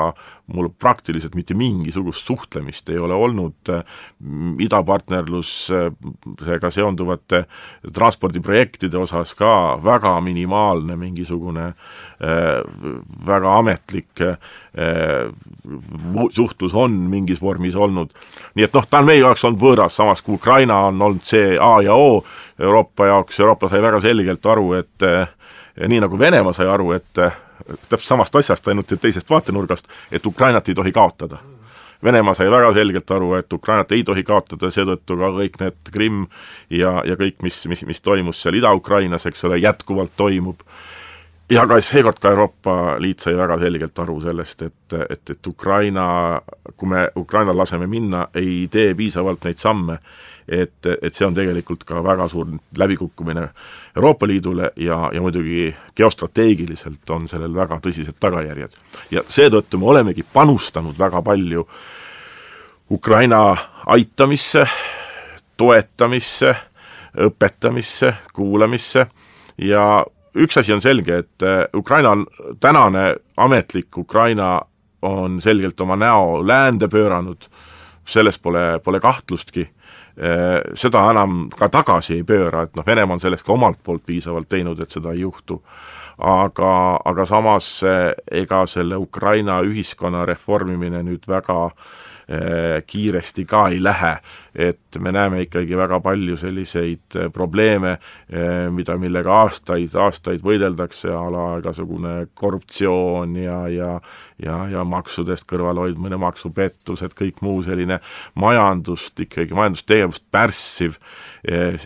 mul 0.47 0.69
praktiliselt 0.79 1.35
mitte 1.35 1.55
mingisugust 1.55 2.27
suhtlemist 2.27 2.89
ei 2.91 2.99
ole 2.99 3.15
olnud 3.15 3.55
äh, 3.71 3.83
idapartnerlusega 4.59 6.71
seonduvate 6.71 7.45
transpordiprojektide 7.95 8.99
osas 8.99 9.35
ka 9.39 9.79
väga 9.85 10.21
minimaalne 10.21 10.97
mingisugune 10.99 11.67
äh, 11.67 11.75
väga 13.27 13.59
ametlik 13.59 14.21
äh, 14.21 14.37
suhtlus 16.31 16.75
on 16.75 16.91
mingis 16.91 17.43
vormis 17.43 17.77
olnud. 17.77 18.11
nii 18.55 18.65
et 18.65 18.75
noh, 18.75 18.87
ta 18.91 18.99
on 18.99 19.05
meie 19.07 19.21
jaoks 19.23 19.45
olnud 19.45 19.63
võõras, 19.63 19.97
samas 19.97 20.23
kui 20.23 20.35
Ukraina 20.35 20.79
on 20.89 21.03
olnud 21.03 21.25
see 21.25 21.59
A 21.61 21.83
ja 21.87 21.95
O 21.95 22.25
Euroopa 22.59 23.07
jaoks, 23.07 23.41
Euroopa 23.41 23.69
sai 23.69 23.83
väga 23.83 24.01
selgelt 24.01 24.47
aru, 24.47 24.73
et 24.81 25.03
nii 25.89 26.01
nagu 26.03 26.19
Venemaa 26.19 26.53
sai 26.57 26.67
aru, 26.69 26.93
et 26.93 27.19
täpselt 27.89 28.09
samast 28.09 28.37
asjast, 28.37 28.69
ainult 28.69 28.93
teisest 29.01 29.31
vaatenurgast, 29.31 29.89
et 30.13 30.27
Ukrainat 30.27 30.69
ei 30.69 30.75
tohi 30.75 30.93
kaotada. 30.93 31.39
Venemaa 32.05 32.35
sai 32.35 32.51
väga 32.51 32.73
selgelt 32.75 33.11
aru, 33.15 33.35
et 33.39 33.53
Ukrainat 33.53 33.93
ei 33.95 34.03
tohi 34.05 34.25
kaotada, 34.27 34.71
seetõttu 34.75 35.17
ka 35.21 35.31
kõik 35.37 35.61
need 35.61 35.93
Krimm 35.95 36.25
ja, 36.71 36.97
ja 37.07 37.15
kõik, 37.19 37.39
mis, 37.47 37.61
mis, 37.71 37.85
mis 37.87 38.03
toimus 38.03 38.43
seal 38.43 38.59
Ida-Ukrainas, 38.59 39.27
eks 39.31 39.45
ole, 39.47 39.61
jätkuvalt 39.63 40.17
toimub, 40.17 40.65
ja 41.51 41.67
ka 41.67 41.81
seekord 41.81 42.19
ka 42.21 42.31
Euroopa 42.31 42.75
Liit 43.03 43.21
sai 43.21 43.35
väga 43.37 43.59
selgelt 43.61 43.99
aru 43.99 44.19
sellest, 44.21 44.63
et, 44.63 44.97
et, 45.11 45.31
et 45.31 45.47
Ukraina, 45.47 46.05
kui 46.77 46.89
me 46.89 47.09
Ukrainal 47.17 47.57
laseme 47.59 47.87
minna, 47.87 48.27
ei 48.35 48.69
tee 48.73 48.95
piisavalt 48.95 49.45
neid 49.45 49.59
samme, 49.61 49.99
et, 50.49 50.87
et 51.03 51.15
see 51.15 51.27
on 51.27 51.35
tegelikult 51.35 51.85
ka 51.87 52.03
väga 52.05 52.29
suur 52.29 52.49
läbikukkumine 52.79 53.49
Euroopa 53.97 54.27
Liidule 54.27 54.73
ja, 54.77 54.99
ja 55.13 55.23
muidugi 55.23 55.71
geostrateegiliselt 55.97 57.11
on 57.11 57.29
sellel 57.29 57.55
väga 57.55 57.79
tõsised 57.85 58.19
tagajärjed. 58.21 58.79
ja 59.11 59.23
seetõttu 59.29 59.79
me 59.79 59.91
olemegi 59.93 60.25
panustanud 60.33 60.99
väga 60.99 61.23
palju 61.23 61.67
Ukraina 62.93 63.57
aitamisse, 63.87 64.67
toetamisse, 65.57 66.55
õpetamisse, 67.17 68.13
kuulamisse 68.33 69.07
ja 69.59 70.05
üks 70.37 70.59
asi 70.59 70.73
on 70.73 70.81
selge, 70.81 71.19
et 71.25 71.45
Ukraina 71.77 72.11
on, 72.11 72.27
tänane 72.61 73.17
ametlik 73.37 73.99
Ukraina 73.99 74.61
on 75.03 75.41
selgelt 75.41 75.81
oma 75.81 75.97
näo 75.97 76.41
läände 76.47 76.89
pööranud, 76.89 77.49
selles 78.09 78.39
pole, 78.39 78.81
pole 78.85 79.01
kahtlustki 79.01 79.69
Äh, 80.13 80.61
seda 80.77 81.07
enam 81.09 81.47
ka 81.57 81.71
tagasi 81.73 82.19
ei 82.19 82.25
pööra, 82.29 82.67
et 82.67 82.75
noh, 82.77 82.85
Venemaa 82.85 83.17
on 83.17 83.21
selleks 83.23 83.47
ka 83.47 83.55
omalt 83.55 83.79
poolt 83.81 84.03
piisavalt 84.05 84.51
teinud, 84.53 84.81
et 84.85 84.93
seda 84.93 85.15
ei 85.17 85.23
juhtu. 85.25 85.63
aga, 86.19 87.01
aga 87.05 87.25
samas 87.25 87.83
äh, 87.83 88.13
ega 88.31 88.67
selle 88.67 88.97
Ukraina 89.01 89.63
ühiskonna 89.65 90.27
reformimine 90.29 91.01
nüüd 91.03 91.25
väga 91.27 91.65
äh, 91.65 91.73
kiiresti 92.87 93.45
ka 93.45 93.67
ei 93.69 93.83
lähe, 93.83 94.17
et 94.55 94.99
me 95.01 95.13
näeme 95.13 95.43
ikkagi 95.47 95.77
väga 95.77 96.01
palju 96.05 96.37
selliseid 96.37 97.17
äh, 97.17 97.31
probleeme, 97.33 97.97
äh, 98.33 98.69
mida, 98.73 98.97
millega 99.01 99.33
aastaid, 99.43 99.95
aastaid 99.97 100.45
võideldakse, 100.45 101.11
a 101.13 101.25
la 101.33 101.47
igasugune 101.63 102.15
korruptsioon 102.35 103.37
ja, 103.41 103.59
ja 103.73 103.93
ja, 104.43 104.57
ja 104.71 104.85
maksudest 104.89 105.47
kõrvalhoidmine, 105.51 106.19
maksupettused, 106.21 107.15
kõik 107.19 107.43
muu 107.45 107.63
selline 107.65 108.01
majandust 108.39 109.21
ikkagi, 109.23 109.55
majandustegevust 109.57 110.25
pärssiv, 110.35 110.99
äh, 111.49 111.79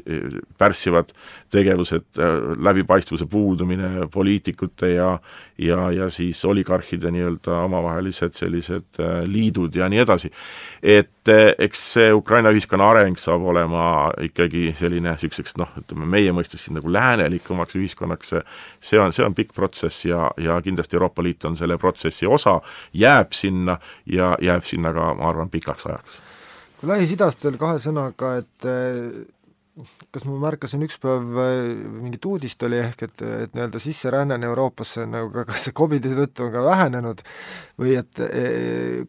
pärssivad 0.58 1.12
tegevused, 1.50 2.20
läbipaistvuse 2.58 3.26
puudumine, 3.30 4.08
poliitikute 4.12 4.94
ja 4.94 5.18
ja, 5.58 5.90
ja 5.92 6.10
siis 6.10 6.44
oligarhide 6.44 7.10
nii-öelda 7.10 7.60
omavahelised 7.64 8.34
sellised 8.36 9.00
liidud 9.24 9.74
ja 9.74 9.88
nii 9.88 9.98
edasi. 9.98 10.30
et 10.82 11.28
eks 11.58 11.84
see 11.92 12.12
Ukraina 12.12 12.50
ühiskonna 12.54 12.88
areng 12.90 13.18
saab 13.18 13.42
olema 13.50 13.86
ikkagi 14.22 14.74
selline 14.78 15.14
niisuguseks 15.14 15.56
noh, 15.60 15.72
ütleme 15.80 16.06
meie 16.10 16.32
mõistes 16.36 16.66
siin 16.66 16.76
nagu 16.78 16.92
läänelikumaks 16.92 17.78
ühiskonnaks, 17.78 18.34
see 18.80 19.00
on, 19.00 19.14
see 19.16 19.24
on 19.24 19.34
pikk 19.34 19.54
protsess 19.56 20.04
ja, 20.04 20.28
ja 20.40 20.60
kindlasti 20.62 20.96
Euroopa 20.96 21.24
Liit 21.24 21.44
on 21.48 21.56
selle 21.56 21.78
protsessi 21.78 22.26
osa, 22.26 22.60
jääb 22.92 23.32
sinna 23.32 23.78
ja 24.06 24.34
jääb 24.42 24.64
sinna 24.64 24.92
ka, 24.92 25.12
ma 25.18 25.30
arvan, 25.30 25.50
pikaks 25.50 25.86
ajaks. 25.86 26.20
kui 26.80 26.92
Lähis-Idast 26.92 27.44
veel 27.44 27.56
kahe 27.60 27.80
sõnaga, 27.82 28.36
et 28.42 28.70
kas 30.14 30.24
ma 30.24 30.38
märkasin 30.40 30.80
üks 30.86 30.96
päev, 31.02 31.24
mingit 32.00 32.24
uudist 32.24 32.62
oli 32.64 32.78
ehk, 32.80 33.02
et, 33.04 33.24
et 33.44 33.56
nii-öelda 33.56 33.80
sisseränne 33.82 34.38
Euroopasse 34.48 35.02
on 35.04 35.12
nagu 35.12 35.28
ka 35.34 35.44
kas 35.50 35.68
Covidi 35.76 36.14
tõttu 36.16 36.46
on 36.46 36.52
ka 36.54 36.62
vähenenud 36.64 37.20
või 37.76 37.92
et 38.00 38.22
e, 38.24 38.44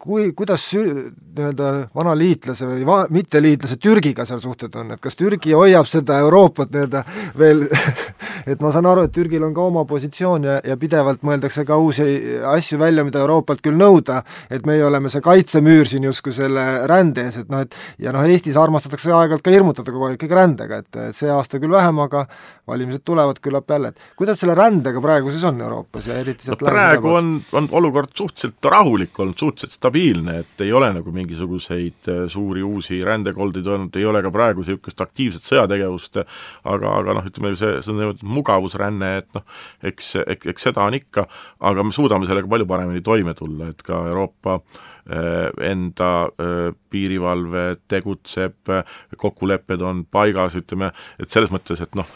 kui, 0.01 0.33
kuidas 0.35 0.65
nii-öelda 0.75 1.69
vana 1.95 2.15
liitlase 2.19 2.67
või 2.67 2.83
va-, 2.87 3.05
mitteliitlase 3.15 3.77
Türgiga 3.79 4.25
seal 4.27 4.41
suhted 4.43 4.75
on, 4.75 4.91
et 4.97 5.03
kas 5.03 5.15
Türgi 5.15 5.55
hoiab 5.55 5.87
seda 5.87 6.19
Euroopat 6.25 6.75
nii-öelda 6.75 7.05
veel 7.39 7.63
et 8.51 8.59
ma 8.63 8.71
saan 8.75 8.89
aru, 8.91 9.05
et 9.07 9.15
Türgil 9.15 9.43
on 9.47 9.55
ka 9.55 9.63
oma 9.69 9.85
positsioon 9.87 10.49
ja, 10.49 10.57
ja 10.67 10.75
pidevalt 10.79 11.23
mõeldakse 11.27 11.63
ka 11.67 11.79
uusi 11.79 12.03
asju 12.47 12.81
välja, 12.83 13.07
mida 13.07 13.23
Euroopalt 13.23 13.63
küll 13.63 13.79
nõuda, 13.79 14.19
et 14.51 14.67
meie 14.67 14.83
oleme 14.83 15.11
see 15.11 15.23
kaitsemüür 15.23 15.87
siin 15.87 16.07
justkui 16.09 16.35
selle 16.35 16.67
rände 16.91 17.23
ees, 17.27 17.39
et 17.43 17.51
noh, 17.51 17.63
et 17.63 18.03
ja 18.03 18.11
noh, 18.15 18.27
Eestis 18.27 18.59
armastatakse 18.59 19.15
aeg-ajalt 19.15 19.47
ka 19.47 19.53
hirmutada 19.55 19.95
kogu 19.95 20.09
aeg 20.09 20.19
ikkagi 20.19 20.35
rände 20.35 20.56
rändega, 20.57 20.81
et 20.81 21.15
see 21.15 21.29
aasta 21.31 21.59
küll 21.61 21.73
vähem, 21.73 21.99
aga 21.99 22.25
valimised 22.67 23.03
tulevad 23.07 23.39
küllap 23.43 23.69
jälle, 23.71 23.93
et 23.93 24.15
kuidas 24.19 24.41
selle 24.41 24.55
rändega 24.57 25.01
praegu 25.03 25.31
siis 25.31 25.43
on 25.47 25.61
Euroopas 25.61 26.07
ja 26.09 26.17
eriti 26.19 26.47
sealt 26.47 26.63
no 26.65 26.71
praegu 26.71 27.13
on, 27.15 27.29
on 27.55 27.69
olukord 27.79 28.11
suhteliselt 28.17 28.67
rahulik 28.71 29.19
olnud, 29.19 29.37
suhteliselt 29.39 29.77
stabiilne, 29.79 30.39
et 30.43 30.65
ei 30.65 30.73
ole 30.75 30.89
nagu 30.97 31.13
mingisuguseid 31.15 32.11
äh, 32.11 32.23
suuri 32.31 32.63
uusi 32.67 32.99
rändekoldeid 33.05 33.69
olnud, 33.71 33.95
ei 33.95 34.05
ole 34.09 34.21
ka 34.25 34.31
praegu 34.33 34.65
niisugust 34.65 35.01
aktiivset 35.05 35.47
sõjategevust, 35.47 36.19
aga, 36.67 36.93
aga 36.99 37.17
noh, 37.19 37.29
ütleme 37.31 37.53
see, 37.59 37.79
see 37.85 38.09
on 38.11 38.27
mugavusränne, 38.37 39.13
et 39.21 39.31
noh, 39.37 39.47
eks, 39.87 40.13
eks, 40.25 40.51
eks 40.53 40.69
seda 40.69 40.87
on 40.87 40.97
ikka, 40.97 41.27
aga 41.71 41.87
me 41.87 41.95
suudame 41.95 42.27
sellega 42.29 42.51
palju 42.51 42.67
paremini 42.69 43.03
toime 43.05 43.35
tulla, 43.37 43.71
et 43.71 43.83
ka 43.85 44.01
Euroopa 44.11 44.59
äh, 44.59 45.71
enda 45.71 46.11
äh, 46.27 46.75
piirivalve 46.91 47.65
tegutseb, 47.91 48.75
kokkulepped 49.17 49.81
on 49.83 50.03
paigas, 50.11 50.55
ütleme, 50.59 50.91
et 51.21 51.31
selles 51.31 51.51
mõttes, 51.53 51.81
et 51.83 51.95
noh, 51.97 52.07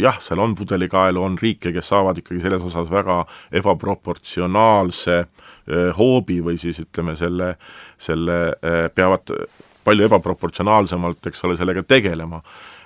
jah, 0.00 0.18
seal 0.22 0.42
on 0.42 0.54
pudelikaelu, 0.58 1.22
on 1.22 1.38
riike, 1.40 1.72
kes 1.74 1.88
saavad 1.92 2.18
ikkagi 2.20 2.42
selles 2.44 2.62
osas 2.66 2.90
väga 2.90 3.22
ebaproportsionaalse 3.60 5.18
eh, 5.20 5.90
hoobi 5.98 6.40
või 6.44 6.58
siis 6.60 6.80
ütleme, 6.84 7.16
selle, 7.20 7.54
selle 7.98 8.38
eh, 8.54 8.86
peavad 8.94 9.34
palju 9.84 10.06
ebaproportsionaalsemalt, 10.08 11.26
eks 11.28 11.44
ole, 11.44 11.58
sellega 11.60 11.84
tegelema. 11.86 12.42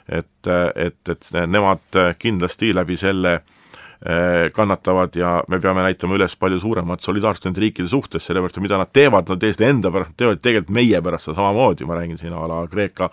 et, 0.09 0.49
et, 0.75 1.09
et 1.13 1.27
nemad 1.47 1.97
kindlasti 2.19 2.71
läbi 2.73 2.97
selle 2.97 3.35
eh, 3.35 4.49
kannatavad 4.57 5.17
ja 5.21 5.43
me 5.53 5.59
peame 5.61 5.85
näitama 5.85 6.17
üles 6.17 6.37
palju 6.37 6.61
suuremat 6.63 7.05
solidaarsust 7.05 7.45
nende 7.45 7.61
riikide 7.61 7.89
suhtes, 7.93 8.25
sellepärast 8.25 8.57
et 8.57 8.65
mida 8.65 8.79
nad 8.81 8.93
teevad, 8.93 9.29
nad 9.29 9.43
teevad 9.43 9.67
enda 9.69 9.93
pärast, 9.93 10.17
teevad 10.17 10.41
tegelikult 10.41 10.75
meie 10.81 11.03
pärast 11.05 11.29
seda 11.29 11.37
samamoodi, 11.43 11.85
ma 11.85 12.01
räägin 12.01 12.19
siin 12.19 12.33
a 12.33 12.47
la 12.49 12.63
Kreeka, 12.73 13.11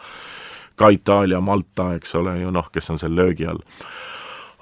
ka 0.75 0.91
Itaalia, 0.93 1.41
Malta, 1.41 1.93
eks 1.95 2.15
ole 2.19 2.39
ju 2.41 2.51
noh, 2.53 2.69
kes 2.73 2.89
on 2.93 3.01
seal 3.01 3.15
löögi 3.15 3.47
all. 3.49 3.63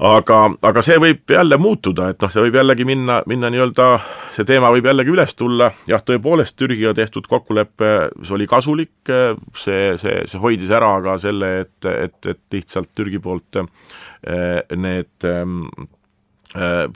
Aga, 0.03 0.37
aga 0.65 0.81
see 0.83 0.97
võib 0.99 1.29
jälle 1.29 1.57
muutuda, 1.61 2.09
et 2.11 2.23
noh, 2.23 2.31
see 2.33 2.41
võib 2.41 2.55
jällegi 2.57 2.85
minna, 2.87 3.19
minna 3.29 3.51
nii-öelda, 3.53 3.85
see 4.33 4.47
teema 4.49 4.71
võib 4.73 4.87
jällegi 4.89 5.13
üles 5.13 5.35
tulla, 5.37 5.69
jah, 5.87 6.01
tõepoolest 6.03 6.57
Türgiga 6.57 6.95
tehtud 6.97 7.29
kokkulepe, 7.29 7.91
see 8.25 8.35
oli 8.35 8.47
kasulik, 8.49 8.95
see, 9.05 9.93
see, 10.01 10.15
see 10.27 10.41
hoidis 10.41 10.73
ära 10.73 10.95
ka 11.05 11.19
selle, 11.21 11.51
et, 11.61 11.89
et, 11.91 12.17
et 12.25 12.57
lihtsalt 12.57 12.89
Türgi 12.97 13.21
poolt 13.21 13.61
eh, 13.61 13.67
need 14.73 15.29
eh, 15.29 15.45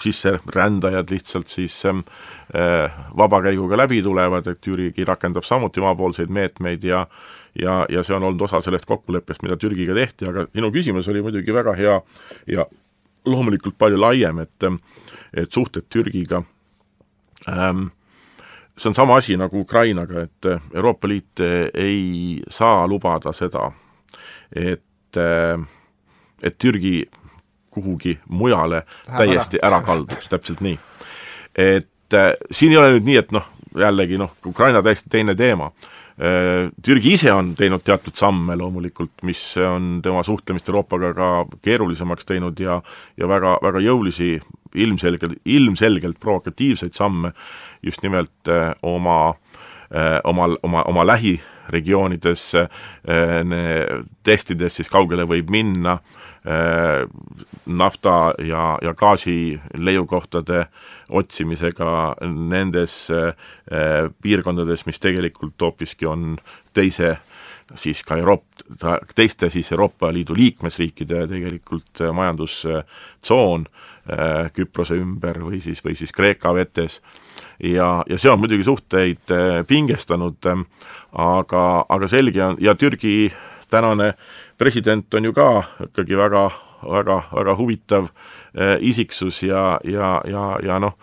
sisserändajad 0.03 1.09
lihtsalt 1.09 1.47
siis 1.47 1.85
eh, 1.85 2.91
vabakäiguga 3.17 3.77
läbi 3.77 4.01
tulevad, 4.03 4.47
et 4.47 4.61
Türgi 4.61 5.05
rakendab 5.05 5.43
samuti 5.43 5.81
omapoolseid 5.81 6.29
meetmeid 6.29 6.83
ja 6.83 7.07
ja, 7.57 7.85
ja 7.89 8.03
see 8.03 8.15
on 8.15 8.23
olnud 8.23 8.41
osa 8.45 8.61
sellest 8.61 8.85
kokkuleppest, 8.85 9.41
mida 9.41 9.57
Türgiga 9.57 9.95
tehti, 9.97 10.27
aga 10.29 10.45
sinu 10.53 10.69
küsimus 10.71 11.07
oli 11.09 11.23
muidugi 11.25 11.53
väga 11.53 11.73
hea 11.73 11.95
ja 12.53 12.65
loomulikult 13.25 13.77
palju 13.77 13.97
laiem, 13.97 14.43
et, 14.45 14.67
et 15.33 15.51
suhted 15.51 15.87
Türgiga 15.89 16.43
ähm, 17.49 17.87
see 18.77 18.89
on 18.91 18.93
sama 18.93 19.17
asi 19.17 19.37
nagu 19.37 19.59
Ukrainaga, 19.59 20.21
et 20.21 20.45
Euroopa 20.73 21.07
Liit 21.07 21.41
ei 21.73 22.41
saa 22.49 22.87
lubada 22.87 23.33
seda, 23.33 23.71
et, 24.53 25.17
et 26.43 26.57
Türgi 26.59 27.01
kuhugi 27.77 28.17
mujale 28.29 28.81
Läheb 28.81 29.21
täiesti 29.21 29.61
ära, 29.61 29.77
ära 29.77 29.85
kalduks, 29.85 30.29
täpselt 30.31 30.65
nii. 30.65 30.79
et 31.53 32.17
äh, 32.17 32.33
siin 32.51 32.73
ei 32.73 32.81
ole 32.81 32.97
nüüd 32.97 33.07
nii, 33.07 33.21
et 33.21 33.31
noh, 33.35 33.45
jällegi 33.77 34.17
noh, 34.19 34.33
Ukraina 34.45 34.81
täiesti 34.83 35.09
teine 35.13 35.35
teema. 35.37 35.71
Äh, 36.17 36.71
Türgi 36.85 37.13
ise 37.13 37.31
on 37.33 37.53
teinud 37.57 37.83
teatud 37.85 38.15
samme 38.17 38.55
loomulikult, 38.57 39.13
mis 39.27 39.41
on 39.61 39.99
tema 40.03 40.23
suhtlemist 40.25 40.69
Euroopaga 40.69 41.13
ka 41.13 41.27
keerulisemaks 41.61 42.25
teinud 42.25 42.59
ja 42.59 42.79
ja 43.17 43.29
väga, 43.29 43.57
väga 43.61 43.83
jõulisi, 43.85 44.37
ilmselgelt, 44.75 45.37
ilmselgelt 45.45 46.19
provokatiivseid 46.19 46.97
samme 46.97 47.31
just 47.83 48.01
nimelt 48.01 48.49
äh, 48.49 48.71
oma, 48.81 49.35
äh, 49.93 50.17
omal, 50.23 50.57
oma, 50.63 50.83
oma 50.89 51.05
lähiregioonides 51.05 52.51
testides 54.23 54.75
siis 54.75 54.89
kaugele 54.89 55.27
võib 55.27 55.51
minna, 55.53 55.99
nafta 57.67 58.33
ja, 58.39 58.77
ja 58.81 58.93
gaasi 58.93 59.59
leiukohtade 59.73 60.65
otsimisega 61.09 62.15
nendes 62.21 63.07
äh, 63.11 63.33
piirkondades, 64.21 64.85
mis 64.85 64.99
tegelikult 64.99 65.61
hoopiski 65.61 66.07
on 66.07 66.37
teise 66.73 67.17
siis 67.75 68.03
ka 68.07 68.15
Euroopa, 68.15 68.97
teiste 69.15 69.49
siis 69.51 69.71
Euroopa 69.71 70.11
Liidu 70.13 70.35
liikmesriikide 70.35 71.27
tegelikult 71.27 72.01
äh, 72.01 72.13
majandustsoon 72.15 73.67
äh, 73.67 74.51
Küprose 74.53 74.99
ümber 74.99 75.41
või 75.43 75.61
siis, 75.63 75.83
või 75.85 75.95
siis 75.95 76.11
Kreeka 76.15 76.53
vetes. 76.55 77.01
Ja, 77.63 78.03
ja 78.09 78.17
see 78.17 78.29
on 78.31 78.39
muidugi 78.39 78.63
suhteid 78.63 79.31
pingestanud, 79.67 80.45
aga, 81.11 81.61
aga 81.89 82.09
selge 82.09 82.43
on, 82.45 82.57
ja 82.61 82.75
Türgi 82.77 83.31
tänane 83.69 84.13
president 84.57 85.13
on 85.13 85.29
ju 85.29 85.33
ka 85.33 85.49
ikkagi 85.89 86.17
väga 86.17 86.47
väga, 86.81 87.23
väga 87.31 87.53
huvitav 87.53 88.09
äh, 88.53 88.77
isiksus 88.79 89.43
ja, 89.43 89.79
ja, 89.83 90.21
ja, 90.25 90.59
ja 90.63 90.79
noh, 90.79 90.93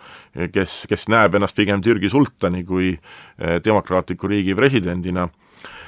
kes, 0.53 0.85
kes 0.89 1.07
näeb 1.11 1.35
ennast 1.35 1.55
pigem 1.55 1.83
Türgi 1.83 2.09
sultani 2.09 2.63
kui 2.65 2.93
äh, 2.95 3.57
demokraatliku 3.63 4.27
riigi 4.31 4.55
presidendina 4.55 5.27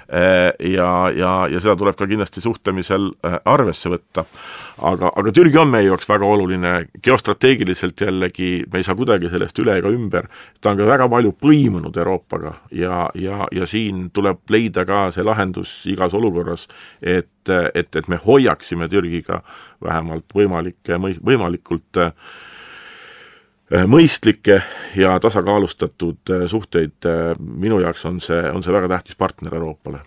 ja, 0.08 1.12
ja, 1.16 1.32
ja 1.52 1.60
seda 1.60 1.76
tuleb 1.80 1.98
ka 2.00 2.08
kindlasti 2.08 2.42
suhtlemisel 2.44 3.10
äh, 3.26 3.38
arvesse 3.46 3.92
võtta. 3.92 4.24
aga, 4.88 5.12
aga 5.20 5.34
Türgi 5.36 5.60
on 5.60 5.72
meie 5.74 5.88
jaoks 5.90 6.08
väga 6.10 6.26
oluline, 6.26 6.74
geostrateegiliselt 7.04 8.02
jällegi 8.02 8.52
me 8.72 8.80
ei 8.80 8.88
saa 8.88 8.96
kuidagi 8.96 9.32
sellest 9.34 9.60
üle 9.60 9.78
ega 9.82 9.92
ümber, 9.92 10.30
ta 10.62 10.72
on 10.72 10.80
ka 10.80 10.88
väga 10.88 11.10
palju 11.12 11.36
põimunud 11.42 11.98
Euroopaga 11.98 12.54
ja, 12.72 13.08
ja, 13.16 13.48
ja 13.52 13.68
siin 13.68 14.10
tuleb 14.16 14.44
leida 14.54 14.86
ka 14.88 15.08
see 15.16 15.28
lahendus 15.28 15.80
igas 15.92 16.16
olukorras, 16.18 16.68
et, 17.02 17.50
et, 17.74 17.96
et 17.96 18.08
me 18.08 18.20
hoiaksime 18.24 18.88
Türgiga 18.92 19.42
vähemalt 19.84 20.32
võimalikke, 20.36 21.02
võimalikult 21.20 22.00
äh, 22.00 22.14
Äh, 22.14 22.57
mõistlikke 23.88 24.62
ja 24.96 25.18
tasakaalustatud 25.20 26.32
äh, 26.32 26.46
suhteid, 26.48 27.00
äh, 27.06 27.34
minu 27.40 27.80
jaoks 27.84 28.06
on 28.06 28.22
see, 28.24 28.40
on 28.52 28.64
see 28.64 28.74
väga 28.74 28.88
tähtis 28.88 29.16
partner 29.20 29.56
Euroopale. 29.56 30.00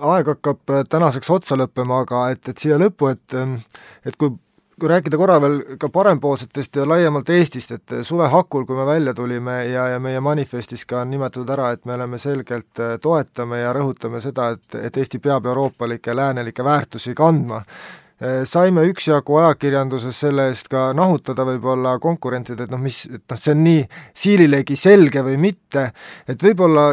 aeg 0.00 0.26
hakkab 0.28 0.60
tänaseks 0.92 1.30
otsa 1.30 1.56
lõppema, 1.56 2.02
aga 2.04 2.28
et, 2.34 2.48
et 2.48 2.58
siia 2.58 2.76
lõppu, 2.78 3.08
et 3.08 3.36
et 4.04 4.16
kui 4.16 4.36
kui 4.78 4.88
rääkida 4.88 5.18
korra 5.18 5.40
veel 5.42 5.56
ka 5.80 5.88
parempoolsetest 5.90 6.76
ja 6.76 6.84
laiemalt 6.86 7.30
Eestist, 7.34 7.72
et 7.74 7.94
suve 8.06 8.28
hakul, 8.30 8.62
kui 8.66 8.76
me 8.76 8.84
välja 8.86 9.14
tulime 9.14 9.56
ja, 9.66 9.88
ja 9.88 9.98
meie 9.98 10.20
manifestis 10.20 10.84
ka 10.86 11.00
on 11.00 11.10
nimetatud 11.10 11.50
ära, 11.50 11.72
et 11.74 11.82
me 11.84 11.96
oleme 11.96 12.18
selgelt, 12.18 12.78
toetame 13.02 13.58
ja 13.58 13.72
rõhutame 13.74 14.20
seda, 14.22 14.52
et, 14.54 14.78
et 14.78 14.96
Eesti 14.96 15.18
peab 15.18 15.48
euroopalikke 15.50 16.14
läänelikke 16.14 16.64
väärtusi 16.64 17.14
kandma 17.18 17.64
Äh, 17.64 18.07
saime 18.18 18.82
üksjagu 18.90 19.36
ajakirjanduses 19.38 20.16
selle 20.24 20.48
eest 20.50 20.66
ka 20.72 20.88
nahutada 20.96 21.44
võib-olla 21.46 21.92
konkurentid, 22.02 22.58
et 22.64 22.70
noh, 22.72 22.80
mis, 22.82 23.04
et 23.06 23.22
noh, 23.30 23.38
see 23.38 23.52
on 23.54 23.60
nii 23.62 23.82
siililegi 24.18 24.74
selge 24.78 25.22
või 25.22 25.36
mitte, 25.38 25.84
et 26.26 26.42
võib-olla 26.42 26.88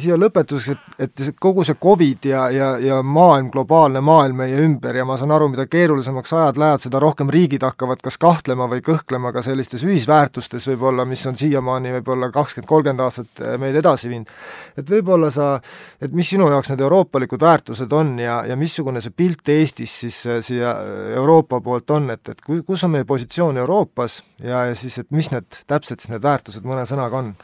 siia 0.00 0.16
lõpetuseks, 0.16 0.96
et, 0.96 1.12
et 1.28 1.36
kogu 1.40 1.66
see 1.68 1.76
Covid 1.82 2.28
ja, 2.30 2.46
ja, 2.54 2.70
ja 2.80 3.00
maailm, 3.04 3.50
globaalne 3.52 4.00
maailm 4.00 4.40
meie 4.40 4.62
ümber 4.64 4.96
ja 4.96 5.04
ma 5.08 5.18
saan 5.20 5.34
aru, 5.36 5.50
mida 5.52 5.66
keerulisemaks 5.68 6.32
ajad 6.38 6.62
lähevad, 6.62 6.84
seda 6.86 7.02
rohkem 7.04 7.28
riigid 7.32 7.68
hakkavad 7.68 8.00
kas 8.00 8.16
kahtlema 8.22 8.70
või 8.72 8.80
kõhklema 8.86 9.34
ka 9.36 9.44
sellistes 9.44 9.84
ühisväärtustes 9.84 10.70
võib-olla, 10.72 11.04
mis 11.08 11.26
on 11.28 11.36
siiamaani 11.36 11.92
võib-olla 11.98 12.30
kakskümmend, 12.32 12.70
kolmkümmend 12.72 13.04
aastat 13.04 13.44
meid 13.60 13.76
edasi 13.76 14.08
viinud. 14.08 14.32
et 14.80 14.88
võib-olla 14.96 15.28
sa, 15.34 15.52
et 16.00 16.16
mis 16.16 16.32
sinu 16.32 16.48
jaoks 16.48 16.72
need 16.72 16.80
euroopalikud 16.80 17.44
väärtused 17.44 17.92
on 17.92 18.16
ja, 18.24 18.40
ja 18.48 18.56
missugune 18.56 19.04
see 19.04 19.12
pilt 19.12 19.52
Eestis 19.52 20.00
siis 20.06 20.24
siia 20.40 20.61
siia 20.62 21.16
Euroopa 21.16 21.60
poolt 21.60 21.90
on, 21.90 22.10
et, 22.14 22.28
et 22.28 22.40
ku-, 22.46 22.62
kus 22.66 22.84
on 22.86 22.94
meie 22.94 23.06
positsioon 23.08 23.58
Euroopas 23.58 24.22
ja, 24.40 24.64
ja 24.70 24.74
siis, 24.78 24.98
et 25.02 25.10
mis 25.10 25.30
need 25.34 25.62
täpselt 25.66 26.00
siis 26.00 26.12
need 26.14 26.22
väärtused 26.22 26.66
mõne 26.68 26.86
sõnaga 26.88 27.18
on? 27.18 27.34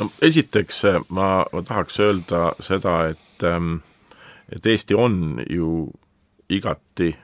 no 0.00 0.10
esiteks 0.24 0.82
ma, 1.12 1.44
ma 1.52 1.64
tahaks 1.68 2.00
öelda 2.00 2.52
seda, 2.64 2.98
et 3.12 3.46
ähm, 3.46 3.80
et 4.52 4.66
Eesti 4.66 4.94
on 4.94 5.40
ju 5.50 5.90
igati 6.48 7.16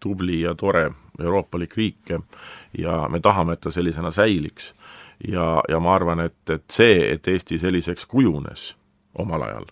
tubli 0.00 0.40
ja 0.40 0.54
tore 0.54 0.90
euroopalik 1.20 1.76
riik 1.76 2.12
ja 2.78 3.06
me 3.08 3.20
tahame, 3.20 3.56
et 3.56 3.60
ta 3.60 3.70
sellisena 3.70 4.10
säiliks. 4.10 4.74
ja, 5.28 5.62
ja 5.68 5.80
ma 5.80 5.94
arvan, 5.94 6.20
et, 6.20 6.50
et 6.50 6.64
see, 6.70 7.12
et 7.12 7.28
Eesti 7.28 7.58
selliseks 7.58 8.06
kujunes 8.06 8.74
omal 9.18 9.42
ajal, 9.42 9.66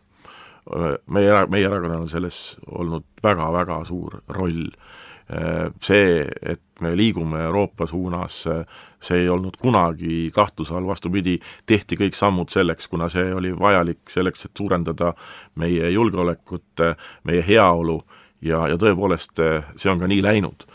meie, 1.06 1.46
meie 1.52 1.66
erakonnal 1.66 2.06
on 2.06 2.08
selles 2.08 2.56
olnud 2.66 3.04
väga-väga 3.22 3.82
suur 3.84 4.22
roll 4.28 4.70
see, 5.80 6.24
et 6.42 6.60
me 6.80 6.90
liigume 6.96 7.40
Euroopa 7.46 7.86
suunas, 7.86 8.42
see 9.00 9.22
ei 9.22 9.28
olnud 9.28 9.56
kunagi 9.60 10.30
kahtluse 10.34 10.74
all, 10.76 10.86
vastupidi, 10.86 11.38
tehti 11.66 11.96
kõik 11.96 12.16
sammud 12.18 12.52
selleks, 12.52 12.88
kuna 12.92 13.08
see 13.12 13.32
oli 13.34 13.54
vajalik 13.56 14.12
selleks, 14.12 14.44
et 14.44 14.56
suurendada 14.58 15.14
meie 15.60 15.90
julgeolekut, 15.94 16.84
meie 17.24 17.44
heaolu 17.46 18.02
ja, 18.44 18.66
ja 18.68 18.76
tõepoolest 18.76 19.40
see 19.76 19.90
on 19.90 20.04
ka 20.04 20.10
nii 20.10 20.22
läinud. 20.22 20.66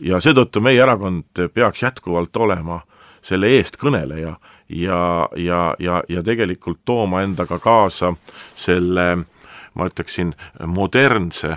ja 0.00 0.20
seetõttu 0.20 0.60
meie 0.60 0.82
erakond 0.82 1.46
peaks 1.54 1.82
jätkuvalt 1.82 2.36
olema 2.36 2.80
selle 3.22 3.48
eestkõneleja 3.56 4.34
ja, 4.68 5.28
ja, 5.36 5.74
ja, 5.78 6.02
ja 6.08 6.22
tegelikult 6.22 6.80
tooma 6.84 7.22
endaga 7.22 7.58
kaasa 7.58 8.12
selle 8.54 9.06
ma 9.76 9.86
ütleksin, 9.90 10.32
modernse 10.66 11.56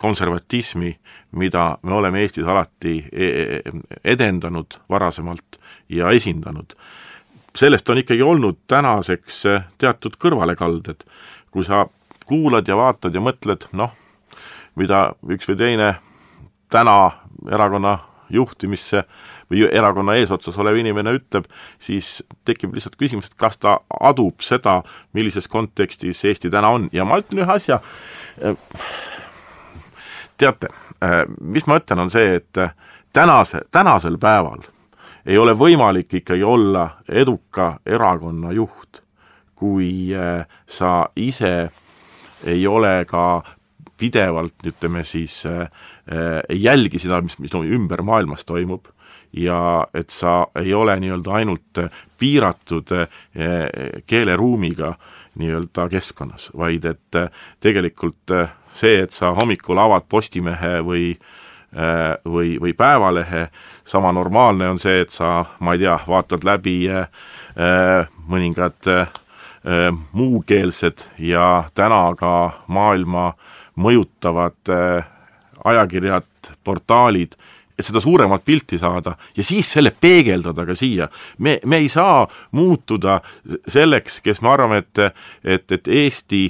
konservatismi, 0.00 0.94
mida 1.36 1.78
me 1.82 1.94
oleme 1.94 2.22
Eestis 2.24 2.48
alati 2.48 2.96
e-, 3.12 3.26
e-, 3.26 3.72
edendanud 4.04 4.80
varasemalt 4.90 5.60
ja 5.88 6.10
esindanud. 6.10 6.74
sellest 7.56 7.90
on 7.90 7.98
ikkagi 7.98 8.22
olnud 8.22 8.58
tänaseks 8.70 9.42
teatud 9.78 10.14
kõrvalekalded, 10.22 11.02
kui 11.50 11.64
sa 11.66 11.86
kuulad 12.26 12.68
ja 12.68 12.76
vaatad 12.76 13.14
ja 13.14 13.20
mõtled, 13.20 13.66
noh, 13.72 13.90
mida 14.78 15.10
üks 15.26 15.48
või 15.50 15.58
teine 15.58 15.88
täna 16.70 17.10
erakonna 17.50 17.98
juhtimisse 18.30 19.02
või 19.50 19.66
erakonna 19.66 20.14
eesotsas 20.20 20.58
olev 20.62 20.78
inimene 20.78 21.16
ütleb, 21.18 21.48
siis 21.82 22.20
tekib 22.46 22.74
lihtsalt 22.74 22.96
küsimus, 23.00 23.26
et 23.26 23.34
kas 23.34 23.58
ta 23.58 23.80
adub 24.00 24.44
seda, 24.46 24.80
millises 25.12 25.50
kontekstis 25.50 26.22
Eesti 26.24 26.50
täna 26.50 26.70
on. 26.76 26.88
Ja 26.92 27.04
ma 27.04 27.18
ütlen 27.18 27.42
ühe 27.42 27.56
asja, 27.58 27.80
teate, 30.40 30.70
mis 31.40 31.66
ma 31.68 31.78
ütlen, 31.80 32.04
on 32.04 32.10
see, 32.12 32.40
et 32.40 32.60
tänase, 33.12 33.62
tänasel 33.70 34.18
päeval 34.20 34.64
ei 35.26 35.38
ole 35.38 35.52
võimalik 35.56 36.14
ikkagi 36.20 36.44
olla 36.44 36.86
eduka 37.08 37.74
erakonna 37.86 38.52
juht, 38.56 39.02
kui 39.54 40.10
sa 40.66 40.92
ise 41.16 41.52
ei 42.48 42.66
ole 42.66 43.04
ka 43.08 43.42
pidevalt, 44.00 44.56
ütleme 44.64 45.04
siis 45.04 45.42
äh,, 45.46 45.68
ei 46.48 46.62
jälgi 46.62 46.98
seda, 46.98 47.20
mis, 47.20 47.36
mis 47.38 47.52
ümber 47.52 48.00
maailmas 48.02 48.46
toimub 48.48 48.88
ja 49.32 49.86
et 49.94 50.10
sa 50.10 50.46
ei 50.58 50.74
ole 50.74 50.96
nii-öelda 51.00 51.32
ainult 51.32 51.82
piiratud 52.18 52.92
äh, 52.92 53.08
keeleruumiga 54.06 54.94
nii-öelda 55.38 55.88
keskkonnas, 55.88 56.50
vaid 56.58 56.84
et 56.84 57.16
äh, 57.16 57.30
tegelikult 57.60 58.34
äh, 58.34 58.50
see, 58.74 59.02
et 59.04 59.12
sa 59.12 59.34
hommikul 59.36 59.78
avad 59.78 60.06
Postimehe 60.08 60.80
või 60.86 61.12
äh, 61.12 62.16
või, 62.24 62.56
või 62.60 62.74
Päevalehe, 62.76 63.48
sama 63.84 64.12
normaalne 64.12 64.68
on 64.68 64.78
see, 64.78 65.00
et 65.04 65.14
sa, 65.14 65.44
ma 65.60 65.74
ei 65.74 65.84
tea, 65.84 65.98
vaatad 66.08 66.44
läbi 66.46 66.76
äh, 66.90 67.08
mõningad 68.28 68.90
äh, 68.90 69.08
muukeelsed 70.12 71.06
ja 71.18 71.64
täna 71.74 72.14
ka 72.16 72.64
maailma 72.72 73.32
mõjutavad 73.76 74.72
ajakirjad, 75.64 76.26
portaalid, 76.64 77.36
et 77.78 77.88
seda 77.88 78.00
suuremat 78.00 78.44
pilti 78.44 78.78
saada 78.80 79.14
ja 79.36 79.44
siis 79.44 79.68
selle 79.72 79.92
peegeldada 79.92 80.66
ka 80.68 80.76
siia. 80.76 81.08
me, 81.38 81.58
me 81.64 81.80
ei 81.80 81.88
saa 81.88 82.26
muutuda 82.52 83.20
selleks, 83.68 84.20
kes 84.24 84.42
me 84.44 84.52
arvame, 84.52 84.82
et, 84.84 84.98
et, 85.44 85.72
et 85.72 85.88
Eesti 85.88 86.42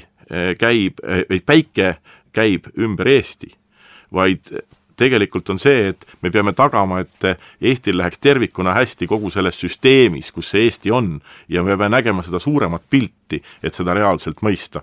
käib, 0.59 1.01
päike 1.47 1.95
käib 2.33 2.69
ümber 2.79 3.09
Eesti, 3.11 3.51
vaid 4.15 4.53
tegelikult 5.01 5.49
on 5.53 5.61
see, 5.61 5.91
et 5.93 6.05
me 6.23 6.31
peame 6.33 6.53
tagama, 6.57 7.01
et 7.05 7.29
Eestil 7.61 7.99
läheks 8.01 8.21
tervikuna 8.21 8.75
hästi 8.77 9.09
kogu 9.11 9.31
selles 9.33 9.59
süsteemis, 9.61 10.31
kus 10.35 10.53
see 10.53 10.67
Eesti 10.67 10.93
on 10.95 11.15
ja 11.49 11.65
me 11.65 11.77
peame 11.77 11.91
nägema 11.97 12.25
seda 12.27 12.41
suuremat 12.43 12.85
pilti, 12.91 13.41
et 13.63 13.77
seda 13.77 13.95
reaalselt 13.97 14.43
mõista. 14.47 14.83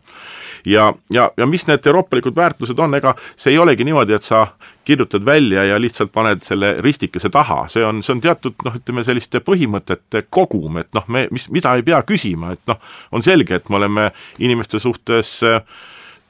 ja, 0.65 0.93
ja, 1.13 1.29
ja 1.37 1.47
mis 1.47 1.67
need 1.67 1.85
euroopalikud 1.85 2.35
väärtused 2.35 2.79
on, 2.79 2.95
ega 2.97 3.13
see 3.35 3.53
ei 3.53 3.61
olegi 3.61 3.85
niimoodi, 3.87 4.17
et 4.17 4.25
sa 4.25 4.47
kirjutad 4.87 5.25
välja 5.25 5.65
ja 5.67 5.79
lihtsalt 5.79 6.11
paned 6.15 6.41
selle 6.47 6.75
ristikese 6.81 7.29
taha, 7.29 7.65
see 7.67 7.83
on, 7.85 8.01
see 8.03 8.15
on 8.15 8.23
teatud 8.23 8.55
noh, 8.65 8.77
ütleme 8.79 9.03
selliste 9.03 9.41
põhimõtete 9.43 10.25
kogum, 10.29 10.79
et 10.81 10.89
noh, 10.95 11.05
me, 11.11 11.27
mis, 11.31 11.49
mida 11.53 11.75
ei 11.75 11.83
pea 11.85 12.01
küsima, 12.07 12.53
et 12.55 12.63
noh, 12.71 12.79
on 13.11 13.25
selge, 13.25 13.59
et 13.59 13.69
me 13.69 13.81
oleme 13.81 14.09
inimeste 14.39 14.79
suhtes 14.79 15.41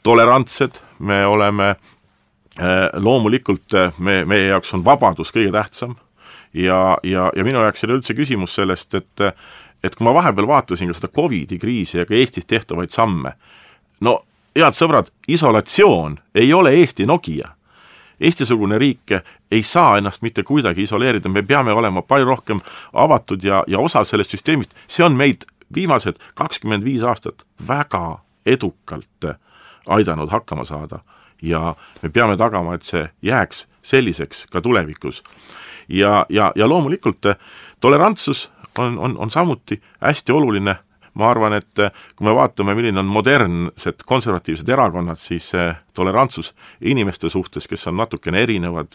tolerantsed, 0.07 0.81
me 0.99 1.21
oleme 1.27 1.75
loomulikult 3.03 3.73
äh, 3.73 3.93
me, 3.97 4.25
meie 4.25 4.47
jaoks 4.47 4.73
on 4.73 4.85
vabadus 4.85 5.31
kõige 5.33 5.51
tähtsam 5.53 5.95
ja, 6.53 6.97
ja, 7.03 7.29
ja 7.35 7.43
minu 7.43 7.61
jaoks 7.61 7.83
ei 7.83 7.89
ole 7.89 7.99
üldse 7.99 8.15
küsimus 8.17 8.55
sellest, 8.57 8.93
et 8.95 9.27
et 9.83 9.95
kui 9.95 10.07
ma 10.07 10.13
vahepeal 10.15 10.47
vaatasin 10.49 10.89
ka 10.89 10.95
seda 10.97 11.11
Covidi 11.13 11.59
kriisi 11.61 11.99
ja 11.99 12.05
ka 12.05 12.15
Eestis 12.17 12.47
tehtavaid 12.49 12.89
samme, 12.89 13.35
no 14.01 14.17
head 14.57 14.73
sõbrad, 14.73 15.11
isolatsioon 15.27 16.17
ei 16.35 16.53
ole 16.53 16.73
Eesti 16.79 17.05
Nokia. 17.05 17.53
Eesti-sugune 18.17 18.79
riik 18.81 19.13
ei 19.51 19.61
saa 19.63 19.99
ennast 19.99 20.23
mitte 20.25 20.41
kuidagi 20.43 20.87
isoleerida, 20.87 21.29
me 21.29 21.43
peame 21.45 21.71
olema 21.71 22.01
palju 22.01 22.25
rohkem 22.25 22.59
avatud 22.93 23.43
ja, 23.45 23.61
ja 23.67 23.79
osa 23.79 24.01
sellest 24.03 24.33
süsteemist, 24.33 24.73
see 24.89 25.05
on 25.05 25.13
meid 25.13 25.45
viimased 25.75 26.17
kakskümmend 26.33 26.83
viis 26.83 27.05
aastat 27.05 27.45
väga 27.67 28.23
edukalt 28.45 29.29
aidanud 29.85 30.33
hakkama 30.33 30.65
saada 30.65 31.03
ja 31.41 31.75
me 32.01 32.09
peame 32.09 32.37
tagama, 32.37 32.75
et 32.75 32.83
see 32.83 33.05
jääks 33.21 33.65
selliseks 33.87 34.45
ka 34.51 34.61
tulevikus. 34.61 35.23
ja, 35.89 36.25
ja, 36.29 36.51
ja 36.55 36.69
loomulikult 36.69 37.25
eh, 37.25 37.35
tolerantsus 37.79 38.51
on, 38.77 38.99
on, 38.99 39.17
on 39.17 39.31
samuti 39.31 39.81
hästi 40.01 40.31
oluline, 40.31 40.75
ma 41.13 41.29
arvan, 41.29 41.53
et 41.53 41.79
eh, 41.79 41.91
kui 42.15 42.27
me 42.27 42.35
vaatame, 42.35 42.75
milline 42.75 42.99
on 42.99 43.05
modernsed 43.05 44.03
konservatiivsed 44.05 44.69
erakonnad, 44.69 45.21
siis 45.21 45.53
eh, 45.55 45.75
tolerantsus 45.93 46.53
inimeste 46.81 47.29
suhtes, 47.29 47.67
kes 47.67 47.87
on 47.87 47.97
natukene 47.97 48.43
erinevad, 48.43 48.91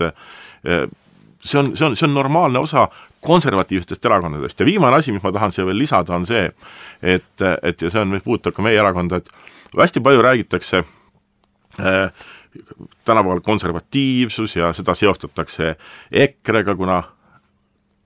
see 1.44 1.58
on, 1.58 1.76
see 1.76 1.86
on, 1.86 1.96
see 1.96 2.06
on 2.06 2.14
normaalne 2.14 2.58
osa 2.58 2.88
konservatiivsetest 3.20 4.04
erakondadest 4.04 4.60
ja 4.60 4.66
viimane 4.66 4.96
asi, 4.96 5.12
mis 5.12 5.22
ma 5.22 5.32
tahan 5.32 5.52
siia 5.52 5.66
veel 5.66 5.78
lisada, 5.78 6.14
on 6.14 6.26
see, 6.26 6.50
et, 7.02 7.46
et 7.62 7.82
ja 7.82 7.90
see 7.90 8.02
on, 8.02 8.12
mis 8.12 8.22
puudutab 8.22 8.54
ka 8.54 8.62
meie 8.62 8.78
erakonda, 8.78 9.22
et 9.22 9.78
hästi 9.78 10.04
palju 10.04 10.22
räägitakse 10.22 10.84
tänapäeval 13.04 13.40
konservatiivsus 13.40 14.56
ja 14.56 14.72
seda 14.72 14.94
seostatakse 14.94 15.76
EKRE-ga, 16.12 16.74
kuna 16.76 17.02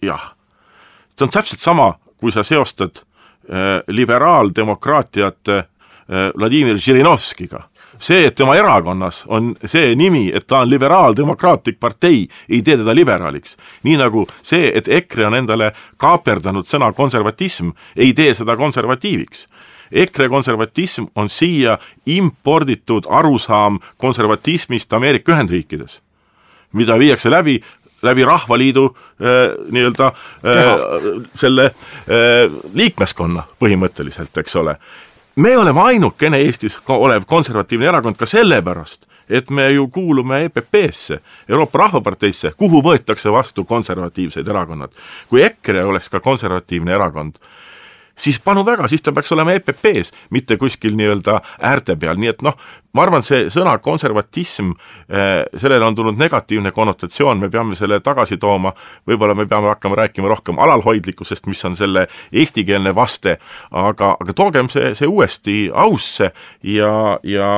jah, 0.03 0.35
see 1.17 1.27
on 1.27 1.33
täpselt 1.33 1.61
sama, 1.61 1.95
kui 2.21 2.33
sa 2.33 2.45
seostad 2.47 3.01
äh, 3.01 3.83
liberaaldemokraatiat 3.89 5.49
äh, 5.49 5.65
Vladimir 6.39 6.79
Žirinovskiga. 6.79 7.69
see, 7.99 8.27
et 8.27 8.35
tema 8.35 8.55
erakonnas 8.57 9.23
on 9.27 9.55
see 9.65 9.95
nimi, 9.97 10.29
et 10.35 10.47
ta 10.47 10.59
on 10.59 10.71
liberaaldemokraatlik 10.71 11.79
partei, 11.81 12.29
ei 12.49 12.63
tee 12.63 12.77
teda 12.77 12.95
liberaaliks. 12.95 13.57
nii 13.83 13.97
nagu 13.97 14.27
see, 14.43 14.71
et 14.75 14.89
EKRE 14.89 15.27
on 15.27 15.35
endale 15.35 15.73
kaaperdanud 15.97 16.69
sõna 16.69 16.93
konservatism, 16.93 17.71
ei 17.97 18.13
tee 18.13 18.35
seda 18.35 18.57
konservatiiviks 18.57 19.47
EKRE 19.93 20.29
konservatism 20.29 21.05
on 21.15 21.29
siia 21.29 21.79
imporditud 22.07 23.07
arusaam 23.09 23.79
konservatismist 23.97 24.93
Ameerika 24.93 25.33
Ühendriikides, 25.33 26.01
mida 26.73 26.99
viiakse 26.99 27.31
läbi 27.31 27.61
läbi 28.03 28.25
Rahvaliidu 28.25 28.97
äh, 28.97 29.71
nii-öelda 29.71 30.07
äh, 30.07 31.33
selle 31.35 31.65
äh, 31.67 32.53
liikmeskonna 32.75 33.43
põhimõtteliselt, 33.63 34.37
eks 34.39 34.57
ole. 34.57 34.77
me 35.37 35.57
oleme 35.59 35.81
ainukene 35.81 36.39
Eestis 36.45 36.79
olev 36.89 37.25
konservatiivne 37.27 37.87
erakond 37.87 38.17
ka 38.17 38.27
sellepärast, 38.27 39.07
et 39.29 39.51
me 39.51 39.71
ju 39.71 39.89
kuulume 39.89 40.45
EPP-sse, 40.45 41.21
Euroopa 41.49 41.79
Rahvaparteisse, 41.79 42.53
kuhu 42.57 42.83
võetakse 42.83 43.33
vastu 43.33 43.65
konservatiivsed 43.65 44.49
erakonnad. 44.49 44.91
kui 45.29 45.43
EKRE 45.43 45.85
oleks 45.85 46.09
ka 46.09 46.21
konservatiivne 46.21 46.93
erakond, 46.95 47.37
siis 48.19 48.41
palun 48.41 48.67
väga, 48.67 48.89
siis 48.89 49.03
ta 49.03 49.13
peaks 49.13 49.33
olema 49.33 49.55
EPP-s, 49.57 50.13
mitte 50.31 50.57
kuskil 50.61 50.97
nii-öelda 50.97 51.41
äärte 51.61 51.97
peal, 52.01 52.19
nii 52.21 52.33
et 52.33 52.43
noh, 52.47 52.57
ma 52.97 53.05
arvan, 53.05 53.25
see 53.27 53.47
sõna 53.53 53.77
konservatism 53.85 54.73
eh,, 55.09 55.45
sellele 55.61 55.87
on 55.87 55.97
tulnud 55.99 56.21
negatiivne 56.21 56.73
konnotatsioon, 56.75 57.41
me 57.43 57.51
peame 57.53 57.77
selle 57.79 58.01
tagasi 58.05 58.41
tooma, 58.43 58.73
võib-olla 59.09 59.37
me 59.37 59.47
peame 59.49 59.71
hakkama 59.75 60.01
rääkima 60.03 60.31
rohkem 60.33 60.61
alalhoidlikkusest, 60.63 61.47
mis 61.51 61.65
on 61.69 61.77
selle 61.79 62.07
eestikeelne 62.33 62.95
vaste, 62.97 63.37
aga, 63.71 64.15
aga 64.21 64.37
toogem 64.37 64.71
see, 64.73 64.95
see 64.99 65.11
uuesti 65.11 65.59
ausse 65.75 66.33
ja, 66.65 66.95
ja 67.27 67.51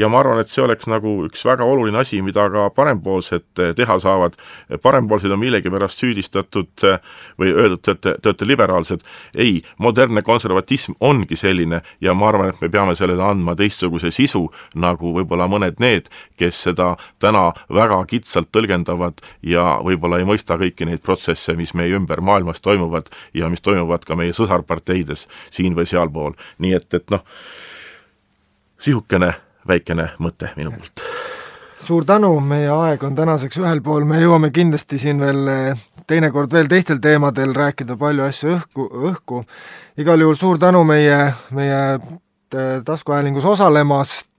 ja 0.00 0.08
ma 0.08 0.20
arvan, 0.20 0.40
et 0.40 0.50
see 0.50 0.62
oleks 0.64 0.86
nagu 0.90 1.12
üks 1.26 1.42
väga 1.46 1.66
oluline 1.66 2.00
asi, 2.00 2.20
mida 2.24 2.46
ka 2.52 2.68
parempoolsed 2.74 3.62
eh, 3.62 3.72
teha 3.76 3.96
saavad, 4.02 4.36
parempoolsed 4.82 5.32
on 5.34 5.40
millegipärast 5.42 6.02
süüdistatud 6.02 6.86
eh, 6.88 7.00
või 7.40 7.52
öeldud, 7.52 7.82
et 7.92 8.02
te 8.06 8.30
olete 8.30 8.48
liberaalsed, 8.48 9.04
ei, 9.34 9.60
modernne 9.82 10.22
konservatism 10.26 10.96
ongi 11.00 11.38
selline 11.38 11.82
ja 12.00 12.14
ma 12.14 12.30
arvan, 12.30 12.52
et 12.52 12.62
me 12.62 12.70
peame 12.72 12.96
sellele 12.98 13.24
andma 13.26 13.56
teistsuguse 13.58 14.12
sisu, 14.14 14.46
nagu 14.80 15.14
võib-olla 15.16 15.48
mõned 15.50 15.80
need, 15.82 16.08
kes 16.40 16.62
seda 16.68 16.94
täna 17.22 17.50
väga 17.72 18.00
kitsalt 18.10 18.50
tõlgendavad 18.52 19.20
ja 19.42 19.78
võib-olla 19.84 20.20
ei 20.20 20.28
mõista 20.28 20.58
kõiki 20.60 20.88
neid 20.88 21.04
protsesse, 21.04 21.56
mis 21.58 21.74
meie 21.74 21.94
ümber 21.96 22.20
maailmas 22.20 22.60
toimuvad 22.60 23.10
ja 23.34 23.50
mis 23.52 23.62
toimuvad 23.64 24.04
ka 24.08 24.16
meie 24.16 24.34
sõsarparteides 24.36 25.26
siin 25.50 25.76
või 25.76 25.86
sealpool, 25.88 26.34
nii 26.58 26.74
et, 26.76 26.88
et 26.94 27.14
noh, 27.14 27.24
sihukene 28.80 29.34
väikene 29.68 30.10
mõte 30.18 30.52
minu 30.56 30.72
poolt. 30.72 31.04
suur 31.80 32.04
tänu, 32.04 32.32
meie 32.40 32.68
aeg 32.68 33.04
on 33.04 33.14
tänaseks 33.16 33.60
ühel 33.60 33.80
pool, 33.84 34.04
me 34.04 34.20
jõuame 34.20 34.50
kindlasti 34.52 34.98
siin 34.98 35.20
veel 35.20 35.48
eh, 35.48 35.84
teinekord 36.06 36.52
veel 36.52 36.68
teistel 36.68 37.00
teemadel 37.02 37.54
rääkida 37.56 37.96
palju 37.96 38.26
asju 38.26 38.56
õhku, 38.56 38.88
õhku. 39.10 39.44
igal 39.98 40.20
juhul 40.20 40.38
suur 40.38 40.58
tänu 40.58 40.84
meie, 40.84 41.32
meie 41.50 41.80
eh, 41.94 42.82
taskuhäälingus 42.84 43.44
osalemast, 43.44 44.28
eh, 44.28 44.29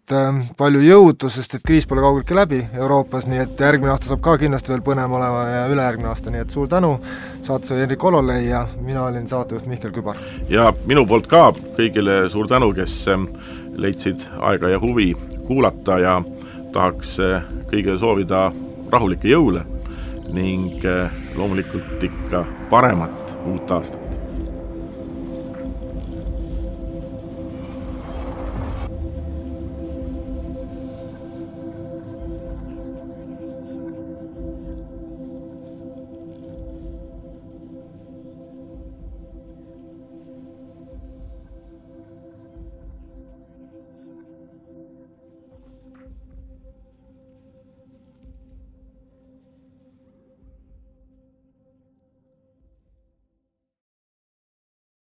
palju 0.57 0.81
jõudu, 0.83 1.29
sest 1.31 1.55
et 1.55 1.63
kriis 1.65 1.85
pole 1.87 2.01
kaugeltki 2.03 2.35
läbi 2.35 2.59
Euroopas, 2.73 3.27
nii 3.29 3.41
et 3.43 3.59
järgmine 3.59 3.91
aasta 3.93 4.09
saab 4.09 4.21
ka 4.25 4.37
kindlasti 4.41 4.73
veel 4.73 4.83
põnev 4.85 5.13
olema 5.17 5.43
ja 5.49 5.61
ülejärgmine 5.71 6.09
aasta, 6.11 6.31
nii 6.33 6.43
et 6.43 6.53
suur 6.53 6.67
tänu, 6.71 6.93
saates 7.45 7.71
oli 7.71 7.83
Hendrik 7.83 8.03
Hololei 8.03 8.47
ja 8.49 8.65
mina 8.81 9.05
olin 9.05 9.27
saatejuht 9.27 9.67
Mihkel 9.69 9.93
Kübar. 9.95 10.17
ja 10.49 10.73
minu 10.85 11.05
poolt 11.07 11.27
ka 11.31 11.51
kõigile 11.77 12.29
suur 12.29 12.47
tänu, 12.47 12.73
kes 12.73 13.05
leidsid 13.75 14.27
aega 14.39 14.69
ja 14.69 14.79
huvi 14.79 15.13
kuulata 15.47 15.99
ja 15.99 16.21
tahaks 16.73 17.19
eh, 17.19 17.43
kõigile 17.71 17.99
soovida 17.99 18.49
rahulikke 18.91 19.31
jõule 19.31 19.65
ning 20.31 20.83
loomulikult 21.35 22.03
ikka 22.03 22.45
paremat 22.69 23.37
uut 23.45 23.71
aastat! 23.71 24.20